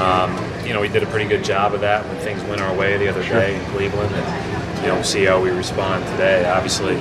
Um, 0.00 0.32
you 0.64 0.72
know, 0.72 0.80
we 0.80 0.88
did 0.88 1.02
a 1.02 1.06
pretty 1.06 1.28
good 1.28 1.44
job 1.44 1.74
of 1.74 1.82
that 1.82 2.06
when 2.06 2.16
things 2.20 2.42
went 2.44 2.62
our 2.62 2.74
way 2.74 2.96
the 2.96 3.08
other 3.08 3.22
day 3.22 3.54
in 3.54 3.64
Cleveland, 3.70 4.14
and 4.14 4.82
you 4.82 4.88
know, 4.88 5.02
see 5.02 5.24
how 5.24 5.42
we 5.42 5.50
respond 5.50 6.06
today. 6.06 6.48
Obviously, 6.48 6.96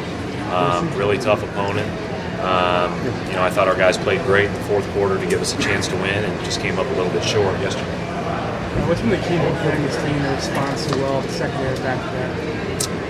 um, 0.51 0.93
really 0.97 1.17
tough 1.17 1.41
opponent. 1.41 1.87
Um, 2.41 2.93
you 3.27 3.33
know, 3.33 3.43
I 3.43 3.49
thought 3.49 3.67
our 3.69 3.75
guys 3.75 3.97
played 3.97 4.21
great 4.23 4.47
in 4.47 4.53
the 4.53 4.59
fourth 4.61 4.89
quarter 4.91 5.17
to 5.17 5.25
give 5.27 5.41
us 5.41 5.53
a 5.57 5.61
chance 5.61 5.87
to 5.87 5.95
win, 5.95 6.25
and 6.25 6.45
just 6.45 6.59
came 6.59 6.77
up 6.77 6.87
a 6.87 6.89
little 6.91 7.11
bit 7.11 7.23
short 7.23 7.57
yesterday. 7.61 7.87
What's 8.87 9.01
been 9.01 9.11
the 9.11 9.17
key 9.17 9.37
to 9.37 9.59
putting 9.63 9.83
this 9.83 9.95
team 10.03 10.21
to 10.21 10.29
respond 10.35 10.77
so 10.77 10.97
well 10.97 11.21
the 11.21 11.29
secondary 11.29 11.77
back 11.79 12.03
to 12.03 12.11
back? 12.11 12.59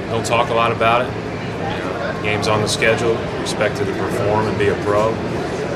don't 0.09 0.25
talk 0.25 0.49
a 0.49 0.53
lot 0.53 0.71
about 0.71 1.01
it. 1.01 1.07
You 1.07 1.83
know, 1.83 2.19
game's 2.23 2.47
on 2.47 2.61
the 2.61 2.67
schedule. 2.67 3.17
Expected 3.41 3.85
to 3.85 3.93
perform 3.93 4.47
and 4.47 4.57
be 4.57 4.67
a 4.67 4.75
pro, 4.83 5.13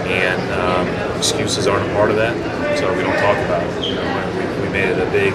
and 0.06 0.42
um, 0.54 1.18
excuses 1.18 1.68
aren't 1.68 1.90
a 1.90 1.94
part 1.94 2.10
of 2.10 2.16
that. 2.18 2.63
So 2.78 2.94
we 2.96 3.04
don't 3.04 3.18
talk 3.20 3.38
about 3.46 3.64
it. 3.64 3.88
You 3.88 3.96
know, 3.96 4.58
we, 4.60 4.66
we 4.66 4.70
made 4.74 4.90
it 4.90 5.00
a 5.00 5.10
big 5.12 5.34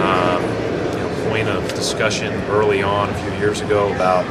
um, 0.00 0.42
you 0.42 0.98
know, 0.98 1.28
point 1.30 1.48
of 1.48 1.68
discussion 1.74 2.32
early 2.50 2.82
on 2.82 3.08
a 3.10 3.14
few 3.18 3.32
years 3.38 3.60
ago 3.60 3.92
about 3.94 4.24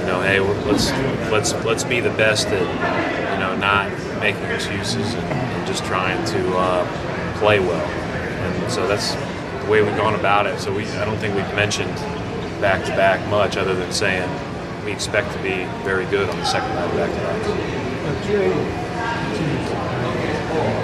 you 0.00 0.06
know, 0.06 0.20
hey, 0.20 0.40
let's 0.40 0.90
let's 1.30 1.54
let's 1.64 1.84
be 1.84 2.00
the 2.00 2.10
best 2.10 2.48
at 2.48 3.32
you 3.32 3.38
know 3.40 3.56
not 3.56 3.90
making 4.20 4.44
excuses 4.44 5.14
and, 5.14 5.24
and 5.24 5.66
just 5.66 5.84
trying 5.84 6.22
to 6.26 6.56
uh, 6.58 7.38
play 7.38 7.58
well. 7.58 7.86
And 7.86 8.70
so 8.70 8.86
that's 8.86 9.14
the 9.14 9.70
way 9.70 9.82
we've 9.82 9.96
gone 9.96 10.14
about 10.14 10.46
it. 10.46 10.60
So 10.60 10.74
we, 10.74 10.84
I 10.84 11.06
don't 11.06 11.16
think 11.16 11.34
we've 11.34 11.54
mentioned 11.54 11.94
back 12.60 12.84
to 12.84 12.90
back 12.90 13.26
much 13.30 13.56
other 13.56 13.74
than 13.74 13.92
saying 13.92 14.28
we 14.84 14.92
expect 14.92 15.32
to 15.32 15.42
be 15.42 15.64
very 15.82 16.04
good 16.06 16.28
on 16.28 16.36
the 16.36 16.44
second 16.44 16.74
night 16.74 16.94
back 16.94 17.10
to 17.10 17.16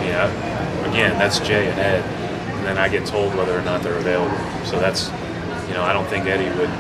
Yeah, 0.05 0.29
again, 0.91 1.19
that's 1.19 1.39
Jay 1.41 1.69
and 1.69 1.79
Ed, 1.79 2.03
and 2.57 2.67
then 2.67 2.79
I 2.79 2.89
get 2.89 3.07
told 3.07 3.35
whether 3.35 3.59
or 3.59 3.63
not 3.63 3.83
they're 3.83 3.99
available. 3.99 4.37
So 4.65 4.79
that's, 4.79 5.09
you 5.69 5.75
know, 5.75 5.83
I 5.83 5.93
don't 5.93 6.07
think 6.09 6.27
Eddie 6.27 6.51
would 6.59 6.71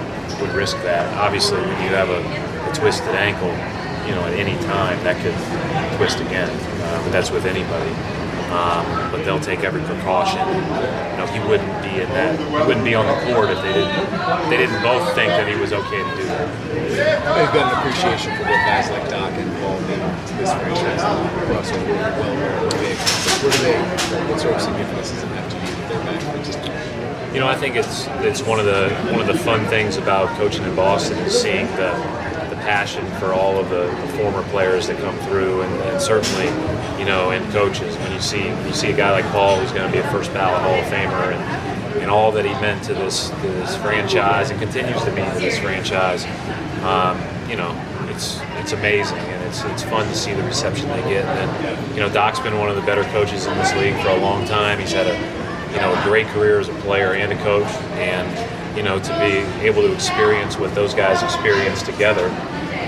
would 0.40 0.50
risk 0.55 0.77
that. 0.83 1.07
Obviously, 1.18 1.61
when 1.61 1.83
you 1.83 1.90
have 1.94 2.09
a, 2.11 2.20
a 2.70 2.74
twisted 2.74 3.14
ankle, 3.14 3.53
you 4.09 4.14
know, 4.14 4.24
at 4.27 4.35
any 4.35 4.57
time 4.64 5.03
that 5.05 5.16
could 5.22 5.37
twist 5.96 6.20
again. 6.20 6.50
Uh, 6.50 7.03
but 7.05 7.12
that's 7.12 7.31
with 7.31 7.46
anybody. 7.46 7.90
Um, 8.54 9.10
but 9.10 9.24
they'll 9.24 9.42
take 9.42 9.64
every 9.64 9.82
precaution. 9.82 10.38
You 10.38 11.18
know, 11.18 11.26
he 11.26 11.40
wouldn't 11.42 11.74
be 11.82 11.98
in 11.98 12.08
that. 12.14 12.38
He 12.38 12.46
wouldn't 12.46 12.84
be 12.84 12.94
on 12.94 13.02
the 13.02 13.18
court 13.26 13.50
if 13.50 13.58
they 13.66 13.74
didn't. 13.74 13.98
They 14.48 14.58
didn't 14.62 14.80
both 14.80 15.02
think 15.18 15.34
that 15.34 15.50
he 15.50 15.58
was 15.58 15.72
okay 15.72 15.98
to 15.98 16.12
do 16.14 16.22
that. 16.30 16.46
They've 17.34 17.50
got 17.50 17.66
an 17.66 17.78
appreciation 17.82 18.30
for 18.38 18.46
what 18.46 18.62
guys 18.62 18.86
like 18.94 19.10
Doc 19.10 19.34
involved 19.34 19.90
in 19.90 19.98
this 20.38 20.54
franchise. 20.54 21.02
Russell, 21.50 21.82
well, 21.82 22.62
were 22.62 22.78
big. 22.78 22.94
What 23.42 23.50
do 23.50 23.58
they? 23.66 23.78
What 24.30 24.38
sort 24.38 24.54
of 24.54 24.62
significance 24.62 25.10
does 25.10 25.22
it 25.24 25.26
have 25.34 25.50
to 25.50 25.56
you 25.58 25.74
that 25.74 25.88
they're 25.90 26.04
back 26.06 26.44
just? 26.46 27.34
You 27.34 27.40
know, 27.40 27.48
I 27.48 27.56
think 27.56 27.74
it's 27.74 28.06
it's 28.22 28.42
one 28.46 28.60
of 28.60 28.66
the 28.66 28.94
one 29.10 29.20
of 29.20 29.26
the 29.26 29.34
fun 29.34 29.66
things 29.66 29.96
about 29.96 30.28
coaching 30.38 30.62
in 30.62 30.76
Boston 30.76 31.18
is 31.26 31.34
seeing 31.34 31.66
the 31.74 31.90
passion 32.64 33.07
for 33.20 33.35
all 33.35 33.59
of 33.59 33.68
the, 33.68 33.85
the 33.85 34.12
former 34.18 34.42
players 34.48 34.87
that 34.87 34.98
come 34.98 35.16
through, 35.29 35.61
and, 35.62 35.72
and 35.83 36.00
certainly, 36.00 36.46
you 36.98 37.05
know, 37.05 37.31
in 37.31 37.44
coaches 37.53 37.96
when 37.98 38.12
you 38.12 38.20
see 38.20 38.48
you 38.48 38.72
see 38.72 38.90
a 38.90 38.96
guy 38.96 39.12
like 39.12 39.24
Paul 39.27 39.61
who's 39.61 39.70
going 39.72 39.87
to 39.87 39.92
be 39.92 39.98
a 39.98 40.11
first 40.11 40.33
ballot 40.33 40.62
Hall 40.62 40.74
of 40.74 40.85
Famer, 40.87 41.33
and, 41.33 42.00
and 42.00 42.11
all 42.11 42.33
that 42.33 42.44
he 42.44 42.53
meant 42.55 42.83
to 42.85 42.94
this 42.94 43.29
to 43.29 43.48
this 43.61 43.77
franchise 43.77 44.50
and 44.50 44.59
continues 44.59 45.03
to 45.05 45.12
mean 45.12 45.31
to 45.33 45.40
this 45.40 45.59
franchise. 45.59 46.24
Um, 46.83 47.20
you 47.48 47.57
know, 47.57 47.72
it's 48.09 48.40
it's 48.61 48.72
amazing, 48.72 49.18
and 49.18 49.44
it's 49.44 49.62
it's 49.64 49.83
fun 49.83 50.09
to 50.09 50.14
see 50.14 50.33
the 50.33 50.42
reception 50.44 50.88
they 50.88 51.03
get. 51.03 51.24
And 51.27 51.94
you 51.94 52.00
know, 52.00 52.09
Doc's 52.09 52.40
been 52.40 52.59
one 52.59 52.70
of 52.70 52.77
the 52.77 52.83
better 52.83 53.05
coaches 53.05 53.46
in 53.46 53.57
this 53.59 53.74
league 53.74 54.00
for 54.03 54.09
a 54.09 54.18
long 54.18 54.46
time. 54.46 54.79
He's 54.79 54.92
had 54.92 55.07
a 55.07 55.72
you 55.72 55.81
know 55.81 55.92
a 55.92 56.03
great 56.05 56.27
career 56.29 56.61
as 56.61 56.68
a 56.68 56.74
player 56.77 57.12
and 57.12 57.31
a 57.31 57.37
coach, 57.42 57.68
and 57.98 58.77
you 58.77 58.83
know, 58.83 58.98
to 58.98 59.12
be 59.20 59.64
able 59.64 59.83
to 59.83 59.92
experience 59.92 60.59
what 60.59 60.74
those 60.74 60.94
guys 60.94 61.22
experienced 61.22 61.87
together 61.87 62.29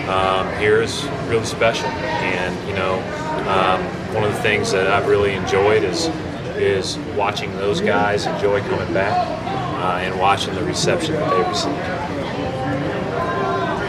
um, 0.09 0.53
here 0.59 0.83
is 0.83 1.05
really 1.29 1.45
special. 1.45 1.89
And 1.89 2.69
you 2.69 2.75
know, 2.75 2.95
um, 3.49 3.83
one 4.15 4.25
of 4.25 4.33
the 4.33 4.43
things 4.43 4.73
that 4.73 4.87
I've 4.87 5.09
really 5.09 5.35
enjoyed 5.35 5.83
is 5.83 6.09
is 6.57 6.97
watching 7.17 7.55
those 7.57 7.81
guys 7.81 8.27
enjoy 8.27 8.61
coming 8.63 8.93
back 8.95 9.15
uh, 9.83 9.99
and 9.99 10.19
watching 10.19 10.55
the 10.55 10.65
reception 10.65 11.15
that 11.15 11.31
they 11.31 11.49
receive. 11.49 12.17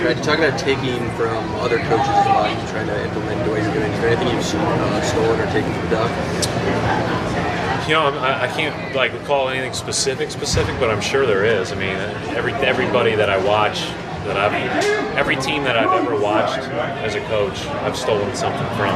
Brad, 0.01 0.17
you 0.17 0.23
talk 0.23 0.37
about 0.37 0.59
taking 0.59 1.09
from 1.11 1.43
other 1.55 1.79
coaches 1.79 2.07
a 2.07 2.29
lot 2.29 2.69
trying 2.69 2.87
to 2.87 3.03
implement 3.03 3.43
the 3.45 3.51
way 3.51 3.63
you're 3.63 3.73
doing. 3.73 3.91
Is 3.91 3.99
there 3.99 4.09
anything 4.09 4.27
you've 4.27 4.55
uh, 4.55 5.01
stolen 5.01 5.39
or 5.39 5.45
taken 5.47 5.73
from 5.73 5.89
Doc? 5.89 6.11
You 7.87 7.93
know, 7.93 8.19
I, 8.19 8.43
I 8.43 8.47
can't 8.47 8.95
like 8.95 9.13
recall 9.13 9.49
anything 9.49 9.73
specific, 9.73 10.29
specific, 10.29 10.79
but 10.79 10.89
I'm 10.91 11.01
sure 11.01 11.25
there 11.25 11.45
is. 11.45 11.71
I 11.71 11.75
mean, 11.75 11.95
every 12.35 12.53
everybody 12.53 13.15
that 13.15 13.29
I 13.29 13.43
watch, 13.43 13.81
that 14.27 14.37
I've 14.37 14.53
every 15.17 15.35
team 15.37 15.63
that 15.63 15.77
I've 15.77 16.03
ever 16.03 16.19
watched 16.19 16.59
as 16.59 17.15
a 17.15 17.21
coach, 17.27 17.65
I've 17.83 17.97
stolen 17.97 18.35
something 18.35 18.67
from, 18.77 18.95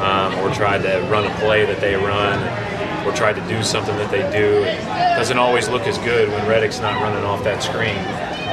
um, 0.00 0.38
or 0.38 0.54
tried 0.54 0.82
to 0.82 1.06
run 1.10 1.26
a 1.26 1.34
play 1.38 1.64
that 1.66 1.80
they 1.80 1.94
run, 1.94 2.38
or 3.06 3.12
tried 3.12 3.34
to 3.34 3.48
do 3.48 3.62
something 3.62 3.96
that 3.96 4.10
they 4.10 4.22
do. 4.32 4.62
It 4.64 5.16
doesn't 5.16 5.38
always 5.38 5.68
look 5.68 5.82
as 5.82 5.98
good 5.98 6.28
when 6.30 6.40
Redick's 6.46 6.80
not 6.80 7.02
running 7.02 7.24
off 7.24 7.44
that 7.44 7.62
screen. 7.62 7.98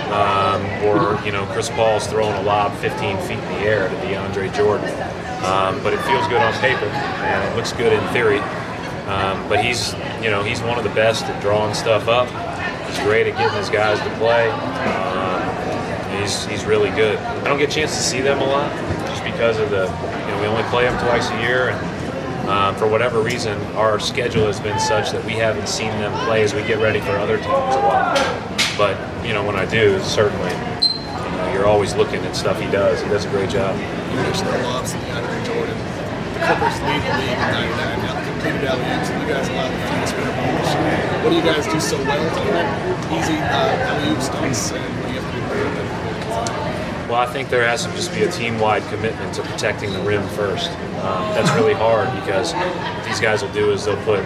Um, 0.10 0.66
or 0.86 1.24
you 1.24 1.32
know, 1.32 1.46
Chris 1.54 1.70
Paul's 1.70 2.08
throwing 2.08 2.34
a 2.34 2.42
lob 2.42 2.76
15 2.78 3.18
feet 3.20 3.38
in 3.38 3.46
the 3.54 3.60
air 3.60 3.88
to 3.88 3.96
DeAndre 3.98 4.52
Jordan, 4.56 4.90
um, 5.46 5.82
but 5.84 5.94
it 5.94 6.02
feels 6.02 6.28
good 6.28 6.42
on 6.42 6.52
paper 6.54 6.86
and 6.86 7.48
it 7.48 7.56
looks 7.56 7.74
good 7.74 7.94
in 7.94 8.06
theory. 8.10 8.40
Um, 9.10 9.48
but 9.48 9.64
he's, 9.64 9.94
you 10.22 10.30
know, 10.30 10.44
he's 10.44 10.62
one 10.62 10.78
of 10.78 10.84
the 10.84 10.90
best 10.92 11.26
at 11.26 11.42
drawing 11.42 11.74
stuff 11.74 12.08
up. 12.08 12.28
He's 12.90 13.00
great 13.00 13.28
at 13.28 13.38
getting 13.38 13.58
his 13.58 13.70
guys 13.70 14.00
to 14.00 14.10
play. 14.18 14.50
He's 16.30 16.46
he's 16.46 16.66
really 16.66 16.90
good. 16.92 17.18
I 17.18 17.44
don't 17.44 17.58
get 17.58 17.70
a 17.70 17.74
chance 17.74 17.96
to 17.96 18.02
see 18.02 18.22
them 18.22 18.40
a 18.40 18.46
lot, 18.46 18.72
just 19.08 19.24
because 19.24 19.58
of 19.58 19.70
the, 19.70 19.86
you 19.86 20.32
know, 20.32 20.42
we 20.42 20.48
only 20.48 20.64
play 20.64 20.84
them 20.84 20.98
twice 21.04 21.30
a 21.30 21.42
year, 21.42 21.70
and 21.70 22.50
um, 22.50 22.76
for 22.76 22.88
whatever 22.88 23.22
reason, 23.22 23.60
our 23.76 24.00
schedule 24.00 24.46
has 24.46 24.60
been 24.60 24.80
such 24.80 25.12
that 25.12 25.24
we 25.26 25.34
haven't 25.34 25.68
seen 25.68 25.92
them 26.02 26.14
play 26.26 26.44
as 26.44 26.54
we 26.54 26.62
get 26.64 26.80
ready 26.80 27.00
for 27.00 27.12
other 27.12 27.38
teams 27.38 27.48
a 27.48 27.82
lot. 27.82 28.18
But 28.78 28.98
you 29.26 29.34
know, 29.34 29.44
when 29.44 29.56
I 29.56 29.66
do, 29.66 30.00
certainly, 30.02 30.52
you 30.52 31.38
know, 31.38 31.52
you're 31.54 31.68
always 31.68 31.96
looking 31.96 32.24
at 32.26 32.36
stuff 32.36 32.60
he 32.60 32.70
does. 32.72 33.02
He 33.02 33.10
does 33.10 33.26
a 33.26 33.30
great 33.30 33.50
job. 33.50 33.76
You 34.10 34.18
mentioned 34.22 34.50
the 34.50 34.54
DeAndre 34.54 35.46
Jordan. 35.46 35.78
The 36.34 36.46
Clippers 36.46 36.78
lead 36.86 37.02
the 37.04 37.12
league 37.20 37.38
in 37.38 37.50
99 37.58 38.00
now. 38.06 38.30
Completed 38.30 38.64
alley-oops, 38.70 39.10
you 39.10 39.28
guys 39.28 39.50
allow 39.50 39.68
the. 39.68 39.90
What 41.20 41.32
do 41.32 41.36
you 41.36 41.44
guys 41.44 41.66
do 41.68 41.80
so 41.80 41.98
well 41.98 42.24
to 42.24 43.14
easy 43.14 43.36
uh, 43.38 43.90
alley-oops, 43.90 44.30
dunks, 44.30 44.74
and 44.74 45.00
what 45.00 45.08
do 45.08 45.14
you 45.14 45.20
have 45.20 45.34
to 45.34 45.94
do? 45.94 45.99
Well, 47.10 47.20
I 47.20 47.26
think 47.26 47.50
there 47.50 47.66
has 47.66 47.86
to 47.88 47.92
just 47.94 48.14
be 48.14 48.22
a 48.22 48.32
team-wide 48.32 48.84
commitment 48.84 49.34
to 49.34 49.42
protecting 49.42 49.92
the 49.92 50.00
rim 50.02 50.22
first. 50.30 50.70
Um, 50.70 51.34
that's 51.34 51.52
really 51.60 51.74
hard 51.74 52.08
because 52.22 52.54
what 52.54 53.04
these 53.04 53.20
guys 53.20 53.42
will 53.42 53.52
do 53.52 53.72
is 53.72 53.84
they'll 53.84 53.98
put, 54.04 54.20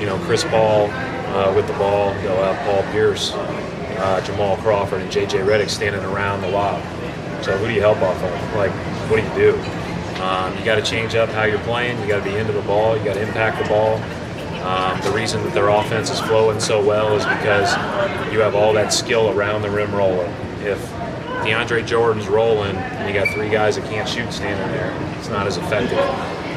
you 0.00 0.06
know, 0.06 0.18
Chris 0.20 0.42
Paul 0.42 0.88
uh, 0.90 1.52
with 1.54 1.66
the 1.66 1.74
ball. 1.74 2.14
They'll 2.22 2.42
have 2.42 2.56
Paul 2.64 2.82
Pierce, 2.92 3.32
uh, 3.34 4.22
Jamal 4.24 4.56
Crawford, 4.56 5.02
and 5.02 5.12
J.J. 5.12 5.40
Redick 5.40 5.68
standing 5.68 6.02
around 6.02 6.40
the 6.40 6.48
lob. 6.48 6.82
So 7.44 7.58
who 7.58 7.66
do 7.66 7.74
you 7.74 7.82
help 7.82 7.98
off 7.98 8.16
of? 8.22 8.56
Like, 8.56 8.72
what 9.10 9.20
do 9.20 9.22
you 9.22 9.52
do? 9.52 9.58
Um, 10.22 10.56
you 10.56 10.64
got 10.64 10.76
to 10.76 10.82
change 10.82 11.14
up 11.14 11.28
how 11.28 11.44
you're 11.44 11.58
playing. 11.58 12.00
You 12.00 12.08
got 12.08 12.24
to 12.24 12.30
be 12.30 12.38
into 12.38 12.54
the 12.54 12.62
ball. 12.62 12.96
You 12.96 13.04
got 13.04 13.16
to 13.16 13.22
impact 13.22 13.62
the 13.62 13.68
ball. 13.68 13.96
Um, 14.64 14.98
the 15.02 15.10
reason 15.10 15.42
that 15.42 15.52
their 15.52 15.68
offense 15.68 16.10
is 16.10 16.20
flowing 16.20 16.58
so 16.58 16.82
well 16.82 17.14
is 17.16 17.26
because 17.26 17.70
you 18.32 18.40
have 18.40 18.54
all 18.54 18.72
that 18.72 18.94
skill 18.94 19.28
around 19.38 19.60
the 19.60 19.68
rim 19.68 19.94
roller. 19.94 20.24
If 20.60 20.80
DeAndre 21.44 21.86
Jordan's 21.86 22.26
rolling 22.26 22.74
and 22.76 23.06
you 23.06 23.20
got 23.20 23.32
three 23.34 23.50
guys 23.50 23.76
that 23.76 23.84
can't 23.90 24.08
shoot 24.08 24.32
standing 24.32 24.66
there, 24.72 24.90
it's 25.18 25.28
not 25.28 25.46
as 25.46 25.58
effective. 25.58 25.98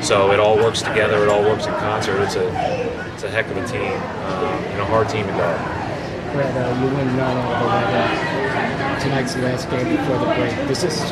So 0.04 0.32
it 0.32 0.40
all 0.40 0.56
works 0.56 0.82
together. 0.82 1.24
It 1.24 1.30
all 1.30 1.42
works 1.42 1.66
in 1.66 1.74
concert. 1.74 2.22
It's 2.22 2.36
a 2.36 2.48
it's 3.14 3.24
a 3.24 3.30
heck 3.30 3.48
of 3.48 3.58
a 3.58 3.68
team 3.68 3.92
um, 3.92 4.46
and 4.72 4.82
a 4.82 4.86
hard 4.86 5.10
team 5.10 5.26
to 5.26 5.32
guard. 5.34 5.58
Brad, 6.32 6.56
uh, 6.56 6.80
you 6.80 6.96
win 6.96 7.08
nine 7.18 7.38
out 7.38 7.56
of 7.56 7.68
eleven. 7.68 9.02
Tonight's 9.02 9.34
the 9.34 9.42
last 9.42 9.70
game 9.70 9.98
before 9.98 10.20
the 10.20 10.26
break. 10.26 10.56
Does 10.68 10.82
this 10.84 11.12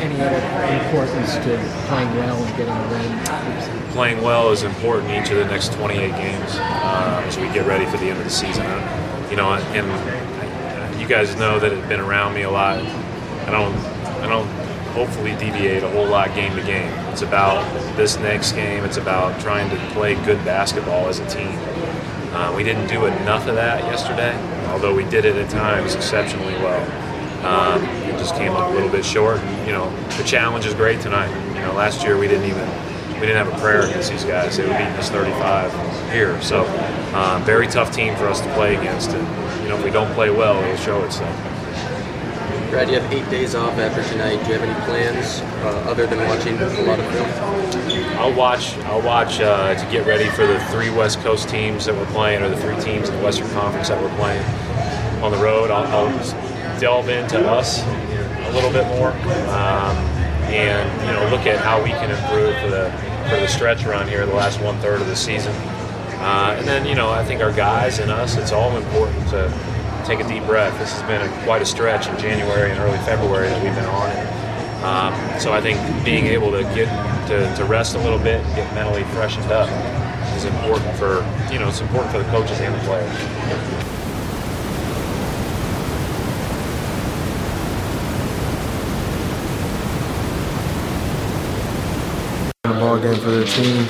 any 0.00 0.20
other 0.20 0.36
importance 0.84 1.34
to 1.34 1.56
playing 1.88 2.14
well 2.16 2.36
and 2.36 2.56
getting 2.56 2.74
a 2.74 2.88
win? 2.90 3.92
Playing 3.92 4.22
well 4.22 4.52
is 4.52 4.62
important 4.62 5.10
each 5.10 5.30
of 5.30 5.38
the 5.38 5.46
next 5.46 5.72
28 5.72 6.10
games 6.12 6.56
uh, 6.56 7.24
as 7.26 7.38
we 7.38 7.44
get 7.48 7.66
ready 7.66 7.86
for 7.86 7.96
the 7.96 8.10
end 8.10 8.18
of 8.18 8.24
the 8.24 8.30
season. 8.30 8.64
You 9.30 9.36
know, 9.36 9.54
and 9.54 11.00
you 11.00 11.06
guys 11.08 11.34
know 11.36 11.58
that 11.58 11.72
have 11.72 11.88
been 11.88 12.00
around 12.00 12.34
me 12.34 12.42
a 12.42 12.50
lot. 12.50 12.78
I 13.46 13.50
don't, 13.50 13.74
I 14.22 14.28
don't 14.28 14.46
hopefully 14.96 15.36
deviate 15.36 15.82
a 15.82 15.90
whole 15.90 16.06
lot 16.06 16.34
game 16.34 16.56
to 16.56 16.62
game. 16.62 16.90
It's 17.10 17.22
about 17.22 17.62
this 17.96 18.18
next 18.18 18.52
game. 18.52 18.84
It's 18.84 18.96
about 18.96 19.38
trying 19.40 19.68
to 19.70 19.76
play 19.92 20.14
good 20.24 20.42
basketball 20.44 21.06
as 21.06 21.18
a 21.18 21.28
team. 21.28 21.58
Uh, 22.32 22.52
we 22.56 22.64
didn't 22.64 22.86
do 22.86 23.06
enough 23.06 23.46
of 23.46 23.54
that 23.54 23.84
yesterday, 23.84 24.34
although 24.70 24.94
we 24.94 25.04
did 25.04 25.24
it 25.24 25.36
at 25.36 25.48
times 25.50 25.94
exceptionally 25.94 26.54
well. 26.54 26.82
Um, 27.46 27.84
it 28.08 28.18
just 28.18 28.34
came 28.34 28.52
up 28.52 28.70
a 28.70 28.74
little 28.74 28.88
bit 28.88 29.04
short. 29.04 29.40
You 29.66 29.72
know, 29.72 29.90
the 30.16 30.24
challenge 30.24 30.66
is 30.66 30.74
great 30.74 31.00
tonight. 31.00 31.28
You 31.54 31.60
know, 31.60 31.72
last 31.74 32.02
year 32.02 32.18
we 32.18 32.26
didn't 32.26 32.48
even 32.50 32.68
we 33.14 33.26
didn't 33.26 33.36
have 33.36 33.48
a 33.48 33.58
prayer 33.60 33.82
against 33.82 34.10
these 34.10 34.24
guys. 34.24 34.56
They 34.56 34.64
were 34.64 34.72
beating 34.72 34.92
us 34.94 35.08
35 35.08 35.72
here. 36.12 36.40
So, 36.42 36.64
uh, 37.14 37.40
very 37.44 37.66
tough 37.66 37.90
team 37.90 38.14
for 38.16 38.26
us 38.26 38.40
to 38.40 38.52
play 38.54 38.76
against. 38.76 39.10
And 39.10 39.62
you 39.62 39.68
know, 39.68 39.78
if 39.78 39.84
we 39.84 39.90
don't 39.90 40.12
play 40.14 40.30
well, 40.30 40.62
it'll 40.62 40.76
show 40.76 41.02
itself. 41.04 41.55
Brad, 42.70 42.88
you 42.88 42.98
have 42.98 43.12
eight 43.12 43.28
days 43.30 43.54
off 43.54 43.78
after 43.78 44.02
tonight. 44.10 44.42
Do 44.44 44.52
you 44.52 44.58
have 44.58 44.68
any 44.68 44.84
plans 44.84 45.40
uh, 45.62 45.90
other 45.90 46.06
than 46.06 46.18
watching 46.28 46.58
a 46.58 46.82
lot 46.82 46.98
of 46.98 47.06
film? 47.12 47.28
I'll 48.18 48.34
watch. 48.34 48.76
I'll 48.78 49.02
watch 49.02 49.40
uh, 49.40 49.74
to 49.74 49.90
get 49.92 50.06
ready 50.06 50.28
for 50.30 50.46
the 50.46 50.58
three 50.66 50.90
West 50.90 51.20
Coast 51.20 51.48
teams 51.48 51.86
that 51.86 51.94
we're 51.94 52.06
playing, 52.06 52.42
or 52.42 52.48
the 52.48 52.56
three 52.56 52.78
teams 52.82 53.08
in 53.08 53.16
the 53.16 53.22
Western 53.22 53.48
Conference 53.50 53.88
that 53.88 54.02
we're 54.02 54.14
playing 54.16 54.42
on 55.22 55.30
the 55.30 55.38
road. 55.38 55.70
I'll, 55.70 55.86
I'll 55.86 56.80
delve 56.80 57.08
into 57.08 57.38
us 57.48 57.82
a 57.82 58.52
little 58.52 58.72
bit 58.72 58.86
more, 58.88 59.12
um, 59.52 59.96
and 60.50 60.88
you 61.06 61.12
know, 61.12 61.28
look 61.30 61.46
at 61.46 61.58
how 61.58 61.82
we 61.82 61.90
can 61.90 62.10
improve 62.10 62.58
for 62.60 62.68
the 62.68 62.90
for 63.30 63.36
the 63.40 63.48
stretch 63.48 63.84
around 63.86 64.08
here, 64.08 64.26
the 64.26 64.34
last 64.34 64.60
one 64.60 64.76
third 64.78 65.00
of 65.00 65.06
the 65.06 65.16
season. 65.16 65.54
Uh, 66.18 66.56
and 66.58 66.66
then, 66.66 66.86
you 66.86 66.94
know, 66.94 67.10
I 67.10 67.24
think 67.24 67.42
our 67.42 67.52
guys 67.52 67.98
and 67.98 68.10
us, 68.10 68.36
it's 68.36 68.50
all 68.50 68.76
important 68.76 69.28
to 69.28 69.48
take 70.06 70.20
a 70.20 70.28
deep 70.28 70.44
breath. 70.44 70.78
This 70.78 70.92
has 70.92 71.02
been 71.02 71.20
a, 71.20 71.44
quite 71.44 71.62
a 71.62 71.66
stretch 71.66 72.06
in 72.06 72.16
January 72.18 72.70
and 72.70 72.78
early 72.78 72.98
February 72.98 73.48
that 73.48 73.62
we've 73.62 73.74
been 73.74 73.84
on. 73.86 74.08
And, 74.10 74.84
um, 74.84 75.40
so 75.40 75.52
I 75.52 75.60
think 75.60 75.80
being 76.04 76.26
able 76.26 76.52
to 76.52 76.62
get 76.74 76.86
to, 77.26 77.52
to 77.56 77.64
rest 77.64 77.96
a 77.96 77.98
little 77.98 78.18
bit, 78.18 78.44
get 78.54 78.72
mentally 78.72 79.02
freshened 79.14 79.50
up, 79.50 79.68
is 80.36 80.44
important 80.44 80.94
for 80.96 81.26
you 81.52 81.58
know 81.58 81.68
it's 81.68 81.80
important 81.80 82.12
for 82.12 82.18
the 82.18 82.30
coaches 82.30 82.60
and 82.60 82.74
the 82.74 82.78
players. 82.80 83.85
A 92.70 92.74
ball 92.80 92.98
game 92.98 93.14
for 93.16 93.30
the 93.30 93.44
team. 93.44 93.86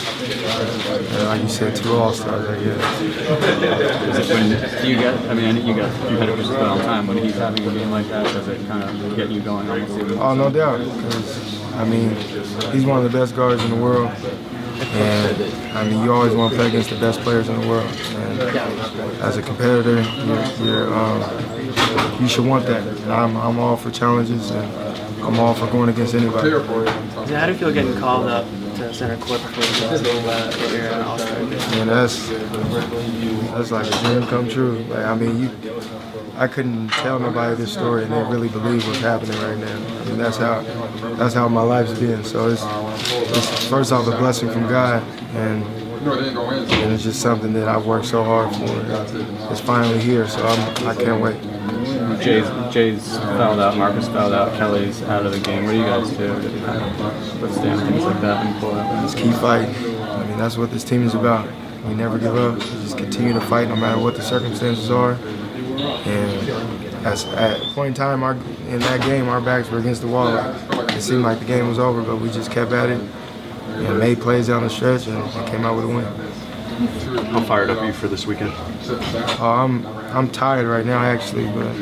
And 1.16 1.28
like 1.28 1.42
you 1.42 1.48
said, 1.48 1.76
two 1.76 1.92
All 1.94 2.12
Stars, 2.12 2.48
I 2.48 2.62
guess. 2.62 4.28
When 4.30 4.82
do 4.82 4.88
you 4.88 4.96
get? 4.96 5.14
I 5.28 5.34
mean, 5.34 5.66
you 5.66 5.74
got 5.74 6.10
you 6.10 6.16
had 6.16 6.28
it 6.28 6.36
with 6.36 6.50
all 6.50 6.78
the 6.78 6.84
time. 6.84 7.06
When 7.06 7.18
he's 7.18 7.34
having 7.34 7.66
a 7.66 7.72
game 7.72 7.90
like 7.90 8.08
that, 8.08 8.24
does 8.24 8.48
it 8.48 8.66
kind 8.66 8.82
of 8.82 9.16
get 9.16 9.30
you 9.30 9.40
going 9.40 9.68
almost 9.68 9.98
even? 9.98 10.18
Oh, 10.18 10.34
no 10.34 10.50
doubt. 10.50 10.78
Because 10.78 11.62
I 11.74 11.84
mean, 11.84 12.10
he's 12.72 12.84
one 12.84 13.04
of 13.04 13.10
the 13.10 13.18
best 13.18 13.34
guards 13.36 13.62
in 13.62 13.70
the 13.70 13.76
world. 13.76 14.10
And 14.78 15.42
I 15.76 15.88
mean, 15.88 16.02
you 16.04 16.12
always 16.12 16.34
want 16.34 16.52
to 16.52 16.58
play 16.58 16.68
against 16.68 16.90
the 16.90 16.96
best 16.96 17.20
players 17.20 17.48
in 17.48 17.60
the 17.60 17.66
world. 17.66 17.86
And 17.86 18.40
as 19.20 19.36
a 19.36 19.42
competitor, 19.42 20.02
you're, 20.02 20.66
you're 20.66 20.94
um, 20.94 21.22
you 22.20 22.28
should 22.28 22.44
want 22.44 22.66
that. 22.66 22.86
And 22.86 23.12
I'm, 23.12 23.36
I'm 23.36 23.58
all 23.58 23.76
for 23.76 23.90
challenges, 23.90 24.50
and 24.50 24.70
I'm 25.22 25.38
all 25.38 25.54
for 25.54 25.66
going 25.68 25.88
against 25.88 26.14
anybody. 26.14 26.50
Yeah, 26.50 27.40
how 27.40 27.46
do 27.46 27.52
you 27.52 27.58
feel 27.58 27.72
getting 27.72 27.96
called 27.96 28.26
up 28.28 28.46
center 28.92 29.16
court 29.16 29.40
before 29.42 29.64
you 29.64 30.02
go 30.02 30.30
uh, 30.30 30.70
your 30.72 31.04
All-Star 31.04 31.40
game? 31.40 31.52
And 31.80 31.90
that's 31.90 32.28
that's 32.28 33.70
like 33.70 33.86
a 33.86 33.90
dream 34.04 34.26
come 34.28 34.48
true. 34.48 34.78
Like 34.88 35.06
I 35.06 35.14
mean, 35.14 35.40
you, 35.40 35.50
I 36.36 36.46
couldn't 36.46 36.88
tell 36.88 37.18
nobody 37.18 37.56
this 37.56 37.72
story 37.72 38.04
and 38.04 38.12
they 38.12 38.22
really 38.24 38.48
believe 38.48 38.86
what's 38.86 39.00
happening 39.00 39.38
right 39.40 39.58
now. 39.58 40.04
Mean, 40.04 40.18
that's 40.18 40.36
how 40.36 40.62
that's 41.16 41.34
how 41.34 41.48
my 41.48 41.62
life's 41.62 41.98
been. 41.98 42.22
So 42.24 42.48
it's, 42.48 42.62
it's 42.64 43.66
first 43.68 43.92
off 43.92 44.06
a 44.06 44.10
blessing 44.12 44.50
from 44.50 44.68
God, 44.68 45.02
and 45.34 45.64
and 46.06 46.92
it's 46.92 47.02
just 47.02 47.20
something 47.20 47.52
that 47.54 47.68
I've 47.68 47.86
worked 47.86 48.06
so 48.06 48.22
hard 48.22 48.54
for. 48.54 49.50
It's 49.50 49.60
finally 49.60 49.98
here, 49.98 50.28
so 50.28 50.46
I'm, 50.46 50.86
I 50.86 50.94
can't 50.94 51.20
wait. 51.22 51.36
Jae's, 52.26 52.74
Jae's 52.74 53.18
fouled 53.18 53.60
out, 53.60 53.76
Marcus 53.76 54.08
fouled 54.08 54.32
out, 54.32 54.52
Kelly's 54.58 55.00
out 55.04 55.24
of 55.24 55.32
the 55.32 55.38
game. 55.38 55.64
What 55.64 55.72
do 55.72 55.78
you 55.78 55.84
guys 55.84 56.10
do 56.10 56.26
to 56.26 56.66
kind 56.66 56.82
of 56.82 57.42
withstand 57.42 57.80
things 57.82 58.02
like 58.02 58.20
that 58.20 58.44
and 58.44 58.60
pull 58.60 58.72
out? 58.72 59.02
Just 59.02 59.16
keep 59.16 59.32
fighting. 59.34 59.74
I 60.02 60.26
mean, 60.26 60.36
that's 60.36 60.56
what 60.56 60.72
this 60.72 60.82
team 60.82 61.04
is 61.04 61.14
about. 61.14 61.48
We 61.86 61.94
never 61.94 62.18
give 62.18 62.36
up. 62.36 62.54
We 62.54 62.60
just 62.60 62.98
continue 62.98 63.32
to 63.32 63.40
fight 63.40 63.68
no 63.68 63.76
matter 63.76 64.00
what 64.00 64.16
the 64.16 64.22
circumstances 64.22 64.90
are. 64.90 65.12
And 65.12 67.06
as, 67.06 67.24
at 67.26 67.60
a 67.60 67.64
point 67.74 67.88
in 67.88 67.94
time, 67.94 68.24
our, 68.24 68.32
in 68.32 68.80
that 68.80 69.02
game, 69.02 69.28
our 69.28 69.40
backs 69.40 69.70
were 69.70 69.78
against 69.78 70.00
the 70.00 70.08
wall. 70.08 70.36
It 70.36 71.00
seemed 71.00 71.22
like 71.22 71.38
the 71.38 71.44
game 71.44 71.68
was 71.68 71.78
over, 71.78 72.02
but 72.02 72.16
we 72.16 72.28
just 72.30 72.50
kept 72.50 72.72
at 72.72 72.90
it 72.90 73.00
and 73.68 73.98
made 74.00 74.20
plays 74.20 74.48
down 74.48 74.64
the 74.64 74.70
stretch 74.70 75.06
and, 75.06 75.16
and 75.16 75.48
came 75.48 75.64
out 75.64 75.76
with 75.76 75.84
a 75.84 75.88
win. 75.88 76.04
How 77.26 77.40
fired 77.44 77.70
up 77.70 77.78
are 77.78 77.86
you 77.86 77.92
for 77.92 78.08
this 78.08 78.26
weekend? 78.26 78.52
Oh, 79.38 79.64
I'm 79.64 79.86
I'm 79.86 80.30
tired 80.30 80.66
right 80.66 80.84
now 80.84 80.98
actually, 80.98 81.46
but 81.46 81.74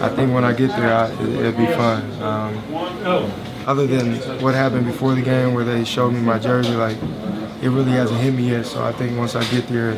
I 0.00 0.08
think 0.08 0.32
when 0.32 0.44
I 0.44 0.52
get 0.52 0.68
there, 0.70 0.92
I, 0.94 1.10
it, 1.10 1.28
it'll 1.28 1.52
be 1.52 1.66
fun. 1.66 2.22
Um, 2.22 3.32
other 3.66 3.86
than 3.86 4.16
what 4.42 4.54
happened 4.54 4.86
before 4.86 5.14
the 5.14 5.22
game, 5.22 5.54
where 5.54 5.64
they 5.64 5.84
showed 5.84 6.12
me 6.12 6.20
my 6.20 6.38
jersey, 6.38 6.74
like 6.74 6.96
it 7.62 7.68
really 7.68 7.92
hasn't 7.92 8.20
hit 8.20 8.34
me 8.34 8.50
yet. 8.50 8.66
So 8.66 8.82
I 8.82 8.92
think 8.92 9.18
once 9.18 9.34
I 9.36 9.44
get 9.50 9.66
there, 9.68 9.92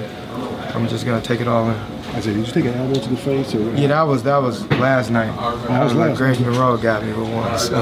I'm 0.75 0.89
just 0.89 1.05
gonna 1.07 1.23
take 1.23 1.41
it 1.41 1.49
all 1.49 1.71
in. 1.71 1.77
I 2.15 2.21
said, 2.21 2.35
did 2.35 2.47
you 2.47 2.53
take 2.53 2.65
an 2.67 2.75
elbow 2.75 3.01
to 3.01 3.09
the 3.09 3.17
face? 3.17 3.55
Or 3.55 3.61
Yeah, 3.75 3.89
that 3.89 4.03
was 4.03 4.23
that 4.25 4.39
was 4.39 4.69
last 4.73 5.11
night. 5.11 5.35
That 5.69 5.85
was 5.85 5.95
like 5.95 6.11
last 6.11 6.19
Greg 6.19 6.41
Monroe 6.41 6.77
got 6.77 7.03
me 7.05 7.13
with 7.13 7.33
one. 7.33 7.59
So 7.59 7.77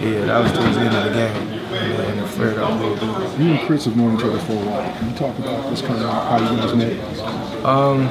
yeah, 0.00 0.26
that 0.26 0.42
was 0.42 0.52
towards 0.52 0.76
the 0.76 0.82
end 0.82 0.94
of 0.96 1.04
the 1.04 1.10
game, 1.10 1.36
and 1.72 2.20
it 2.20 2.26
flared 2.28 2.58
up 2.58 2.70
a 2.70 2.84
little 2.84 2.96
bit. 3.20 3.40
You 3.40 3.52
and 3.54 3.66
Chris 3.66 3.84
have 3.86 3.96
known 3.96 4.16
each 4.16 4.24
other 4.24 4.38
for 4.38 4.52
a 4.52 4.56
while. 4.56 4.98
Can 4.98 5.10
you 5.10 5.16
talk 5.16 5.38
about 5.38 5.70
this 5.70 5.82
kind 5.82 6.02
of 6.02 6.08
how 6.10 6.52
you 6.52 6.58
guys 6.58 6.74
met? 6.74 7.64
Um, 7.64 8.08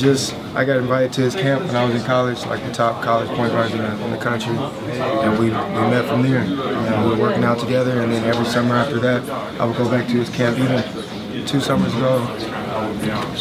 just 0.00 0.34
I 0.54 0.64
got 0.64 0.78
invited 0.78 1.12
to 1.14 1.20
his 1.22 1.34
camp 1.34 1.64
when 1.64 1.76
I 1.76 1.84
was 1.84 1.94
in 1.94 2.02
college, 2.02 2.44
like 2.46 2.64
the 2.64 2.72
top 2.72 3.02
college 3.04 3.28
point 3.36 3.52
guards 3.52 3.72
in 3.72 3.78
the, 3.78 4.04
in 4.04 4.10
the 4.10 4.18
country, 4.18 4.56
and 4.56 5.38
we, 5.38 5.46
we 5.46 5.50
met 5.50 6.06
from 6.06 6.22
there. 6.22 6.44
Know, 6.44 7.08
we 7.08 7.14
were 7.14 7.20
working 7.20 7.44
out 7.44 7.58
together, 7.58 8.00
and 8.00 8.12
then 8.12 8.24
every 8.24 8.44
summer 8.46 8.74
after 8.74 8.98
that, 9.00 9.28
I 9.60 9.64
would 9.64 9.76
go 9.76 9.88
back 9.90 10.06
to 10.06 10.12
his 10.14 10.30
camp. 10.30 10.58
Even 10.58 11.46
two 11.46 11.60
summers 11.60 11.94
ago, 11.94 12.20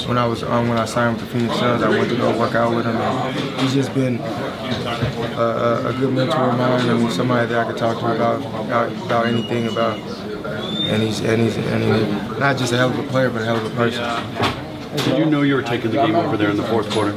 when 0.07 0.17
I 0.17 0.25
was 0.25 0.43
um, 0.43 0.69
when 0.69 0.77
I 0.77 0.85
signed 0.85 1.17
with 1.17 1.25
the 1.25 1.31
Phoenix 1.33 1.57
Suns, 1.59 1.83
I 1.83 1.89
went 1.89 2.09
to 2.09 2.17
go 2.17 2.37
work 2.37 2.55
out 2.55 2.75
with 2.75 2.85
him. 2.85 2.95
And 2.95 3.61
he's 3.61 3.73
just 3.73 3.93
been 3.93 4.19
a, 4.19 5.83
a, 5.83 5.89
a 5.89 5.93
good 5.93 6.13
mentor 6.13 6.49
of 6.49 6.57
mine, 6.57 6.89
and 6.89 7.11
somebody 7.11 7.47
that 7.47 7.67
I 7.67 7.71
could 7.71 7.79
talk 7.79 7.99
to 7.99 8.15
about 8.15 8.39
about, 8.65 8.91
about 9.05 9.25
anything 9.27 9.67
about. 9.67 9.99
And 9.99 11.03
he's 11.03 11.19
and 11.21 11.41
he's 11.41 11.57
and 11.57 11.83
he's 11.83 12.39
not 12.39 12.57
just 12.57 12.73
a 12.73 12.77
hell 12.77 12.89
of 12.89 12.99
a 12.99 13.03
player, 13.03 13.29
but 13.29 13.41
a 13.41 13.45
hell 13.45 13.57
of 13.57 13.65
a 13.65 13.75
person. 13.75 14.68
Did 14.95 15.19
you 15.19 15.25
know 15.25 15.43
you 15.43 15.53
were 15.53 15.61
taking 15.61 15.91
the 15.91 15.97
game 15.97 16.15
over 16.15 16.35
there 16.35 16.49
in 16.49 16.57
the 16.57 16.63
fourth 16.63 16.89
quarter? 16.91 17.13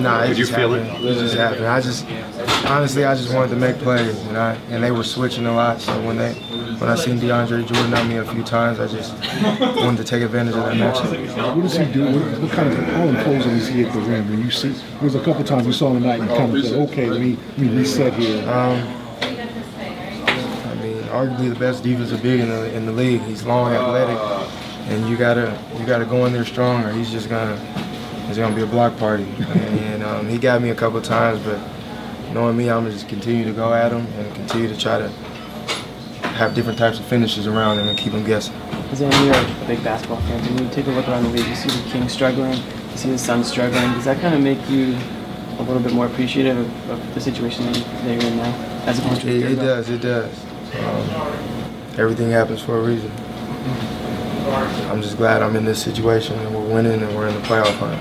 Nah, 0.00 0.22
it 0.22 0.28
Did 0.28 0.38
you 0.38 0.44
just 0.44 0.54
feel 0.56 0.70
happened. 0.72 1.04
it? 1.04 1.16
It 1.16 1.18
just 1.18 1.34
happened. 1.34 1.66
I 1.66 1.80
just 1.82 2.06
honestly, 2.66 3.04
I 3.04 3.14
just 3.14 3.34
wanted 3.34 3.50
to 3.50 3.56
make 3.56 3.76
plays, 3.78 4.18
and 4.26 4.38
I 4.38 4.54
and 4.70 4.82
they 4.82 4.90
were 4.90 5.04
switching 5.04 5.44
a 5.46 5.54
lot. 5.54 5.80
So 5.82 5.92
when 6.06 6.16
they 6.16 6.32
when 6.32 6.88
I 6.88 6.94
seen 6.94 7.18
DeAndre 7.18 7.66
Jordan 7.66 7.92
on 7.94 8.08
me 8.08 8.16
a 8.16 8.24
few 8.24 8.42
times, 8.42 8.80
I 8.80 8.86
just 8.86 9.12
wanted 9.76 9.98
to 9.98 10.04
take 10.04 10.22
advantage 10.22 10.54
of 10.54 10.64
that 10.64 10.74
matchup. 10.74 11.54
What 11.54 11.62
does 11.62 11.76
he 11.76 11.84
do? 11.92 12.06
What, 12.06 12.40
what 12.40 12.50
kind 12.52 12.72
of 12.72 12.78
how 12.78 13.02
imposing 13.04 13.52
is 13.52 13.68
he 13.68 13.84
at 13.84 13.92
the 13.92 14.00
rim? 14.00 14.30
When 14.30 14.42
you 14.42 14.50
see, 14.50 14.70
there 14.70 15.02
was 15.02 15.14
a 15.14 15.22
couple 15.22 15.44
times 15.44 15.66
we 15.66 15.72
saw 15.74 15.90
him 15.92 16.00
tonight 16.00 16.20
and 16.20 16.28
kind 16.30 16.56
of 16.56 16.64
said, 16.64 16.88
okay, 16.88 17.06
let 17.10 17.20
me 17.20 17.36
let 17.50 17.58
me 17.58 17.68
reset 17.68 18.14
here. 18.14 18.40
Um, 18.48 18.78
I 19.20 20.74
mean, 20.82 21.02
arguably 21.04 21.50
the 21.52 21.58
best 21.58 21.82
defensive 21.82 22.22
big 22.22 22.40
in 22.40 22.48
the 22.48 22.74
in 22.74 22.86
the 22.86 22.92
league. 22.92 23.20
He's 23.22 23.44
long, 23.44 23.72
athletic, 23.72 24.16
and 24.88 25.08
you 25.08 25.16
gotta 25.16 25.58
you 25.78 25.86
gotta 25.86 26.04
go 26.04 26.26
in 26.26 26.32
there 26.32 26.44
strong, 26.44 26.84
or 26.84 26.92
he's 26.92 27.10
just 27.10 27.28
gonna 27.28 27.58
it's 28.28 28.38
gonna 28.38 28.54
be 28.54 28.62
a 28.62 28.66
block 28.66 28.96
party. 28.98 29.26
and 29.38 30.02
um, 30.02 30.28
he 30.28 30.38
got 30.38 30.62
me 30.62 30.70
a 30.70 30.74
couple 30.74 31.00
times, 31.00 31.40
but 31.44 31.58
knowing 32.32 32.56
me, 32.56 32.70
I'm 32.70 32.82
gonna 32.84 32.92
just 32.92 33.08
continue 33.08 33.44
to 33.44 33.52
go 33.52 33.72
at 33.74 33.92
him 33.92 34.06
and 34.18 34.34
continue 34.34 34.68
to 34.68 34.76
try 34.76 34.98
to 34.98 35.08
have 36.34 36.54
different 36.54 36.78
types 36.78 36.98
of 36.98 37.04
finishes 37.04 37.46
around 37.46 37.78
him 37.78 37.88
and 37.88 37.98
keep 37.98 38.12
him 38.12 38.24
guessing. 38.24 38.54
Zane, 38.94 39.10
you're 39.24 39.34
a 39.34 39.64
big 39.66 39.82
basketball 39.84 40.20
fan. 40.22 40.42
When 40.54 40.64
you 40.64 40.70
take 40.70 40.86
a 40.86 40.90
look 40.90 41.08
around 41.08 41.24
the 41.24 41.30
league, 41.30 41.46
you 41.46 41.54
see 41.54 41.68
the 41.68 41.90
Kings 41.90 42.12
struggling, 42.12 42.54
you 42.54 42.96
see 42.96 43.10
the 43.10 43.18
Suns 43.18 43.48
struggling. 43.50 43.90
Does 43.92 44.04
that 44.04 44.20
kind 44.20 44.34
of 44.34 44.40
make 44.42 44.58
you 44.70 44.96
a 45.58 45.62
little 45.62 45.80
bit 45.82 45.92
more 45.92 46.06
appreciative 46.06 46.56
of, 46.58 46.90
of 46.90 47.14
the 47.14 47.20
situation 47.20 47.66
that 47.66 47.76
you- 47.78 48.10
you're 48.12 48.22
in 48.22 48.36
now, 48.38 48.54
as 48.86 48.98
opposed 48.98 49.20
to 49.22 49.28
It, 49.28 49.52
it 49.52 49.56
does, 49.56 49.88
it 49.90 50.00
does. 50.00 50.30
Um, 50.78 51.32
everything 51.98 52.30
happens 52.30 52.60
for 52.62 52.78
a 52.78 52.82
reason. 52.82 53.10
I'm 54.50 55.02
just 55.02 55.16
glad 55.16 55.42
I'm 55.42 55.56
in 55.56 55.64
this 55.64 55.82
situation 55.82 56.38
and 56.38 56.54
we're 56.54 56.74
winning 56.74 57.02
and 57.02 57.16
we're 57.16 57.28
in 57.28 57.34
the 57.34 57.40
playoff 57.40 57.76
hunt. 57.78 58.00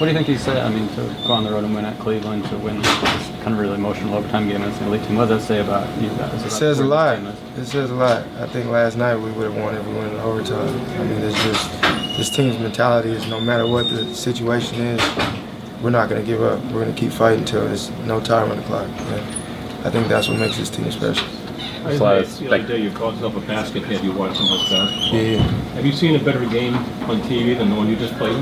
What 0.00 0.06
do 0.06 0.12
you 0.12 0.16
think 0.16 0.26
he 0.26 0.38
said? 0.38 0.56
I 0.56 0.68
mean, 0.68 0.88
to 0.90 1.16
go 1.26 1.34
on 1.34 1.44
the 1.44 1.50
road 1.50 1.64
and 1.64 1.74
win 1.74 1.84
at 1.84 1.98
Cleveland, 1.98 2.44
to 2.46 2.56
win 2.58 2.78
this 2.82 3.28
kind 3.42 3.52
of 3.52 3.58
really 3.58 3.74
emotional 3.74 4.14
overtime 4.14 4.48
game 4.48 4.62
against 4.62 4.80
the 4.80 4.86
elite 4.86 5.04
team. 5.04 5.16
What 5.16 5.28
does 5.28 5.42
that 5.42 5.46
say 5.46 5.60
about 5.60 5.86
you 6.00 6.08
guys? 6.10 6.34
It 6.34 6.46
about 6.46 6.52
says 6.52 6.80
a 6.80 6.84
lot. 6.84 7.18
It 7.56 7.66
says 7.66 7.90
a 7.90 7.94
lot. 7.94 8.26
I 8.38 8.46
think 8.48 8.68
last 8.70 8.96
night 8.96 9.16
we 9.16 9.30
would 9.32 9.52
have 9.52 9.56
won 9.56 9.74
if 9.74 9.86
we 9.86 9.94
went 9.94 10.12
in 10.12 10.20
overtime. 10.20 10.80
I 11.00 11.04
mean, 11.04 11.22
it's 11.22 11.40
just 11.44 11.82
this 12.16 12.30
team's 12.34 12.58
mentality 12.58 13.10
is 13.10 13.28
no 13.28 13.40
matter 13.40 13.66
what 13.66 13.88
the 13.90 14.12
situation 14.14 14.80
is, 14.80 15.00
we're 15.82 15.90
not 15.90 16.08
going 16.08 16.20
to 16.20 16.26
give 16.26 16.42
up. 16.42 16.60
We're 16.66 16.84
going 16.84 16.94
to 16.94 17.00
keep 17.00 17.12
fighting 17.12 17.40
until 17.40 17.66
there's 17.66 17.90
no 18.06 18.20
time 18.20 18.50
on 18.50 18.56
the 18.56 18.62
clock. 18.64 18.88
And 18.88 19.86
I 19.86 19.90
think 19.90 20.08
that's 20.08 20.28
what 20.28 20.38
makes 20.38 20.56
this 20.56 20.70
team 20.70 20.90
special. 20.90 21.26
The 21.82 22.46
other 22.46 22.66
day, 22.66 22.78
you 22.78 22.90
called 22.92 23.14
yourself 23.14 23.36
a 23.36 23.40
basket 23.40 23.82
head. 23.82 24.04
You 24.04 24.12
watched 24.12 24.36
so 24.36 24.44
much 24.44 24.70
basketball. 24.70 25.20
Yeah. 25.20 25.42
Have 25.74 25.84
you 25.84 25.92
seen 25.92 26.14
a 26.14 26.22
better 26.22 26.46
game 26.46 26.74
on 26.74 27.20
TV 27.22 27.58
than 27.58 27.70
the 27.70 27.76
one 27.76 27.88
you 27.88 27.96
just 27.96 28.14
played? 28.14 28.36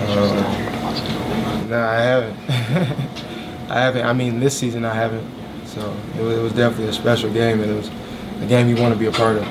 Uh, 0.00 1.66
no, 1.68 1.80
I 1.80 2.00
haven't. 2.00 2.38
I 3.70 3.80
haven't. 3.80 4.06
I 4.06 4.12
mean, 4.12 4.40
this 4.40 4.58
season 4.58 4.84
I 4.84 4.94
haven't. 4.94 5.28
So 5.66 5.96
it 6.18 6.22
was, 6.22 6.38
it 6.38 6.42
was 6.42 6.52
definitely 6.52 6.88
a 6.88 6.92
special 6.92 7.32
game, 7.32 7.60
and 7.60 7.70
it 7.70 7.74
was 7.74 7.90
a 8.42 8.46
game 8.46 8.68
you 8.68 8.76
want 8.76 8.92
to 8.92 8.98
be 8.98 9.06
a 9.06 9.12
part 9.12 9.36
of. 9.36 9.42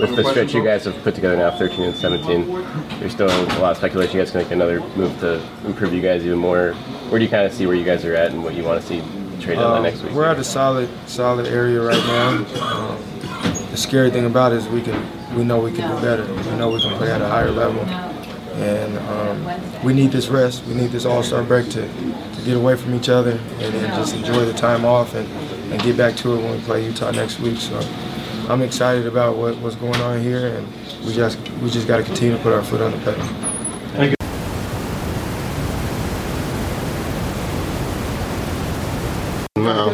With 0.00 0.16
the 0.16 0.24
stretch 0.28 0.52
you 0.52 0.64
guys 0.64 0.84
have 0.84 1.00
put 1.02 1.14
together 1.14 1.36
now, 1.36 1.56
13 1.56 1.84
and 1.84 1.96
17, 1.96 2.46
there's 2.98 3.12
still 3.12 3.28
a 3.28 3.58
lot 3.60 3.70
of 3.70 3.76
speculation 3.76 4.16
you 4.16 4.22
guys 4.22 4.30
can 4.30 4.42
make 4.42 4.50
another 4.50 4.80
move 4.96 5.18
to 5.20 5.40
improve 5.64 5.94
you 5.94 6.02
guys 6.02 6.24
even 6.24 6.38
more. 6.38 6.72
Where 7.08 7.18
do 7.18 7.24
you 7.24 7.30
kind 7.30 7.46
of 7.46 7.52
see 7.52 7.66
where 7.66 7.76
you 7.76 7.84
guys 7.84 8.04
are 8.04 8.14
at 8.14 8.32
and 8.32 8.42
what 8.42 8.54
you 8.54 8.62
want 8.64 8.80
to 8.80 8.86
see 8.86 9.00
traded 9.40 9.62
on 9.62 9.78
Um, 9.78 9.82
next 9.82 10.02
week? 10.02 10.12
We're 10.12 10.24
at 10.26 10.38
a 10.38 10.44
solid, 10.44 10.88
solid 11.06 11.46
area 11.46 11.80
right 11.80 12.04
now. 12.06 12.28
Um, 12.62 12.98
the 13.70 13.76
scary 13.76 14.10
thing 14.10 14.26
about 14.26 14.52
it 14.52 14.58
is 14.58 14.68
we 14.68 14.82
can, 14.82 14.96
we 15.36 15.44
know 15.44 15.60
we 15.60 15.72
can 15.72 15.94
do 15.94 16.00
better. 16.02 16.24
We 16.24 16.56
know 16.56 16.70
we 16.70 16.80
can 16.80 16.96
play 16.96 17.10
at 17.12 17.20
a 17.20 17.28
higher 17.28 17.50
level, 17.50 17.82
and 17.82 18.98
um, 19.10 19.84
we 19.84 19.92
need 19.92 20.12
this 20.12 20.28
rest. 20.28 20.64
We 20.64 20.74
need 20.74 20.90
this 20.90 21.04
All-Star 21.04 21.42
break 21.42 21.68
to, 21.70 21.82
to 21.82 22.42
get 22.44 22.56
away 22.56 22.76
from 22.76 22.94
each 22.94 23.08
other 23.08 23.32
and 23.32 23.74
then 23.74 23.94
just 23.96 24.14
enjoy 24.14 24.44
the 24.44 24.54
time 24.54 24.84
off 24.84 25.14
and, 25.14 25.28
and 25.72 25.82
get 25.82 25.96
back 25.96 26.16
to 26.16 26.34
it 26.34 26.38
when 26.42 26.52
we 26.52 26.60
play 26.64 26.84
Utah 26.86 27.10
next 27.10 27.38
week. 27.40 27.58
So 27.58 27.78
I'm 28.48 28.62
excited 28.62 29.06
about 29.06 29.36
what, 29.36 29.58
what's 29.58 29.76
going 29.76 30.00
on 30.00 30.20
here, 30.22 30.56
and 30.56 30.66
we 31.04 31.12
just 31.12 31.38
we 31.60 31.68
just 31.68 31.86
got 31.86 31.98
to 31.98 32.02
continue 32.04 32.36
to 32.36 32.42
put 32.42 32.52
our 32.52 32.62
foot 32.62 32.80
on 32.80 32.92
the 32.92 32.98
pedal. 32.98 33.24
Thank 33.92 34.10
you. 34.10 34.16
No. 39.56 39.90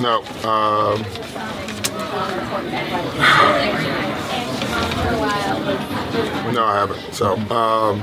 No. 0.00 0.22
Um, 0.44 1.02
no, 6.54 6.64
I 6.64 6.74
haven't. 6.74 7.00
So. 7.14 7.34
Um, 7.50 8.00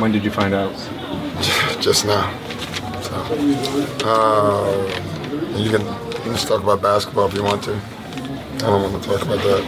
when 0.00 0.12
did 0.12 0.24
you 0.24 0.30
find 0.30 0.54
out? 0.54 0.72
Just 1.80 2.04
now. 2.06 2.30
So. 3.02 3.16
Uh, 4.04 5.56
you 5.56 5.70
can 5.70 5.84
let's 6.26 6.44
talk 6.44 6.62
about 6.62 6.82
basketball 6.82 7.26
if 7.28 7.34
you 7.34 7.42
want 7.42 7.62
to. 7.64 7.74
I 7.74 8.58
don't 8.58 8.92
want 8.92 9.02
to 9.02 9.08
talk 9.08 9.22
about 9.22 9.38
that. 9.38 9.64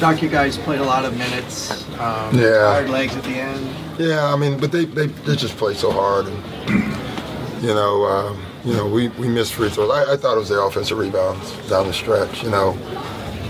Doc, 0.00 0.22
you 0.22 0.28
guys 0.28 0.56
played 0.58 0.80
a 0.80 0.84
lot 0.84 1.04
of 1.04 1.16
minutes. 1.16 1.70
Um, 1.98 2.38
Yeah. 2.38 2.58
Tired 2.58 2.90
legs 2.90 3.16
at 3.16 3.22
the 3.24 3.30
end. 3.30 3.74
Yeah, 3.98 4.32
I 4.32 4.36
mean, 4.36 4.58
but 4.58 4.72
they, 4.72 4.84
they, 4.86 5.06
they 5.06 5.36
just 5.36 5.56
play 5.56 5.74
so 5.74 5.90
hard, 5.92 6.26
and 6.26 7.62
you 7.62 7.72
know, 7.74 8.04
um, 8.04 8.42
you 8.64 8.72
know, 8.72 8.86
we, 8.86 9.08
we 9.08 9.28
missed 9.28 9.54
free 9.54 9.68
throws. 9.68 9.90
I, 9.90 10.14
I 10.14 10.16
thought 10.16 10.36
it 10.36 10.40
was 10.40 10.48
the 10.48 10.60
offensive 10.60 10.96
rebounds 10.96 11.52
down 11.68 11.86
the 11.86 11.92
stretch. 11.92 12.42
You 12.42 12.50
know, 12.50 12.78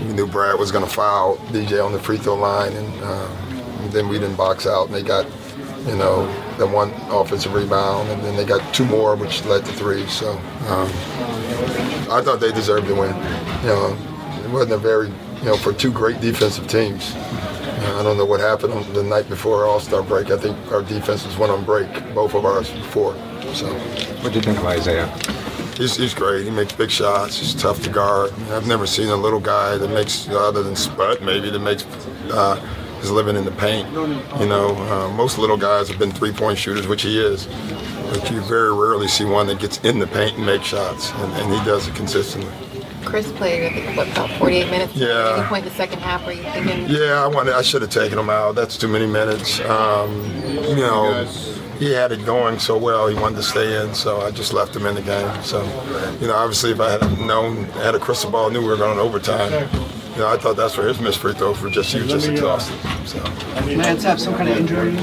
we 0.05 0.13
knew 0.13 0.27
Brad 0.27 0.59
was 0.59 0.71
going 0.71 0.83
to 0.83 0.89
foul 0.91 1.37
DJ 1.47 1.83
on 1.83 1.93
the 1.93 1.99
free 1.99 2.17
throw 2.17 2.35
line, 2.35 2.73
and, 2.73 3.03
uh, 3.03 3.27
and 3.81 3.91
then 3.93 4.09
we 4.09 4.19
didn't 4.19 4.35
box 4.35 4.67
out, 4.67 4.87
and 4.87 4.95
they 4.95 5.03
got, 5.03 5.25
you 5.87 5.95
know, 5.95 6.27
the 6.57 6.67
one 6.67 6.91
offensive 7.09 7.53
rebound, 7.53 8.09
and 8.09 8.21
then 8.23 8.35
they 8.35 8.43
got 8.45 8.73
two 8.73 8.85
more, 8.85 9.15
which 9.15 9.45
led 9.45 9.65
to 9.65 9.71
three. 9.73 10.05
So 10.07 10.31
um, 10.31 10.89
I 12.11 12.21
thought 12.23 12.39
they 12.41 12.51
deserved 12.51 12.87
to 12.87 12.95
win. 12.95 13.15
You 13.61 13.67
know, 13.67 13.97
it 14.43 14.49
wasn't 14.49 14.73
a 14.73 14.77
very, 14.77 15.07
you 15.39 15.45
know, 15.45 15.55
for 15.55 15.71
two 15.71 15.91
great 15.91 16.19
defensive 16.19 16.67
teams. 16.67 17.15
I 17.15 18.03
don't 18.03 18.17
know 18.17 18.25
what 18.25 18.41
happened 18.41 18.73
on 18.73 18.93
the 18.93 19.03
night 19.03 19.29
before 19.29 19.65
All 19.65 19.79
Star 19.79 20.03
break. 20.03 20.29
I 20.29 20.37
think 20.37 20.57
our 20.71 20.81
defenses 20.81 21.37
went 21.37 21.53
on 21.53 21.63
break, 21.63 21.89
both 22.13 22.33
of 22.35 22.45
ours 22.45 22.69
before. 22.69 23.15
So, 23.53 23.73
what 24.21 24.33
do 24.33 24.39
you 24.39 24.41
think 24.41 24.57
of 24.57 24.65
Isaiah? 24.65 25.07
He's, 25.77 25.97
he's 25.97 26.13
great. 26.13 26.45
He 26.45 26.51
makes 26.51 26.73
big 26.73 26.89
shots. 26.89 27.37
He's 27.37 27.53
tough 27.53 27.83
to 27.83 27.89
guard. 27.89 28.31
I've 28.51 28.67
never 28.67 28.87
seen 28.87 29.09
a 29.09 29.15
little 29.15 29.41
guy 29.41 29.77
that 29.77 29.89
makes, 29.89 30.27
other 30.29 30.63
than 30.63 30.75
Spud 30.75 31.21
maybe, 31.21 31.49
that 31.49 31.59
makes 31.59 31.83
uh, 32.31 32.65
is 33.01 33.11
living 33.11 33.35
in 33.35 33.45
the 33.45 33.51
paint. 33.51 33.91
You 33.91 34.45
know, 34.47 34.75
uh, 34.75 35.09
most 35.09 35.37
little 35.37 35.57
guys 35.57 35.89
have 35.89 35.99
been 35.99 36.11
three-point 36.11 36.57
shooters, 36.57 36.87
which 36.87 37.03
he 37.03 37.19
is. 37.19 37.45
But 38.09 38.29
you 38.31 38.39
very 38.41 38.73
rarely 38.73 39.07
see 39.07 39.25
one 39.25 39.47
that 39.47 39.59
gets 39.59 39.79
in 39.79 39.99
the 39.99 40.07
paint 40.07 40.37
and 40.37 40.45
makes 40.45 40.65
shots, 40.65 41.11
and, 41.11 41.33
and 41.33 41.53
he 41.53 41.65
does 41.65 41.87
it 41.87 41.95
consistently. 41.95 42.51
Chris 43.03 43.31
played, 43.33 43.65
I 43.65 43.73
think, 43.73 43.97
what, 43.97 44.07
about 44.11 44.31
48 44.39 44.71
minutes? 44.71 44.95
Yeah. 44.95 45.07
At 45.07 45.39
any 45.39 45.47
point 45.47 45.65
in 45.65 45.69
the 45.69 45.75
second 45.75 45.99
half, 45.99 46.25
were 46.25 46.31
you 46.31 46.43
thinking? 46.43 46.87
Yeah, 46.87 47.23
I 47.23 47.27
wanted. 47.27 47.53
I 47.53 47.61
should 47.61 47.81
have 47.81 47.91
taken 47.91 48.17
him 48.17 48.29
out. 48.29 48.55
That's 48.55 48.77
too 48.77 48.87
many 48.87 49.05
minutes. 49.05 49.59
Um, 49.61 50.25
you 50.43 50.77
know, 50.77 51.25
he 51.79 51.91
had 51.91 52.11
it 52.11 52.25
going 52.25 52.59
so 52.59 52.77
well. 52.77 53.07
He 53.07 53.15
wanted 53.15 53.37
to 53.37 53.43
stay 53.43 53.81
in, 53.81 53.93
so 53.93 54.21
I 54.21 54.31
just 54.31 54.53
left 54.53 54.75
him 54.75 54.85
in 54.85 54.95
the 54.95 55.01
game. 55.01 55.43
So, 55.43 55.63
you 56.21 56.27
know, 56.27 56.35
obviously, 56.35 56.71
if 56.71 56.79
I 56.79 56.91
had 56.91 57.19
known, 57.19 57.65
had 57.65 57.95
a 57.95 57.99
crystal 57.99 58.31
ball, 58.31 58.49
knew 58.49 58.61
we 58.61 58.67
were 58.67 58.77
going 58.77 58.97
overtime. 58.99 59.51
You 60.13 60.21
know, 60.21 60.29
I 60.29 60.37
thought 60.37 60.55
that's 60.55 60.77
where 60.77 60.87
his 60.87 60.99
missed 61.01 61.19
free 61.19 61.33
throws 61.33 61.59
were 61.59 61.69
just 61.69 61.91
he 61.91 61.99
was 62.01 62.09
just 62.09 62.29
exhausted. 62.29 62.77
So. 63.05 63.19
Lance 63.75 64.03
have 64.03 64.21
some 64.21 64.33
kind 64.35 64.47
of 64.47 64.57
injury? 64.57 64.93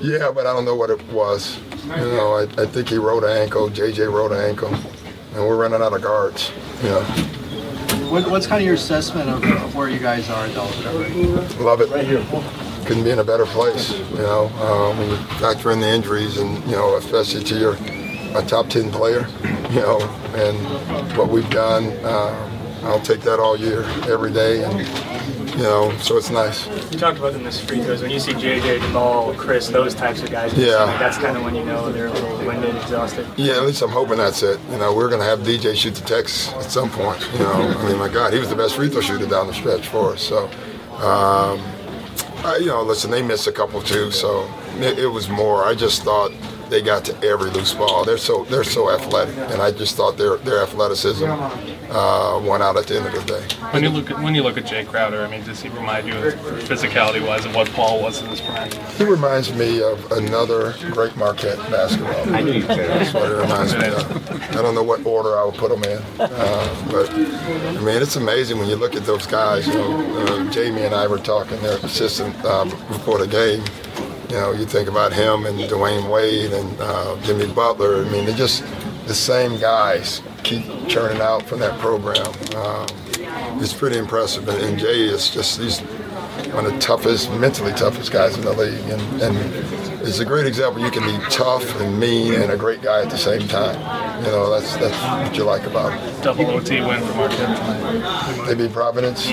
Yeah, 0.00 0.32
but 0.32 0.46
I 0.46 0.52
don't 0.52 0.64
know 0.64 0.74
what 0.74 0.90
it 0.90 1.00
was. 1.12 1.58
You 1.84 1.90
know, 1.96 2.34
I, 2.34 2.42
I 2.62 2.66
think 2.66 2.88
he 2.88 2.96
rolled 2.96 3.22
an 3.24 3.36
ankle. 3.36 3.68
JJ 3.70 4.12
rolled 4.12 4.32
an 4.32 4.40
ankle, 4.40 4.74
and 5.34 5.46
we're 5.46 5.56
running 5.56 5.80
out 5.80 5.92
of 5.92 6.02
guards. 6.02 6.50
You 6.82 6.88
know, 6.88 7.00
What, 8.10 8.28
what's 8.30 8.46
kind 8.48 8.60
of 8.60 8.66
your 8.66 8.74
assessment 8.74 9.30
of, 9.30 9.44
of 9.44 9.74
where 9.76 9.88
you 9.88 10.00
guys 10.00 10.28
are, 10.28 10.48
though? 10.48 10.64
love 11.60 11.80
it. 11.80 11.88
Couldn't 12.88 13.04
be 13.04 13.10
in 13.10 13.18
a 13.18 13.24
better 13.24 13.44
place. 13.44 13.92
You 13.92 14.16
know, 14.16 14.50
uh, 14.56 14.96
when 14.96 15.10
you 15.10 15.16
factor 15.38 15.70
in 15.72 15.80
the 15.80 15.88
injuries, 15.88 16.38
and 16.38 16.64
you 16.64 16.72
know, 16.72 16.96
especially 16.96 17.44
to 17.44 17.54
your 17.54 17.74
a 18.34 18.42
top 18.46 18.68
ten 18.68 18.90
player. 18.90 19.26
You 19.68 19.80
know, 19.80 20.00
and 20.34 20.56
what 21.18 21.28
we've 21.28 21.48
done. 21.50 21.88
Uh, 22.02 22.80
I'll 22.84 23.00
take 23.02 23.20
that 23.20 23.38
all 23.38 23.54
year, 23.54 23.82
every 24.10 24.32
day, 24.32 24.64
and 24.64 24.78
you 25.50 25.62
know, 25.62 25.94
so 25.98 26.16
it's 26.16 26.30
nice. 26.30 26.66
You 26.90 26.98
talked 26.98 27.18
about 27.18 27.34
the 27.34 27.38
missed 27.38 27.68
free 27.68 27.82
throws. 27.82 28.00
When 28.00 28.10
you 28.10 28.18
see 28.18 28.32
JJ, 28.32 28.80
Duvall, 28.80 29.34
Chris, 29.34 29.68
those 29.68 29.94
types 29.94 30.22
of 30.22 30.30
guys, 30.30 30.54
Yeah. 30.54 30.86
that's 30.98 31.18
kind 31.18 31.36
of 31.36 31.42
when 31.42 31.54
you 31.54 31.66
know 31.66 31.92
they're 31.92 32.06
a 32.06 32.12
little 32.12 32.38
winded, 32.46 32.76
exhausted. 32.76 33.26
Yeah, 33.36 33.56
at 33.58 33.64
least 33.64 33.82
I'm 33.82 33.90
hoping 33.90 34.16
that's 34.16 34.42
it. 34.42 34.58
You 34.70 34.78
know, 34.78 34.94
we're 34.94 35.08
going 35.10 35.20
to 35.20 35.26
have 35.26 35.40
DJ 35.40 35.76
shoot 35.76 35.94
the 35.94 36.00
techs 36.06 36.48
at 36.54 36.70
some 36.70 36.88
point. 36.88 37.20
You 37.34 37.40
know, 37.40 37.52
I 37.52 37.88
mean, 37.90 37.98
my 37.98 38.08
God, 38.08 38.32
he 38.32 38.38
was 38.38 38.48
the 38.48 38.56
best 38.56 38.74
free 38.76 38.88
throw 38.88 39.02
shooter 39.02 39.26
down 39.26 39.48
the 39.48 39.52
stretch 39.54 39.86
for 39.88 40.12
us. 40.14 40.22
So, 40.22 40.46
um, 41.06 41.60
I, 42.44 42.56
you 42.58 42.66
know, 42.66 42.82
listen, 42.82 43.10
they 43.10 43.22
missed 43.22 43.46
a 43.46 43.52
couple 43.52 43.82
too, 43.82 44.10
so 44.10 44.48
it, 44.76 44.98
it 44.98 45.06
was 45.08 45.28
more. 45.28 45.64
I 45.64 45.74
just 45.74 46.02
thought 46.02 46.32
they 46.68 46.82
got 46.82 47.04
to 47.06 47.16
every 47.22 47.50
loose 47.50 47.74
ball. 47.74 48.04
They're 48.04 48.18
so 48.18 48.44
they're 48.44 48.64
so 48.64 48.90
athletic, 48.90 49.36
and 49.36 49.60
I 49.60 49.70
just 49.70 49.96
thought 49.96 50.16
their 50.16 50.36
their 50.38 50.62
athleticism 50.62 51.24
uh, 51.24 52.40
won 52.42 52.62
out 52.62 52.76
at 52.76 52.86
the 52.86 52.96
end 52.98 53.06
of 53.06 53.14
the 53.14 53.22
day. 53.22 53.54
When 53.70 53.82
you 53.82 53.90
look 53.90 54.10
at 54.10 54.22
when 54.22 54.34
you 54.34 54.42
look 54.42 54.56
at 54.56 54.64
Jae 54.64 54.86
Crowder, 54.86 55.24
I 55.24 55.30
mean, 55.30 55.44
does 55.44 55.62
he 55.62 55.68
remind 55.70 56.06
you, 56.06 56.14
of 56.14 56.34
physicality 56.64 57.26
wise, 57.26 57.44
of 57.44 57.54
what 57.54 57.68
Paul 57.70 58.02
was 58.02 58.22
in 58.22 58.28
his 58.28 58.40
prime? 58.40 58.70
He 58.96 59.04
reminds 59.04 59.52
me 59.54 59.82
of 59.82 60.12
another 60.12 60.74
great 60.92 61.16
Marquette 61.16 61.58
basketball. 61.70 62.34
I 62.34 62.42
knew 62.42 62.52
you'd 62.52 62.66
say 62.66 62.86
that. 62.86 62.98
That's 62.98 63.14
what 63.14 63.30
it 63.30 63.36
reminds 63.36 63.74
me 63.74 63.86
of. 63.86 64.30
I 64.56 64.62
don't 64.62 64.74
know 64.74 64.82
what 64.82 65.04
order 65.06 65.38
I 65.38 65.44
would 65.44 65.54
put 65.54 65.70
them 65.70 65.84
in, 65.84 66.02
uh, 66.20 66.86
but 66.90 67.10
I 67.10 67.80
mean, 67.80 68.02
it's 68.02 68.16
amazing 68.16 68.58
when 68.58 68.68
you 68.68 68.76
look 68.76 68.94
at 68.94 69.04
those 69.04 69.26
guys. 69.26 69.66
You 69.66 69.74
know, 69.74 70.26
uh, 70.26 70.50
Jamie 70.50 70.82
and 70.82 70.94
I 70.94 71.06
were 71.06 71.18
talking, 71.18 71.60
their 71.60 71.78
assistant 71.78 72.34
um, 72.44 72.70
before 72.88 73.18
the 73.18 73.26
game. 73.26 73.62
You 74.28 74.34
know, 74.34 74.52
you 74.52 74.66
think 74.66 74.88
about 74.88 75.12
him 75.12 75.46
and 75.46 75.58
Dwyane 75.58 76.10
Wade 76.10 76.52
and 76.52 76.80
uh, 76.80 77.16
Jimmy 77.22 77.52
Butler. 77.52 78.04
I 78.04 78.10
mean, 78.10 78.26
they're 78.26 78.36
just 78.36 78.62
the 79.06 79.14
same 79.14 79.58
guys 79.58 80.20
keep 80.44 80.64
churning 80.86 81.20
out 81.20 81.44
from 81.44 81.60
that 81.60 81.78
program. 81.80 82.26
Um, 82.56 82.86
it's 83.62 83.72
pretty 83.72 83.98
impressive. 83.98 84.48
And, 84.48 84.62
and 84.62 84.78
Jae 84.78 85.10
is 85.10 85.30
just 85.30 85.58
he's 85.60 85.80
one 86.52 86.66
of 86.66 86.72
the 86.72 86.78
toughest, 86.78 87.30
mentally 87.32 87.72
toughest 87.72 88.12
guys 88.12 88.36
in 88.36 88.42
the 88.42 88.52
league, 88.52 88.88
and, 88.88 89.22
and 89.22 89.36
it's 90.06 90.18
a 90.18 90.24
great 90.24 90.46
example. 90.46 90.82
You 90.82 90.90
can 90.90 91.04
be 91.04 91.24
tough 91.30 91.80
and 91.80 91.98
mean 91.98 92.34
and 92.34 92.52
a 92.52 92.56
great 92.56 92.82
guy 92.82 93.02
at 93.02 93.10
the 93.10 93.18
same 93.18 93.46
time. 93.48 93.76
You 94.24 94.30
know, 94.30 94.50
that's 94.50 94.76
that's 94.76 95.26
what 95.26 95.36
you 95.36 95.44
like 95.44 95.64
about 95.64 95.98
him. 95.98 96.22
Double 96.22 96.46
OT 96.46 96.80
win 96.80 97.02
for 97.02 97.14
Marquette. 97.14 98.46
They 98.46 98.54
beat 98.54 98.72
Providence. 98.72 99.26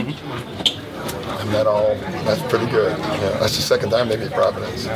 And 1.45 1.53
that 1.53 1.67
all, 1.67 1.93
that's 2.25 2.41
pretty 2.49 2.65
good. 2.71 2.97
Yeah, 2.97 3.37
that's 3.37 3.55
the 3.55 3.61
second 3.61 3.91
time 3.91 4.09
they 4.09 4.15
beat 4.17 4.31
Providence. 4.31 4.81
So. 4.81 4.89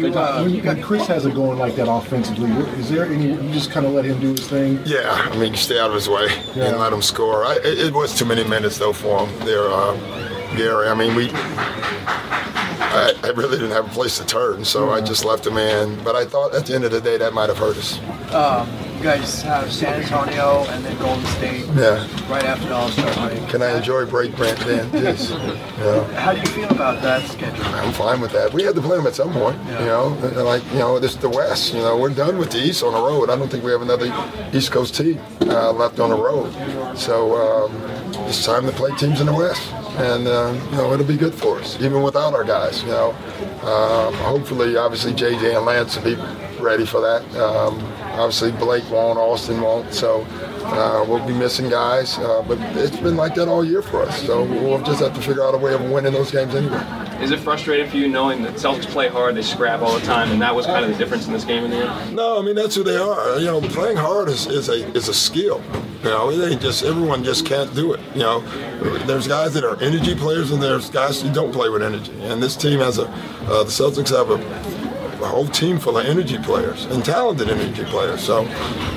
When, 0.00 0.64
when 0.64 0.82
Chris 0.82 1.06
has 1.06 1.26
it 1.26 1.34
going 1.34 1.60
like 1.60 1.76
that 1.76 1.88
offensively, 1.88 2.50
is 2.80 2.90
there 2.90 3.06
any? 3.06 3.28
You 3.34 3.52
just 3.52 3.70
kind 3.70 3.86
of 3.86 3.92
let 3.92 4.04
him 4.04 4.18
do 4.18 4.30
his 4.30 4.48
thing. 4.48 4.80
Yeah, 4.84 5.12
I 5.30 5.36
mean, 5.38 5.52
you 5.52 5.56
stay 5.58 5.78
out 5.78 5.90
of 5.90 5.94
his 5.94 6.08
way 6.08 6.26
Yeah. 6.56 6.64
and 6.70 6.78
let 6.80 6.92
him 6.92 7.02
score. 7.02 7.44
I, 7.44 7.54
it, 7.58 7.78
it 7.78 7.92
was 7.94 8.18
too 8.18 8.24
many 8.24 8.42
minutes 8.42 8.78
though 8.78 8.92
for 8.92 9.24
him 9.24 9.46
there, 9.46 9.68
uh, 9.70 9.94
Gary. 10.56 10.88
I 10.88 10.94
mean, 10.94 11.14
we. 11.14 11.30
I, 12.92 13.14
I 13.22 13.28
really 13.28 13.56
didn't 13.56 13.70
have 13.70 13.86
a 13.86 13.90
place 13.90 14.18
to 14.18 14.26
turn, 14.26 14.64
so 14.64 14.90
I 14.90 15.00
just 15.00 15.24
left 15.24 15.46
him 15.46 15.56
in. 15.56 16.02
But 16.02 16.16
I 16.16 16.24
thought 16.24 16.52
at 16.56 16.66
the 16.66 16.74
end 16.74 16.82
of 16.82 16.90
the 16.90 17.00
day 17.00 17.16
that 17.18 17.32
might 17.32 17.48
have 17.48 17.58
hurt 17.58 17.76
us. 17.76 18.00
Um, 18.34 18.68
you 19.00 19.06
guys 19.06 19.40
have 19.40 19.72
San 19.72 20.02
Antonio 20.02 20.64
and 20.68 20.84
then 20.84 20.94
Golden 20.98 21.24
State 21.26 21.64
Yeah. 21.74 22.06
right 22.30 22.44
after 22.44 22.68
the 22.68 22.74
All-Star 22.74 23.28
break. 23.28 23.48
Can 23.48 23.62
I 23.62 23.74
enjoy 23.78 24.04
break, 24.04 24.36
Brent? 24.36 24.58
Then, 24.60 24.90
yes. 25.02 25.30
Yeah. 25.30 26.04
How 26.20 26.34
do 26.34 26.40
you 26.40 26.46
feel 26.48 26.68
about 26.68 27.00
that 27.02 27.26
schedule? 27.30 27.64
I'm 27.64 27.92
fine 27.94 28.20
with 28.20 28.32
that. 28.32 28.52
We 28.52 28.62
had 28.62 28.74
to 28.74 28.82
play 28.82 28.98
them 28.98 29.06
at 29.06 29.14
some 29.14 29.32
point, 29.32 29.56
Yeah. 29.66 29.80
you 29.80 29.86
know. 29.86 30.42
Like 30.44 30.62
you 30.72 30.80
know, 30.80 30.98
this 30.98 31.12
is 31.12 31.16
the 31.18 31.30
West. 31.30 31.72
You 31.72 31.80
know, 31.80 31.96
we're 31.96 32.10
done 32.10 32.36
with 32.36 32.50
the 32.50 32.58
East 32.58 32.82
on 32.82 32.92
the 32.92 33.00
road. 33.00 33.30
I 33.30 33.36
don't 33.36 33.48
think 33.50 33.64
we 33.64 33.70
have 33.72 33.80
another 33.82 34.12
East 34.52 34.70
Coast 34.70 34.94
team 34.94 35.18
uh, 35.42 35.72
left 35.72 35.98
on 35.98 36.10
the 36.10 36.16
road. 36.16 36.52
So 36.98 37.36
um, 37.40 37.72
it's 38.28 38.44
time 38.44 38.66
to 38.66 38.72
play 38.72 38.90
teams 38.96 39.20
in 39.20 39.26
the 39.26 39.32
West, 39.34 39.72
and 39.98 40.28
um, 40.28 40.56
you 40.70 40.76
know 40.76 40.92
it'll 40.92 41.06
be 41.06 41.16
good 41.16 41.34
for 41.34 41.58
us, 41.58 41.80
even 41.80 42.02
without 42.02 42.34
our 42.34 42.44
guys. 42.44 42.82
You 42.82 42.90
know, 42.90 43.10
um, 43.62 44.12
hopefully, 44.14 44.76
obviously 44.76 45.12
JJ 45.14 45.56
and 45.56 45.64
Lance 45.64 45.96
will 45.96 46.04
be 46.04 46.16
ready 46.60 46.86
for 46.86 47.00
that. 47.00 47.22
Um, 47.36 47.80
obviously 48.12 48.52
Blake 48.52 48.88
won't, 48.90 49.18
Austin 49.18 49.60
won't. 49.60 49.92
So. 49.92 50.26
Uh, 50.62 51.04
we'll 51.08 51.26
be 51.26 51.32
missing 51.32 51.68
guys, 51.68 52.16
uh, 52.18 52.44
but 52.46 52.56
it's 52.76 52.96
been 52.98 53.16
like 53.16 53.34
that 53.34 53.48
all 53.48 53.64
year 53.64 53.82
for 53.82 54.02
us. 54.02 54.24
So 54.24 54.44
we'll 54.44 54.80
just 54.82 55.00
have 55.00 55.14
to 55.14 55.20
figure 55.20 55.42
out 55.42 55.54
a 55.54 55.58
way 55.58 55.74
of 55.74 55.82
winning 55.90 56.12
those 56.12 56.30
games 56.30 56.54
anyway. 56.54 56.80
Is 57.20 57.32
it 57.32 57.40
frustrating 57.40 57.88
for 57.90 57.96
you 57.96 58.08
knowing 58.08 58.42
that 58.42 58.54
Celtics 58.54 58.86
play 58.86 59.08
hard, 59.08 59.34
they 59.34 59.42
scrap 59.42 59.80
all 59.80 59.98
the 59.98 60.04
time, 60.06 60.30
and 60.30 60.40
that 60.40 60.54
was 60.54 60.66
kind 60.66 60.84
of 60.84 60.90
the 60.92 60.96
difference 60.96 61.26
in 61.26 61.32
this 61.32 61.44
game 61.44 61.64
in 61.64 61.70
the 61.70 61.78
end? 61.78 62.14
No, 62.14 62.38
I 62.38 62.42
mean 62.42 62.54
that's 62.54 62.74
who 62.74 62.84
they 62.84 62.96
are. 62.96 63.38
You 63.38 63.46
know, 63.46 63.60
playing 63.60 63.96
hard 63.96 64.28
is, 64.28 64.46
is 64.46 64.68
a 64.68 64.86
is 64.92 65.08
a 65.08 65.14
skill. 65.14 65.62
You 66.04 66.10
know, 66.10 66.30
it 66.30 66.52
ain't 66.52 66.62
just 66.62 66.84
everyone 66.84 67.24
just 67.24 67.44
can't 67.44 67.74
do 67.74 67.92
it. 67.92 68.00
You 68.14 68.20
know, 68.20 68.40
there's 69.06 69.26
guys 69.26 69.52
that 69.54 69.64
are 69.64 69.80
energy 69.82 70.14
players 70.14 70.50
and 70.50 70.62
there's 70.62 70.88
guys 70.88 71.20
who 71.20 71.32
don't 71.32 71.52
play 71.52 71.68
with 71.68 71.82
energy. 71.82 72.12
And 72.22 72.42
this 72.42 72.56
team 72.56 72.78
has 72.80 72.98
a 72.98 73.06
uh, 73.08 73.64
the 73.64 73.70
Celtics 73.70 74.10
have 74.16 74.30
a, 74.30 74.36
a 75.22 75.26
whole 75.26 75.46
team 75.46 75.78
full 75.78 75.98
of 75.98 76.06
energy 76.06 76.38
players 76.38 76.84
and 76.86 77.04
talented 77.04 77.48
energy 77.48 77.84
players. 77.84 78.22
So 78.22 78.42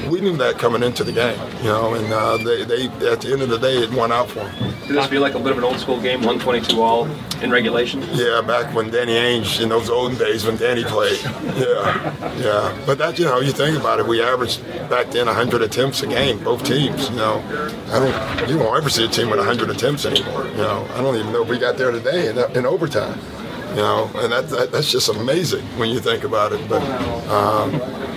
we 0.10 0.22
knew 0.22 0.36
that 0.38 0.58
coming 0.58 0.84
into 0.84 1.04
the 1.04 1.12
game. 1.12 1.40
You 1.58 1.70
know, 1.70 1.94
and 1.94 2.12
uh, 2.12 2.38
they 2.38 2.64
they 2.64 2.88
at 3.08 3.22
the 3.22 3.32
end 3.32 3.42
of 3.42 3.50
the 3.50 3.58
day 3.58 3.78
it 3.78 3.92
won 3.92 4.12
out 4.12 4.30
for 4.30 4.40
them. 4.40 4.74
Did 4.88 4.98
this 4.98 5.08
feel 5.08 5.22
like 5.22 5.34
a 5.34 5.40
bit 5.40 5.54
of 5.54 5.58
an 5.58 5.64
old 5.64 5.80
school 5.80 6.00
game, 6.02 6.20
122 6.20 6.82
all 6.82 7.08
in 7.42 7.50
regulation? 7.50 8.04
Yeah, 8.12 8.42
back 8.42 8.74
when 8.76 8.90
Danny 8.90 9.14
Ainge 9.14 9.62
in 9.62 9.70
those 9.70 9.90
olden 9.90 10.18
days 10.18 10.46
when 10.46 10.58
Danny 10.58 10.84
played. 10.84 11.22
Yeah, 11.24 12.36
yeah. 12.38 12.84
But 12.86 12.98
that 12.98 13.18
you 13.18 13.26
know, 13.26 13.40
you 13.40 13.54
think 13.54 13.80
about 13.80 14.00
it, 14.00 14.08
we 14.08 14.22
averaged 14.22 14.62
back 14.90 15.12
then 15.12 15.28
100 15.28 15.62
attempts 15.62 16.04
a 16.04 16.08
game, 16.08 16.44
both 16.44 16.64
teams. 16.64 17.10
You 17.10 17.16
know, 17.16 17.44
I 17.92 18.00
don't, 18.00 18.50
you 18.50 18.58
won't 18.58 18.78
ever 18.78 18.90
see 18.90 19.06
a 19.06 19.08
team 19.08 19.30
with 19.30 19.40
100 19.40 19.70
attempts 19.70 20.06
anymore. 20.06 20.48
You 20.48 20.58
know, 20.58 20.88
I 20.94 21.02
don't 21.02 21.16
even 21.16 21.32
know 21.32 21.44
if 21.44 21.50
we 21.50 21.58
got 21.58 21.78
there 21.78 21.92
today 21.92 22.28
in, 22.30 22.38
in 22.58 22.66
overtime. 22.66 23.20
You 23.74 23.82
know, 23.82 24.12
and 24.16 24.32
that, 24.32 24.50
that 24.50 24.72
that's 24.72 24.92
just 24.92 25.10
amazing 25.10 25.66
when 25.78 25.90
you 25.90 26.00
think 26.00 26.24
about 26.24 26.54
it. 26.54 26.68
But. 26.70 26.82
Um, 27.30 28.13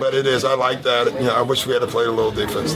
but 0.00 0.14
it 0.14 0.26
is. 0.26 0.44
I 0.44 0.54
like 0.54 0.82
that. 0.82 1.12
You 1.14 1.26
know, 1.26 1.34
I 1.34 1.42
wish 1.42 1.66
we 1.66 1.72
had 1.72 1.80
to 1.80 1.86
play 1.86 2.04
a 2.04 2.10
little 2.10 2.30
defense. 2.30 2.74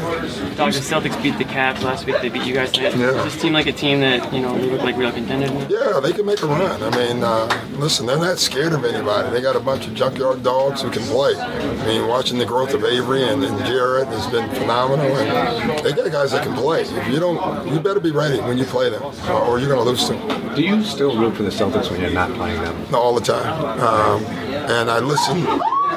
Doc, 0.56 0.72
the 0.72 0.80
Celtics 0.80 1.20
beat 1.22 1.38
the 1.38 1.44
Cavs 1.44 1.82
last 1.82 2.06
week. 2.06 2.16
They 2.20 2.28
beat 2.28 2.44
you 2.44 2.54
guys 2.54 2.72
tonight. 2.72 2.96
Yeah. 2.96 3.12
Does 3.12 3.32
this 3.32 3.40
seem 3.40 3.52
like 3.52 3.66
a 3.66 3.72
team 3.72 4.00
that 4.00 4.32
you 4.32 4.40
know 4.40 4.56
they 4.56 4.70
look 4.70 4.82
like 4.82 4.96
real 4.96 5.12
contenders? 5.12 5.50
Yeah, 5.70 6.00
they 6.00 6.12
can 6.12 6.26
make 6.26 6.42
a 6.42 6.46
run. 6.46 6.82
I 6.82 6.90
mean, 6.96 7.22
uh, 7.22 7.48
listen, 7.78 8.06
they're 8.06 8.18
not 8.18 8.38
scared 8.38 8.72
of 8.72 8.84
anybody. 8.84 9.30
They 9.30 9.40
got 9.40 9.56
a 9.56 9.60
bunch 9.60 9.86
of 9.86 9.94
junkyard 9.94 10.42
dogs 10.42 10.82
who 10.82 10.90
can 10.90 11.02
play. 11.04 11.34
I 11.36 11.86
mean, 11.86 12.06
watching 12.08 12.38
the 12.38 12.46
growth 12.46 12.74
of 12.74 12.84
Avery 12.84 13.24
and, 13.24 13.42
and 13.44 13.58
Jarrett 13.66 14.08
has 14.08 14.26
been 14.28 14.48
phenomenal, 14.50 15.06
and 15.06 15.84
they 15.84 15.92
got 15.92 16.10
guys 16.10 16.32
that 16.32 16.44
can 16.44 16.54
play. 16.54 16.82
If 16.82 17.08
you 17.08 17.20
don't, 17.20 17.68
you 17.68 17.80
better 17.80 18.00
be 18.00 18.10
ready 18.10 18.40
when 18.40 18.58
you 18.58 18.64
play 18.64 18.90
them, 18.90 19.02
or 19.02 19.40
or 19.40 19.58
you're 19.58 19.68
going 19.68 19.82
to 19.82 19.88
lose 19.90 20.08
them. 20.08 20.54
Do 20.54 20.62
you 20.62 20.82
still 20.84 21.16
root 21.18 21.36
for 21.36 21.42
the 21.42 21.50
Celtics 21.50 21.90
when 21.90 22.00
you're 22.00 22.10
not 22.10 22.32
playing 22.34 22.60
them? 22.62 22.94
all 22.94 23.14
the 23.14 23.20
time. 23.20 23.80
Um, 23.80 24.24
and 24.24 24.90
I 24.90 24.98
listen 24.98 25.40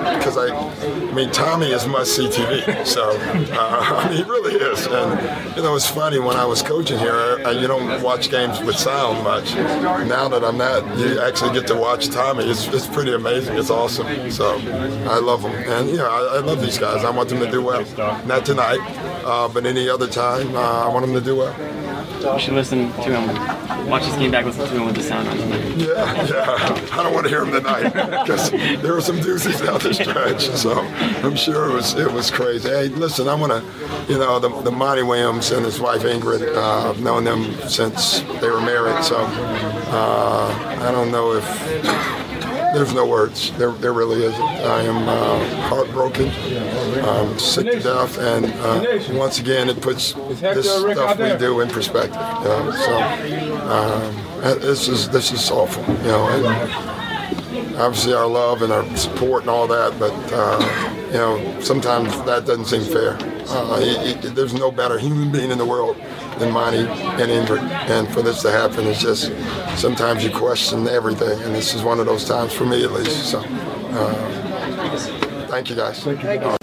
because 0.03 0.37
I, 0.37 0.47
I 0.47 1.11
mean, 1.13 1.31
Tommy 1.31 1.67
is 1.71 1.87
must 1.87 2.15
see 2.15 2.27
TV. 2.27 2.85
So, 2.85 3.11
uh, 3.11 3.17
I 3.53 4.09
mean, 4.09 4.17
he 4.17 4.23
really 4.29 4.55
is. 4.55 4.85
And, 4.87 5.55
you 5.55 5.63
know, 5.63 5.75
it's 5.75 5.89
funny 5.89 6.19
when 6.19 6.35
I 6.35 6.45
was 6.45 6.61
coaching 6.61 6.99
here, 6.99 7.41
I, 7.45 7.51
you 7.51 7.67
don't 7.67 8.01
watch 8.01 8.29
games 8.29 8.59
with 8.61 8.75
sound 8.75 9.23
much. 9.23 9.53
Now 9.55 10.27
that 10.29 10.43
I'm 10.43 10.57
not, 10.57 10.97
you 10.97 11.19
actually 11.19 11.53
get 11.53 11.67
to 11.67 11.75
watch 11.75 12.09
Tommy. 12.09 12.49
It's, 12.49 12.67
it's 12.67 12.87
pretty 12.87 13.13
amazing. 13.13 13.57
It's 13.57 13.69
awesome. 13.69 14.31
So, 14.31 14.57
I 15.09 15.19
love 15.19 15.41
him, 15.43 15.51
And, 15.51 15.89
you 15.89 15.97
know, 15.97 16.09
I, 16.09 16.37
I 16.37 16.39
love 16.39 16.61
these 16.61 16.77
guys. 16.77 17.03
I 17.03 17.09
want 17.09 17.29
them 17.29 17.39
to 17.39 17.49
do 17.49 17.61
well. 17.61 17.83
Not 18.25 18.45
tonight, 18.45 18.79
uh, 19.25 19.47
but 19.47 19.65
any 19.65 19.89
other 19.89 20.07
time, 20.07 20.55
uh, 20.55 20.85
I 20.85 20.87
want 20.89 21.05
them 21.05 21.15
to 21.15 21.21
do 21.21 21.35
well. 21.37 21.82
You 22.23 22.39
should 22.39 22.53
listen 22.53 22.91
to 22.93 23.19
him. 23.19 23.87
Watch 23.89 24.03
this 24.05 24.15
game 24.15 24.31
back, 24.31 24.45
listen 24.45 24.65
to 24.65 24.71
him 24.71 24.85
with 24.85 24.95
the 24.95 25.03
sound 25.03 25.27
on 25.27 25.35
tonight. 25.37 25.75
Yeah, 25.75 26.25
yeah. 26.25 26.89
I 26.93 27.03
don't 27.03 27.13
want 27.13 27.25
to 27.25 27.29
hear 27.29 27.43
him 27.43 27.51
tonight 27.51 27.91
because 27.91 28.49
there 28.81 28.93
were 28.93 29.01
some 29.01 29.17
doozies 29.17 29.65
out 29.67 29.81
the 29.81 29.93
stretch. 29.93 30.47
So 30.49 30.79
I'm 31.21 31.35
sure 31.35 31.69
it 31.69 31.73
was 31.73 31.93
it 31.95 32.11
was 32.11 32.31
crazy. 32.31 32.69
Hey, 32.69 32.87
listen, 32.87 33.27
I'm 33.27 33.39
gonna, 33.39 33.61
you 34.07 34.17
know, 34.17 34.39
the, 34.39 34.49
the 34.61 34.71
Monty 34.71 35.03
Williams 35.03 35.51
and 35.51 35.65
his 35.65 35.81
wife 35.81 36.03
Ingrid. 36.03 36.55
Uh, 36.55 36.91
I've 36.91 37.01
known 37.01 37.25
them 37.25 37.53
since 37.67 38.21
they 38.39 38.49
were 38.49 38.61
married. 38.61 39.03
So 39.03 39.17
uh, 39.17 40.77
I 40.79 40.91
don't 40.91 41.11
know 41.11 41.33
if 41.33 41.43
there's 42.73 42.93
no 42.93 43.05
words. 43.05 43.51
There, 43.57 43.71
there 43.71 43.93
really 43.93 44.23
isn't. 44.23 44.41
I 44.41 44.81
am 44.81 45.07
uh, 45.07 45.61
heartbroken, 45.67 46.29
um, 47.05 47.37
sick 47.39 47.71
to 47.71 47.79
death, 47.79 48.17
and 48.17 48.45
uh, 48.45 49.17
once 49.17 49.39
again, 49.39 49.69
it 49.69 49.81
puts 49.81 50.13
this 50.13 50.69
stuff 50.69 51.17
we 51.19 51.37
do 51.37 51.61
in 51.61 51.69
perspective. 51.69 52.15
You 52.15 52.47
know? 52.47 52.71
So 52.71 53.57
um, 53.67 54.59
this 54.59 54.87
is 54.87 55.09
this 55.09 55.31
is 55.31 55.49
awful. 55.51 55.83
You 55.83 56.11
know, 56.11 56.27
and 56.29 57.75
obviously 57.77 58.13
our 58.13 58.27
love 58.27 58.61
and 58.61 58.71
our 58.71 58.83
support 58.97 59.41
and 59.41 59.49
all 59.49 59.67
that, 59.67 59.97
but 59.99 60.13
uh, 60.31 61.03
you 61.07 61.13
know, 61.13 61.59
sometimes 61.61 62.11
that 62.23 62.45
doesn't 62.45 62.65
seem 62.65 62.83
fair. 62.83 63.17
Uh, 63.47 63.77
it, 63.81 64.25
it, 64.25 64.35
there's 64.35 64.53
no 64.53 64.71
better 64.71 64.97
human 64.97 65.31
being 65.31 65.51
in 65.51 65.57
the 65.57 65.65
world 65.65 65.97
than 66.39 66.51
Monty 66.51 66.79
and 66.79 67.31
Ingrid. 67.31 67.61
And 67.89 68.11
for 68.13 68.21
this 68.21 68.41
to 68.41 68.51
happen 68.51 68.85
it's 68.87 69.01
just 69.01 69.31
sometimes 69.79 70.23
you 70.23 70.31
question 70.31 70.87
everything, 70.87 71.41
and 71.43 71.55
this 71.55 71.73
is 71.73 71.83
one 71.83 71.99
of 71.99 72.05
those 72.05 72.25
times 72.25 72.53
for 72.53 72.65
me 72.65 72.83
at 72.83 72.91
least. 72.91 73.31
So, 73.31 73.39
uh, 73.39 75.47
thank 75.47 75.69
you 75.69 75.75
guys. 75.75 76.03
Thank 76.03 76.23
you. 76.23 76.29
Uh, 76.29 76.57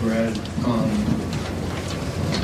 Brad, 0.00 0.36
um, 0.64 0.90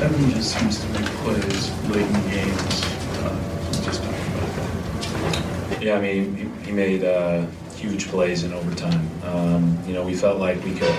Evan 0.01 0.29
just 0.31 0.57
seems 0.57 0.79
to 0.79 0.87
make 0.89 1.05
plays 1.21 1.71
late 1.89 2.07
in 2.07 2.29
games. 2.29 2.83
Uh, 3.19 3.35
just 3.83 4.03
talk 4.03 4.15
about 4.15 4.55
that. 4.55 5.80
Yeah, 5.91 5.97
I 5.97 6.01
mean, 6.01 6.35
he, 6.37 6.67
he 6.67 6.71
made 6.71 7.03
uh, 7.03 7.45
huge 7.75 8.07
plays 8.07 8.45
in 8.45 8.53
overtime. 8.53 9.09
Um, 9.25 9.77
you 9.85 9.93
know, 9.93 10.05
we 10.05 10.15
felt 10.15 10.39
like 10.39 10.63
we 10.63 10.73
could 10.73 10.95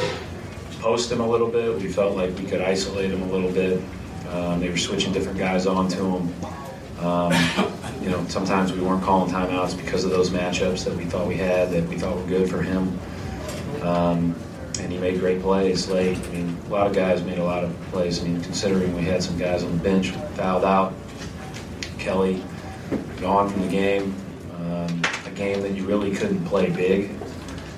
post 0.80 1.10
him 1.10 1.20
a 1.20 1.26
little 1.26 1.48
bit. 1.48 1.80
We 1.80 1.88
felt 1.88 2.14
like 2.14 2.36
we 2.36 2.44
could 2.44 2.60
isolate 2.60 3.10
him 3.10 3.22
a 3.22 3.32
little 3.32 3.50
bit. 3.50 3.82
Um, 4.28 4.60
they 4.60 4.68
were 4.68 4.76
switching 4.76 5.10
different 5.10 5.38
guys 5.38 5.66
onto 5.66 6.16
him. 6.16 6.34
Um, 7.00 7.32
you 8.02 8.10
know, 8.10 8.22
sometimes 8.28 8.74
we 8.74 8.82
weren't 8.82 9.02
calling 9.02 9.32
timeouts 9.32 9.78
because 9.78 10.04
of 10.04 10.10
those 10.10 10.28
matchups 10.28 10.84
that 10.84 10.94
we 10.94 11.06
thought 11.06 11.26
we 11.26 11.38
had 11.38 11.70
that 11.70 11.88
we 11.88 11.96
thought 11.98 12.14
were 12.14 12.26
good 12.26 12.50
for 12.50 12.60
him. 12.60 12.98
Um, 13.80 14.36
and 14.78 14.92
he 14.92 14.98
made 14.98 15.20
great 15.20 15.40
plays 15.40 15.88
late. 15.88 16.18
I 16.18 16.30
mean, 16.32 16.54
a 16.66 16.68
lot 16.68 16.86
of 16.86 16.92
guys 16.92 17.22
made 17.22 17.38
a 17.38 17.44
lot 17.44 17.64
of 17.64 17.74
plays. 17.92 18.20
I 18.20 18.24
mean, 18.24 18.42
considering 18.42 18.94
we 18.94 19.04
had 19.04 19.22
some 19.22 19.38
guys 19.38 19.64
on 19.64 19.72
the 19.74 19.82
bench 19.82 20.10
fouled 20.36 20.66
out, 20.66 20.92
Kelly 21.98 22.44
gone 23.22 23.48
from 23.48 23.62
the 23.62 23.68
game, 23.68 24.14
um, 24.82 25.02
a 25.26 25.30
game 25.30 25.60
that 25.62 25.72
you 25.72 25.84
really 25.86 26.10
couldn't 26.14 26.44
play 26.44 26.70
big 26.70 27.14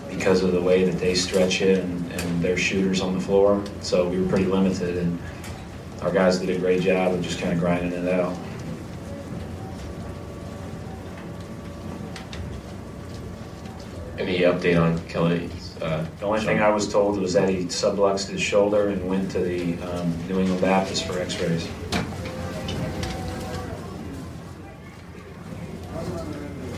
because 0.09 0.43
of 0.43 0.53
the 0.53 0.61
way 0.61 0.85
that 0.85 0.99
they 0.99 1.15
stretch 1.15 1.61
it 1.61 1.85
and, 1.85 2.13
and 2.13 2.43
their 2.43 2.57
shooters 2.57 3.01
on 3.01 3.15
the 3.15 3.21
floor. 3.21 3.63
So 3.81 4.09
we 4.09 4.21
were 4.21 4.29
pretty 4.29 4.47
limited, 4.47 4.97
and 4.97 5.19
our 6.03 6.13
guys 6.13 6.39
did 6.39 6.51
a 6.51 6.59
great 6.59 6.83
job 6.83 7.13
of 7.13 7.23
just 7.23 7.41
kind 7.41 7.53
of 7.53 7.59
grinding 7.59 7.93
it 7.93 8.09
out. 8.09 8.37
Any 14.19 14.41
update 14.41 14.81
on 14.81 14.99
Kelly? 15.09 15.51
Uh, 15.83 16.07
The 16.21 16.27
only 16.27 16.41
thing 16.41 16.61
I 16.61 16.71
was 16.71 16.91
told 16.91 17.21
was 17.21 17.33
that 17.33 17.49
he 17.49 17.65
subluxed 17.65 18.29
his 18.29 18.41
shoulder 18.41 18.89
and 18.89 19.09
went 19.09 19.31
to 19.33 19.41
the 19.41 19.75
um, 19.83 20.15
New 20.29 20.39
England 20.39 20.61
Baptist 20.61 21.05
for 21.07 21.19
x-rays. 21.19 21.69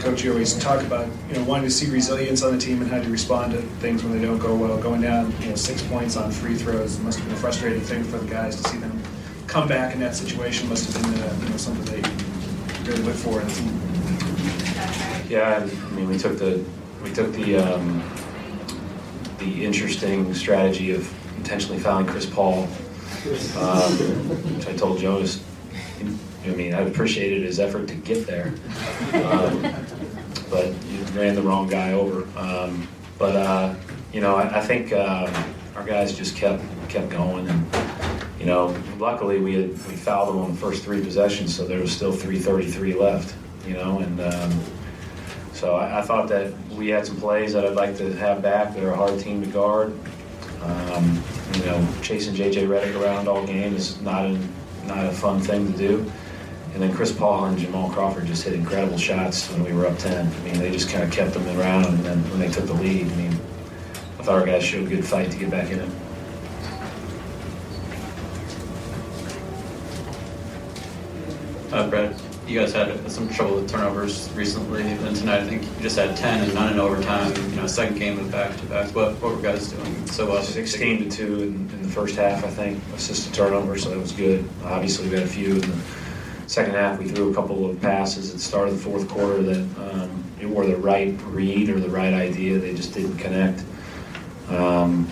Coach, 0.07 0.22
you 0.22 0.30
always 0.30 0.57
talk 0.61 0.80
about, 0.82 1.09
you 1.28 1.34
know, 1.34 1.42
wanting 1.42 1.64
to 1.64 1.70
see 1.70 1.90
resilience 1.90 2.44
on 2.44 2.52
the 2.52 2.61
team 2.61 2.80
and 2.80 2.88
how 2.88 3.02
to 3.02 3.11
respond 3.11 3.50
to 3.50 3.61
things 3.80 4.04
when 4.04 4.16
they 4.16 4.24
don't 4.24 4.38
go 4.38 4.54
well. 4.54 4.78
Going 4.78 5.00
down, 5.00 5.34
you 5.40 5.48
know, 5.48 5.57
six 5.57 5.82
points 5.82 6.16
on 6.16 6.30
free 6.30 6.54
throws 6.54 7.00
must 7.00 7.18
have 7.18 7.26
been 7.26 7.36
a 7.36 7.40
frustrating 7.40 7.80
thing 7.80 8.04
for 8.04 8.18
the 8.18 8.26
guys 8.28 8.54
to 8.62 8.68
see 8.68 8.78
them 8.78 9.02
come 9.48 9.66
back 9.66 9.94
in 9.94 10.00
that 10.00 10.14
situation. 10.14 10.68
Must 10.68 10.92
have 10.92 11.02
been, 11.02 11.20
uh, 11.20 11.36
you 11.42 11.48
know, 11.48 11.57
something 11.57 11.84
they 11.86 12.88
really 12.88 13.02
look 13.02 13.16
for. 13.16 13.40
Yeah, 15.28 15.68
I 15.68 15.90
mean, 15.90 16.09
we 16.09 16.18
took 16.18 16.38
the, 16.38 16.64
we 17.02 17.12
took 17.12 17.32
the, 17.32 17.57
um, 17.57 18.00
the 19.38 19.64
interesting 19.64 20.32
strategy 20.34 20.92
of 20.92 21.12
intentionally 21.36 21.80
fouling 21.80 22.07
Chris 22.07 22.26
Paul, 22.26 22.68
um, 23.59 23.90
which 24.54 24.68
I 24.68 24.76
told 24.76 25.00
Jonas, 25.00 25.42
I 26.46 26.50
mean, 26.50 26.74
I 26.74 26.82
appreciated 26.82 27.42
his 27.42 27.59
effort 27.59 27.88
to 27.88 27.94
get 27.94 28.26
there, 28.26 28.54
um, 29.14 29.64
but 30.51 30.66
you 30.86 31.03
ran 31.14 31.34
the 31.34 31.42
wrong 31.42 31.68
guy 31.68 31.92
over. 31.92 32.26
Um, 32.38 32.88
but 33.18 33.36
uh, 33.36 33.74
you 34.12 34.20
know, 34.20 34.36
I, 34.36 34.59
I 34.59 34.61
think 34.61 34.92
um, 34.92 35.32
our 35.74 35.84
guys 35.84 36.16
just 36.16 36.36
kept 36.36 36.62
kept 36.88 37.11
going, 37.11 37.49
and 37.49 37.66
you 38.38 38.47
know, 38.47 38.76
luckily 38.99 39.40
we 39.40 39.55
had 39.55 39.70
we 39.88 39.97
fouled 39.97 40.28
them 40.28 40.38
on 40.38 40.53
the 40.53 40.59
first 40.59 40.84
three 40.84 41.03
possessions, 41.03 41.55
so 41.55 41.66
there 41.66 41.80
was 41.80 41.92
still 41.92 42.12
3:33 42.12 42.99
left. 42.99 43.34
You 43.66 43.74
know, 43.74 43.99
and 43.99 44.20
um, 44.20 44.61
so 45.53 45.74
I, 45.74 45.99
I 45.99 46.03
thought 46.03 46.28
that 46.28 46.53
we 46.70 46.88
had 46.88 47.07
some 47.07 47.16
plays 47.16 47.53
that 47.55 47.64
I'd 47.64 47.74
like 47.74 47.97
to 47.99 48.12
have 48.14 48.42
back. 48.42 48.74
They're 48.74 48.92
a 48.92 48.97
hard 48.97 49.18
team 49.18 49.42
to 49.42 49.49
guard. 49.49 49.99
Um, 50.62 51.22
you 51.55 51.64
know, 51.64 51.88
chasing 52.03 52.34
JJ 52.34 52.66
Redick 52.68 53.01
around 53.01 53.28
all 53.28 53.47
game 53.47 53.74
is 53.74 54.01
not 54.01 54.26
a, 54.26 54.38
not 54.86 55.07
a 55.07 55.12
fun 55.12 55.40
thing 55.40 55.72
to 55.72 55.78
do. 55.78 56.12
And 56.77 56.83
then 56.83 56.93
Chris 56.93 57.11
Paul 57.11 57.47
and 57.47 57.57
Jamal 57.57 57.89
Crawford 57.89 58.27
just 58.27 58.43
hit 58.43 58.53
incredible 58.53 58.99
shots 58.99 59.51
when 59.51 59.64
we 59.64 59.72
were 59.72 59.87
up 59.87 59.97
10. 59.97 60.27
I 60.27 60.41
mean, 60.41 60.59
they 60.59 60.70
just 60.70 60.91
kind 60.91 61.03
of 61.03 61.11
kept 61.11 61.33
them 61.33 61.49
around, 61.59 61.87
and 61.87 62.05
then 62.05 62.18
when 62.29 62.39
they 62.39 62.51
took 62.51 62.66
the 62.66 62.74
lead, 62.74 63.11
I 63.11 63.14
mean, 63.14 63.33
I 64.18 64.22
thought 64.22 64.41
our 64.41 64.45
guys 64.45 64.62
showed 64.62 64.85
a 64.85 64.87
good 64.87 65.03
fight 65.03 65.31
to 65.31 65.39
get 65.39 65.51
back 65.51 65.70
in 65.70 65.79
it. 65.79 65.91
Uh, 71.72 71.89
Brad, 71.89 72.14
you 72.47 72.61
guys 72.61 72.74
had 72.74 73.11
some 73.11 73.31
trouble 73.31 73.57
with 73.57 73.70
turnovers 73.70 74.31
recently, 74.35 74.83
and 74.83 75.16
tonight 75.16 75.41
I 75.41 75.49
think 75.49 75.62
you 75.62 75.70
just 75.81 75.97
had 75.97 76.14
10 76.14 76.45
and 76.45 76.53
none 76.53 76.74
in 76.74 76.79
overtime. 76.79 77.35
You 77.53 77.57
know, 77.57 77.66
second 77.66 77.97
game 77.97 78.18
of 78.18 78.31
back 78.31 78.55
to 78.55 78.66
back. 78.66 78.95
What 78.95 79.14
what 79.22 79.35
were 79.35 79.41
guys 79.41 79.72
doing 79.72 80.07
so 80.09 80.27
well? 80.27 80.43
16 80.43 81.09
to 81.09 81.16
2 81.16 81.43
in, 81.43 81.70
in 81.70 81.83
the 81.85 81.89
first 81.89 82.16
half, 82.16 82.45
I 82.45 82.51
think, 82.51 82.83
assisted 82.95 83.33
turnover, 83.33 83.79
so 83.79 83.89
that 83.89 83.99
was 83.99 84.12
good. 84.12 84.47
Obviously, 84.62 85.09
we 85.09 85.14
had 85.14 85.22
a 85.22 85.27
few 85.27 85.55
in 85.55 85.61
the 85.61 85.83
second 86.47 86.74
half. 86.74 86.99
We 86.99 87.09
threw 87.09 87.30
a 87.30 87.34
couple 87.34 87.68
of 87.68 87.80
passes 87.80 88.30
at 88.30 88.36
the 88.36 88.42
start 88.42 88.68
of 88.68 88.76
the 88.76 88.82
fourth 88.82 89.09
quarter 89.09 89.42
that 89.42 89.61
um, 89.92 90.53
were 90.53 90.66
the 90.66 90.76
right 90.76 91.14
read 91.24 91.68
or 91.68 91.80
the 91.80 91.90
right 91.90 92.14
idea. 92.14 92.59
They 92.59 92.74
just 92.74 92.94
didn't 92.94 93.18
connect. 93.18 93.62
Um, 94.49 95.09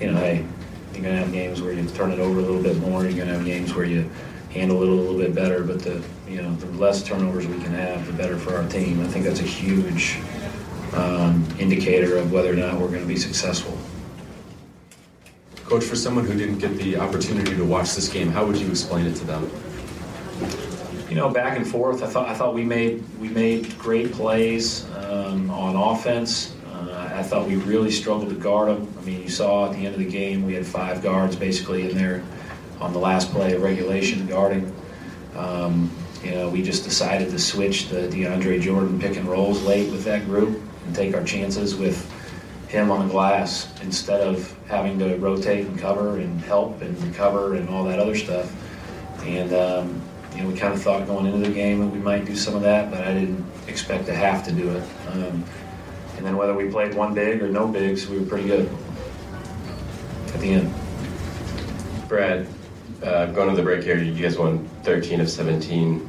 you 0.00 0.10
know, 0.10 0.18
hey, 0.18 0.44
you're 0.92 1.02
going 1.02 1.14
to 1.14 1.22
have 1.22 1.32
games 1.32 1.62
where 1.62 1.72
you 1.72 1.86
turn 1.90 2.12
it 2.12 2.18
over 2.18 2.38
a 2.38 2.42
little 2.42 2.62
bit 2.62 2.76
more. 2.78 3.04
You're 3.04 3.14
going 3.14 3.28
to 3.28 3.34
have 3.34 3.44
games 3.44 3.74
where 3.74 3.84
you 3.84 4.08
handle 4.50 4.82
it 4.82 4.88
a 4.88 4.92
little 4.92 5.18
bit 5.18 5.34
better. 5.34 5.64
But 5.64 5.80
the 5.80 6.02
you 6.28 6.42
know 6.42 6.54
the 6.56 6.66
less 6.78 7.02
turnovers 7.02 7.46
we 7.46 7.58
can 7.58 7.72
have, 7.72 8.06
the 8.06 8.12
better 8.12 8.36
for 8.36 8.56
our 8.56 8.68
team. 8.68 9.00
I 9.00 9.08
think 9.08 9.24
that's 9.24 9.40
a 9.40 9.44
huge 9.44 10.18
um, 10.92 11.46
indicator 11.58 12.16
of 12.16 12.32
whether 12.32 12.52
or 12.52 12.56
not 12.56 12.74
we're 12.74 12.88
going 12.88 13.02
to 13.02 13.06
be 13.06 13.16
successful. 13.16 13.76
Coach, 15.64 15.84
for 15.84 15.96
someone 15.96 16.24
who 16.24 16.34
didn't 16.34 16.58
get 16.58 16.78
the 16.78 16.96
opportunity 16.96 17.54
to 17.54 17.64
watch 17.64 17.94
this 17.94 18.08
game, 18.08 18.30
how 18.30 18.46
would 18.46 18.56
you 18.56 18.70
explain 18.70 19.06
it 19.06 19.14
to 19.16 19.24
them? 19.24 19.50
You 21.08 21.16
know, 21.16 21.30
back 21.30 21.56
and 21.56 21.66
forth. 21.66 22.02
I 22.02 22.06
thought 22.06 22.28
I 22.28 22.34
thought 22.34 22.54
we 22.54 22.64
made 22.64 23.02
we 23.18 23.28
made 23.28 23.78
great 23.78 24.12
plays 24.12 24.84
um, 24.96 25.50
on 25.50 25.74
offense. 25.74 26.54
Uh, 26.70 27.10
I 27.14 27.22
thought 27.22 27.46
we 27.46 27.56
really 27.56 27.90
struggled 27.90 28.28
to 28.28 28.34
guard 28.34 28.68
them. 28.68 28.94
I 28.98 29.04
mean, 29.04 29.22
you 29.22 29.28
saw 29.28 29.66
at 29.66 29.72
the 29.72 29.86
end 29.86 29.94
of 29.94 30.00
the 30.00 30.10
game 30.10 30.44
we 30.44 30.54
had 30.54 30.66
five 30.66 31.02
guards 31.02 31.34
basically 31.34 31.90
in 31.90 31.96
there 31.96 32.22
on 32.80 32.92
the 32.92 32.98
last 32.98 33.30
play 33.30 33.54
of 33.54 33.62
regulation 33.62 34.26
guarding. 34.26 34.72
Um, 35.36 35.90
you 36.22 36.32
know, 36.32 36.48
we 36.48 36.62
just 36.62 36.84
decided 36.84 37.30
to 37.30 37.38
switch 37.38 37.88
the 37.88 38.08
DeAndre 38.08 38.60
Jordan 38.60 39.00
pick 39.00 39.16
and 39.16 39.26
rolls 39.28 39.62
late 39.62 39.90
with 39.90 40.04
that 40.04 40.24
group 40.24 40.60
and 40.86 40.94
take 40.94 41.14
our 41.14 41.24
chances 41.24 41.76
with 41.76 42.12
him 42.68 42.90
on 42.90 43.06
the 43.06 43.12
glass 43.12 43.72
instead 43.82 44.20
of 44.20 44.54
having 44.68 44.98
to 44.98 45.16
rotate 45.16 45.66
and 45.66 45.78
cover 45.78 46.18
and 46.18 46.40
help 46.42 46.82
and 46.82 47.00
recover 47.02 47.54
and 47.54 47.68
all 47.68 47.84
that 47.84 47.98
other 47.98 48.14
stuff. 48.14 48.54
And 49.24 49.52
um, 49.52 49.97
you 50.38 50.44
know, 50.44 50.50
we 50.50 50.56
kind 50.56 50.72
of 50.72 50.80
thought 50.80 51.04
going 51.04 51.26
into 51.26 51.48
the 51.48 51.52
game 51.52 51.80
that 51.80 51.88
we 51.88 51.98
might 51.98 52.24
do 52.24 52.36
some 52.36 52.54
of 52.54 52.62
that, 52.62 52.92
but 52.92 53.00
I 53.00 53.12
didn't 53.12 53.44
expect 53.66 54.06
to 54.06 54.14
have 54.14 54.44
to 54.44 54.52
do 54.52 54.70
it. 54.70 54.88
Um, 55.08 55.44
and 56.16 56.24
then 56.24 56.36
whether 56.36 56.54
we 56.54 56.70
played 56.70 56.94
one 56.94 57.12
big 57.12 57.42
or 57.42 57.48
no 57.48 57.66
bigs, 57.66 58.06
we 58.06 58.20
were 58.20 58.24
pretty 58.24 58.46
good. 58.46 58.70
at 60.32 60.40
the 60.40 60.50
end. 60.50 60.72
Brad, 62.06 62.46
uh, 63.02 63.26
going 63.26 63.50
to 63.50 63.56
the 63.56 63.62
break 63.62 63.82
here, 63.82 63.98
you 63.98 64.22
guys 64.22 64.38
won 64.38 64.64
13 64.84 65.20
of 65.20 65.28
17. 65.28 66.08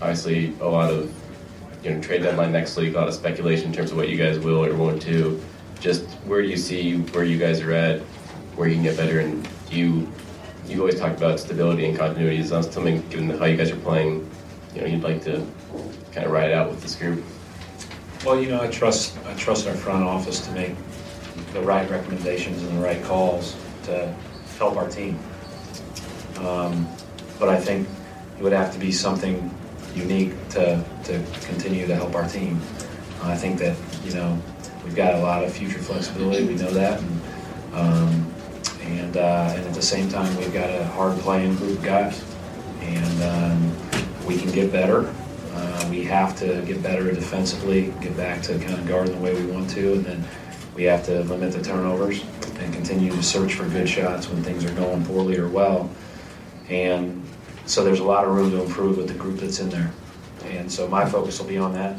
Obviously, 0.00 0.54
a 0.60 0.68
lot 0.68 0.90
of 0.90 1.14
you 1.84 1.90
know 1.90 2.00
trade 2.00 2.24
deadline 2.24 2.50
next 2.50 2.76
week, 2.76 2.94
a 2.94 2.98
lot 2.98 3.06
of 3.06 3.14
speculation 3.14 3.66
in 3.66 3.72
terms 3.72 3.92
of 3.92 3.96
what 3.96 4.08
you 4.08 4.16
guys 4.18 4.40
will 4.40 4.64
or 4.64 4.74
won't 4.74 5.00
do. 5.00 5.40
Just 5.78 6.04
where 6.26 6.42
do 6.42 6.48
you 6.48 6.56
see 6.56 6.96
where 6.96 7.22
you 7.22 7.38
guys 7.38 7.60
are 7.60 7.72
at, 7.72 8.00
where 8.56 8.66
you 8.66 8.74
can 8.74 8.82
get 8.82 8.96
better, 8.96 9.20
and 9.20 9.48
do 9.70 9.76
you 9.76 10.12
you 10.68 10.80
always 10.80 10.98
talked 10.98 11.16
about 11.16 11.40
stability 11.40 11.86
and 11.86 11.96
continuity. 11.96 12.38
Is 12.38 12.50
that 12.50 12.64
something, 12.72 13.06
given 13.08 13.30
how 13.30 13.46
you 13.46 13.56
guys 13.56 13.70
are 13.70 13.76
playing, 13.76 14.28
you 14.74 14.80
know, 14.80 14.86
you'd 14.86 15.02
like 15.02 15.22
to 15.24 15.44
kind 16.12 16.26
of 16.26 16.32
ride 16.32 16.52
out 16.52 16.70
with 16.70 16.82
this 16.82 16.94
group? 16.94 17.24
Well, 18.24 18.40
you 18.40 18.48
know, 18.48 18.60
I 18.60 18.68
trust 18.68 19.16
I 19.26 19.34
trust 19.34 19.66
our 19.66 19.74
front 19.74 20.04
office 20.04 20.40
to 20.46 20.52
make 20.52 20.74
the 21.52 21.60
right 21.60 21.88
recommendations 21.88 22.62
and 22.62 22.76
the 22.76 22.82
right 22.82 23.02
calls 23.04 23.56
to 23.84 24.14
help 24.58 24.76
our 24.76 24.88
team. 24.88 25.18
Um, 26.40 26.88
but 27.38 27.48
I 27.48 27.58
think 27.60 27.88
it 28.38 28.42
would 28.42 28.52
have 28.52 28.72
to 28.72 28.78
be 28.78 28.92
something 28.92 29.50
unique 29.94 30.32
to, 30.50 30.84
to 31.04 31.24
continue 31.42 31.86
to 31.86 31.94
help 31.94 32.14
our 32.14 32.28
team. 32.28 32.60
I 33.22 33.36
think 33.36 33.58
that 33.58 33.76
you 34.04 34.12
know 34.12 34.40
we've 34.84 34.94
got 34.94 35.14
a 35.14 35.18
lot 35.18 35.44
of 35.44 35.52
future 35.52 35.78
flexibility. 35.78 36.44
We 36.44 36.54
know 36.54 36.70
that, 36.70 37.00
and 37.00 37.20
um, 37.74 38.34
and, 38.88 39.16
uh, 39.16 39.54
and 39.54 39.66
at 39.66 39.74
the 39.74 39.82
same 39.82 40.08
time 40.08 40.34
we've 40.36 40.52
got 40.52 40.70
a 40.70 40.84
hard 40.88 41.18
playing 41.20 41.56
group 41.56 41.78
of 41.78 41.84
guys, 41.84 42.24
and 42.80 43.22
um, 43.22 44.26
we 44.26 44.36
can 44.38 44.50
get 44.50 44.72
better. 44.72 45.12
Uh, 45.54 45.88
we 45.90 46.04
have 46.04 46.36
to 46.38 46.62
get 46.62 46.82
better 46.82 47.12
defensively, 47.12 47.92
get 48.00 48.16
back 48.16 48.42
to 48.42 48.58
kind 48.58 48.74
of 48.74 48.86
guarding 48.86 49.14
the 49.14 49.20
way 49.20 49.34
we 49.34 49.50
want 49.50 49.68
to, 49.70 49.94
and 49.94 50.04
then 50.04 50.24
we 50.74 50.84
have 50.84 51.04
to 51.04 51.22
limit 51.24 51.52
the 51.52 51.62
turnovers 51.62 52.22
and 52.60 52.72
continue 52.72 53.10
to 53.10 53.22
search 53.22 53.54
for 53.54 53.68
good 53.68 53.88
shots 53.88 54.28
when 54.28 54.42
things 54.42 54.64
are 54.64 54.74
going 54.74 55.04
poorly 55.04 55.36
or 55.36 55.48
well. 55.48 55.90
And 56.68 57.24
so 57.66 57.84
there's 57.84 58.00
a 58.00 58.04
lot 58.04 58.24
of 58.24 58.34
room 58.34 58.50
to 58.52 58.62
improve 58.62 58.96
with 58.96 59.08
the 59.08 59.14
group 59.14 59.40
that's 59.40 59.60
in 59.60 59.68
there. 59.70 59.92
And 60.44 60.70
so 60.70 60.88
my 60.88 61.04
focus 61.04 61.40
will 61.40 61.48
be 61.48 61.58
on 61.58 61.72
that. 61.74 61.96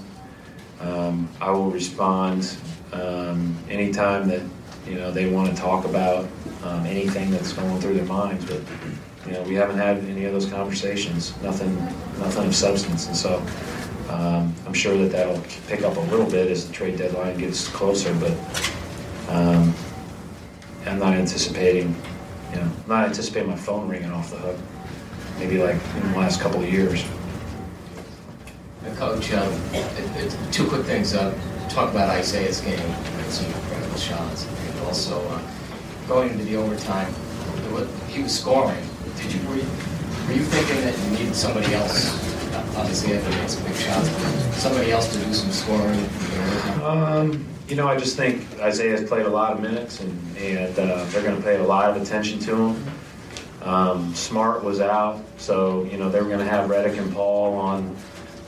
Um, 0.79 1.29
I 1.41 1.51
will 1.51 1.69
respond 1.69 2.55
um, 2.93 3.57
anytime 3.69 4.27
that 4.29 4.41
you 4.89 4.95
know 4.95 5.11
they 5.11 5.29
want 5.29 5.49
to 5.49 5.55
talk 5.55 5.85
about 5.85 6.27
um, 6.63 6.85
anything 6.85 7.29
that's 7.31 7.53
going 7.53 7.79
through 7.79 7.93
their 7.93 8.05
minds. 8.05 8.45
But 8.45 8.61
you 9.25 9.33
know 9.33 9.43
we 9.43 9.53
haven't 9.53 9.77
had 9.77 9.97
any 10.05 10.25
of 10.25 10.33
those 10.33 10.47
conversations. 10.47 11.39
Nothing, 11.41 11.75
nothing 12.17 12.47
of 12.47 12.55
substance. 12.55 13.07
And 13.07 13.15
so 13.15 13.37
um, 14.09 14.53
I'm 14.65 14.73
sure 14.73 14.97
that 14.97 15.11
that'll 15.11 15.41
pick 15.67 15.83
up 15.83 15.95
a 15.95 16.01
little 16.11 16.29
bit 16.29 16.49
as 16.49 16.67
the 16.67 16.73
trade 16.73 16.97
deadline 16.97 17.37
gets 17.37 17.67
closer. 17.67 18.13
But 18.15 18.33
um, 19.29 19.73
I'm 20.85 20.97
not 20.97 21.13
anticipating, 21.13 21.95
you 22.51 22.55
know, 22.57 22.63
I'm 22.63 22.87
not 22.87 23.05
anticipating 23.05 23.49
my 23.49 23.55
phone 23.55 23.87
ringing 23.87 24.11
off 24.11 24.31
the 24.31 24.37
hook. 24.37 24.57
Maybe 25.37 25.61
like 25.61 25.77
in 25.95 26.11
the 26.11 26.17
last 26.17 26.41
couple 26.41 26.61
of 26.61 26.71
years. 26.71 27.05
Coach, 28.95 29.31
um, 29.33 29.53
it, 29.71 29.85
it, 30.17 30.37
two 30.51 30.67
quick 30.67 30.83
things. 30.83 31.13
Uh, 31.13 31.31
talk 31.69 31.91
about 31.91 32.09
Isaiah's 32.09 32.59
game, 32.59 32.77
some 33.29 33.45
incredible 33.45 33.97
shots, 33.97 34.45
also 34.85 35.21
uh, 35.29 35.41
going 36.07 36.31
into 36.31 36.43
the 36.43 36.55
overtime, 36.55 37.13
he 38.07 38.23
was 38.23 38.37
scoring. 38.37 38.83
Did 39.17 39.33
you 39.33 39.47
were, 39.47 39.55
you 39.55 39.67
were 40.27 40.33
you 40.33 40.43
thinking 40.43 40.81
that 40.81 40.97
you 40.97 41.17
needed 41.17 41.35
somebody 41.35 41.73
else? 41.73 42.25
Obviously, 42.75 43.13
Evan 43.13 43.31
made 43.31 43.49
some 43.49 43.63
big 43.63 43.75
shots, 43.75 44.09
somebody 44.57 44.91
else 44.91 45.11
to 45.13 45.23
do 45.23 45.33
some 45.33 45.51
scoring. 45.51 46.09
Um, 46.83 47.45
you 47.67 47.75
know, 47.75 47.87
I 47.87 47.97
just 47.97 48.17
think 48.17 48.47
Isaiah's 48.59 49.07
played 49.07 49.25
a 49.25 49.29
lot 49.29 49.53
of 49.53 49.61
minutes, 49.61 49.99
and, 49.99 50.37
and 50.37 50.79
uh, 50.79 51.05
they're 51.05 51.21
going 51.23 51.35
to 51.35 51.43
pay 51.43 51.57
a 51.57 51.63
lot 51.63 51.89
of 51.89 52.01
attention 52.01 52.39
to 52.39 52.55
him. 52.55 52.85
Um, 53.61 54.15
Smart 54.15 54.63
was 54.63 54.81
out, 54.81 55.21
so 55.37 55.83
you 55.83 55.97
know 55.97 56.09
they 56.09 56.21
were 56.21 56.27
going 56.27 56.39
to 56.39 56.45
have 56.45 56.69
Redick 56.69 56.97
and 56.97 57.13
Paul 57.13 57.55
on 57.55 57.95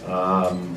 um, 0.07 0.75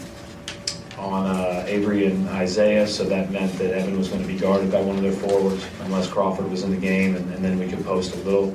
on 1.05 1.26
uh, 1.26 1.64
Avery 1.66 2.07
and 2.07 2.26
Isaiah, 2.30 2.86
so 2.86 3.05
that 3.05 3.30
meant 3.30 3.52
that 3.59 3.72
Evan 3.72 3.98
was 3.98 4.09
going 4.09 4.22
to 4.22 4.26
be 4.26 4.38
guarded 4.38 4.72
by 4.72 4.80
one 4.80 4.96
of 4.96 5.02
their 5.02 5.12
forwards 5.12 5.64
unless 5.82 6.09
Crawford 6.09 6.50
was 6.50 6.62
in 6.62 6.70
the 6.70 6.78
game, 6.78 7.14
and, 7.14 7.32
and 7.34 7.44
then 7.44 7.59
we 7.59 7.68
could 7.68 7.84
post 7.84 8.14
a 8.14 8.18
little. 8.18 8.55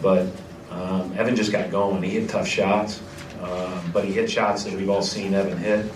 But 0.00 0.28
um, 0.70 1.12
Evan 1.18 1.36
just 1.36 1.52
got 1.52 1.70
going. 1.70 2.02
He 2.02 2.10
hit 2.10 2.30
tough 2.30 2.48
shots, 2.48 3.02
um, 3.42 3.90
but 3.92 4.04
he 4.04 4.12
hit 4.12 4.30
shots 4.30 4.64
that 4.64 4.72
we've 4.72 4.88
all 4.88 5.02
seen 5.02 5.34
Evan 5.34 5.58
hit. 5.58 5.92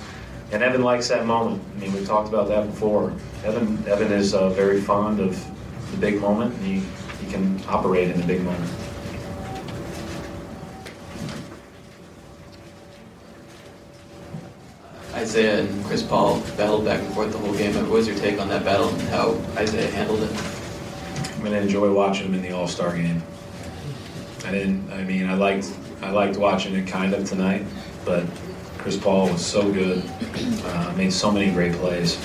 And 0.52 0.62
Evan 0.62 0.82
likes 0.82 1.08
that 1.08 1.26
moment. 1.26 1.62
I 1.76 1.80
mean, 1.80 1.92
we 1.92 2.04
talked 2.04 2.28
about 2.28 2.48
that 2.48 2.66
before. 2.66 3.12
Evan, 3.44 3.86
Evan 3.88 4.12
is 4.12 4.34
uh, 4.34 4.50
very 4.50 4.80
fond 4.80 5.20
of 5.20 5.42
the 5.90 5.96
big 5.96 6.20
moment. 6.20 6.56
He, 6.62 6.80
he 7.24 7.30
can 7.30 7.60
operate 7.66 8.10
in 8.10 8.20
the 8.20 8.26
big 8.26 8.42
moment. 8.42 8.70
Isaiah 15.18 15.62
and 15.62 15.84
Chris 15.84 16.04
Paul 16.04 16.40
battled 16.56 16.84
back 16.84 17.00
and 17.00 17.12
forth 17.12 17.32
the 17.32 17.38
whole 17.38 17.52
game. 17.52 17.74
What 17.74 17.90
was 17.90 18.06
your 18.06 18.16
take 18.18 18.40
on 18.40 18.48
that 18.50 18.64
battle 18.64 18.88
and 18.88 19.00
how 19.08 19.32
Isaiah 19.56 19.90
handled 19.90 20.22
it? 20.22 20.30
I'm 21.34 21.42
gonna 21.42 21.56
enjoy 21.56 21.92
watching 21.92 22.28
him 22.28 22.34
in 22.34 22.42
the 22.42 22.52
All 22.52 22.68
Star 22.68 22.96
game. 22.96 23.20
I 24.44 24.52
didn't. 24.52 24.92
I 24.92 25.02
mean, 25.02 25.28
I 25.28 25.34
liked. 25.34 25.72
I 26.02 26.10
liked 26.10 26.36
watching 26.36 26.74
it 26.76 26.86
kind 26.86 27.14
of 27.14 27.28
tonight, 27.28 27.66
but 28.04 28.24
Chris 28.78 28.96
Paul 28.96 29.28
was 29.32 29.44
so 29.44 29.72
good. 29.72 30.08
Uh, 30.64 30.94
made 30.96 31.12
so 31.12 31.32
many 31.32 31.50
great 31.50 31.72
plays 31.72 32.16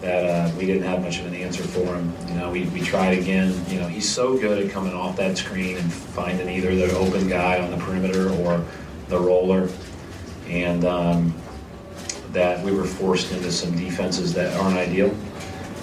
that 0.00 0.24
uh, 0.24 0.50
we 0.56 0.64
didn't 0.64 0.84
have 0.84 1.02
much 1.02 1.20
of 1.20 1.26
an 1.26 1.34
answer 1.34 1.64
for 1.64 1.84
him. 1.94 2.14
You 2.28 2.34
know, 2.34 2.50
we, 2.50 2.64
we 2.68 2.80
tried 2.80 3.18
again. 3.18 3.54
You 3.68 3.80
know, 3.80 3.88
he's 3.88 4.08
so 4.08 4.38
good 4.38 4.64
at 4.64 4.70
coming 4.72 4.94
off 4.94 5.16
that 5.16 5.36
screen 5.36 5.76
and 5.76 5.92
finding 5.92 6.48
either 6.48 6.74
the 6.74 6.96
open 6.96 7.28
guy 7.28 7.60
on 7.60 7.70
the 7.70 7.76
perimeter 7.76 8.30
or 8.30 8.64
the 9.08 9.20
roller, 9.20 9.68
and 10.48 10.86
um, 10.86 11.34
that 12.36 12.62
we 12.62 12.70
were 12.70 12.84
forced 12.84 13.32
into 13.32 13.50
some 13.50 13.74
defenses 13.74 14.34
that 14.34 14.54
aren't 14.60 14.76
ideal. 14.76 15.16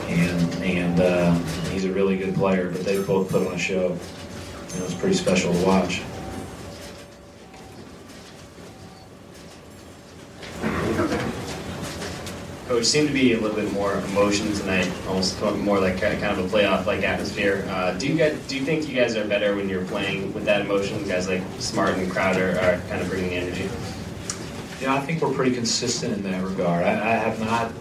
And 0.08 0.54
and 0.64 0.99
uh, 0.99 1.34
he's 1.72 1.86
a 1.86 1.91
really 1.91 2.16
good 2.16 2.36
player, 2.36 2.70
but 2.70 2.86
they 2.86 3.01
both 3.01 3.32
put 3.32 3.47
on 3.47 3.54
a 3.56 3.58
show. 3.58 3.88
And 3.88 4.76
it 4.76 4.84
was 4.84 4.93
pretty 4.93 5.16
special 5.16 5.51
to 5.51 5.66
watch. 5.66 6.04
Coach, 12.68 12.86
seemed 12.86 13.08
to 13.08 13.14
be 13.14 13.34
a 13.34 13.39
little 13.39 13.56
bit 13.58 13.72
more 13.74 13.93
emotion 14.12 14.54
tonight, 14.54 14.91
almost 15.08 15.41
more 15.41 15.80
like 15.80 15.99
kind 15.99 16.24
of 16.24 16.39
a 16.39 16.47
playoff-like 16.56 17.04
atmosphere. 17.04 17.66
Uh, 17.70 17.97
do 17.97 18.08
you 18.08 18.16
guys, 18.16 18.39
do 18.47 18.56
you 18.56 18.64
think 18.64 18.88
you 18.88 18.95
guys 18.95 19.16
are 19.16 19.28
better 19.28 19.56
when 19.56 19.68
you're 19.68 19.86
playing 19.86 20.32
with 20.34 20.45
that 20.45 20.62
emotion? 20.62 21.04
Guys 21.08 21.28
like 21.28 21.41
Smart 21.58 21.97
and 21.97 22.12
Crowder 22.12 22.60
are 22.62 22.78
kind 22.89 23.01
of 23.01 23.10
bringing 23.10 23.32
the 23.32 23.70
Yeah, 24.84 24.96
I 24.96 25.00
think 25.00 25.22
we're 25.22 25.34
pretty 25.34 25.56
consistent 25.56 26.12
in 26.12 26.24
that 26.24 26.44
regard. 26.44 26.84
I, 26.84 26.92
I 26.92 27.16
have 27.16 27.40
not, 27.40 27.72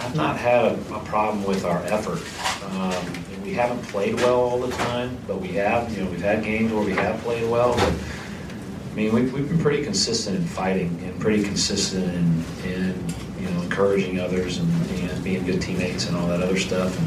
I've 0.00 0.16
not 0.16 0.36
had 0.36 0.64
a, 0.64 0.74
a 0.92 0.98
problem 1.04 1.44
with 1.44 1.64
our 1.64 1.80
effort. 1.84 2.20
Um, 2.72 3.44
we 3.44 3.54
haven't 3.54 3.80
played 3.82 4.16
well 4.16 4.40
all 4.40 4.58
the 4.58 4.74
time, 4.74 5.16
but 5.28 5.40
we 5.40 5.52
have. 5.52 5.96
You 5.96 6.02
know, 6.02 6.10
we've 6.10 6.20
had 6.20 6.42
games 6.42 6.72
where 6.72 6.84
we 6.84 6.94
have 6.94 7.20
played 7.20 7.48
well. 7.48 7.76
But 7.76 7.92
I 8.90 8.94
mean, 8.96 9.14
we've, 9.14 9.32
we've 9.32 9.48
been 9.48 9.60
pretty 9.60 9.84
consistent 9.84 10.34
in 10.34 10.44
fighting 10.46 11.00
and 11.04 11.20
pretty 11.20 11.44
consistent 11.44 12.12
in, 12.12 12.72
in 12.72 13.04
you 13.38 13.48
know 13.50 13.62
encouraging 13.62 14.18
others 14.18 14.58
and, 14.58 14.90
and 14.90 15.22
being 15.22 15.46
good 15.46 15.62
teammates 15.62 16.08
and 16.08 16.16
all 16.16 16.26
that 16.26 16.42
other 16.42 16.58
stuff. 16.58 16.98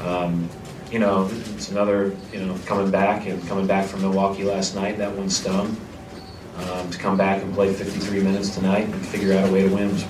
And 0.00 0.08
um, 0.08 0.48
you 0.92 1.00
know, 1.00 1.28
it's 1.54 1.72
another 1.72 2.16
you 2.32 2.46
know 2.46 2.56
coming 2.66 2.92
back 2.92 3.26
and 3.26 3.44
coming 3.48 3.66
back 3.66 3.86
from 3.86 4.02
Milwaukee 4.02 4.44
last 4.44 4.76
night. 4.76 4.96
That 4.98 5.10
one 5.16 5.28
stung. 5.28 5.76
Um, 6.68 6.90
to 6.90 6.98
come 6.98 7.16
back 7.16 7.42
and 7.42 7.54
play 7.54 7.72
53 7.72 8.20
minutes 8.20 8.50
tonight 8.50 8.86
and 8.86 9.06
figure 9.06 9.32
out 9.36 9.48
a 9.48 9.52
way 9.52 9.62
to 9.68 9.74
win 9.74 9.92
was 9.92 10.02
a 10.02 10.06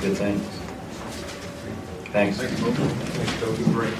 good 0.00 0.16
thing. 0.16 0.40
Thanks. 2.12 2.38
Thank 2.38 2.58
you. 2.58 2.72
Coach. 3.40 3.64
Great. 3.72 3.94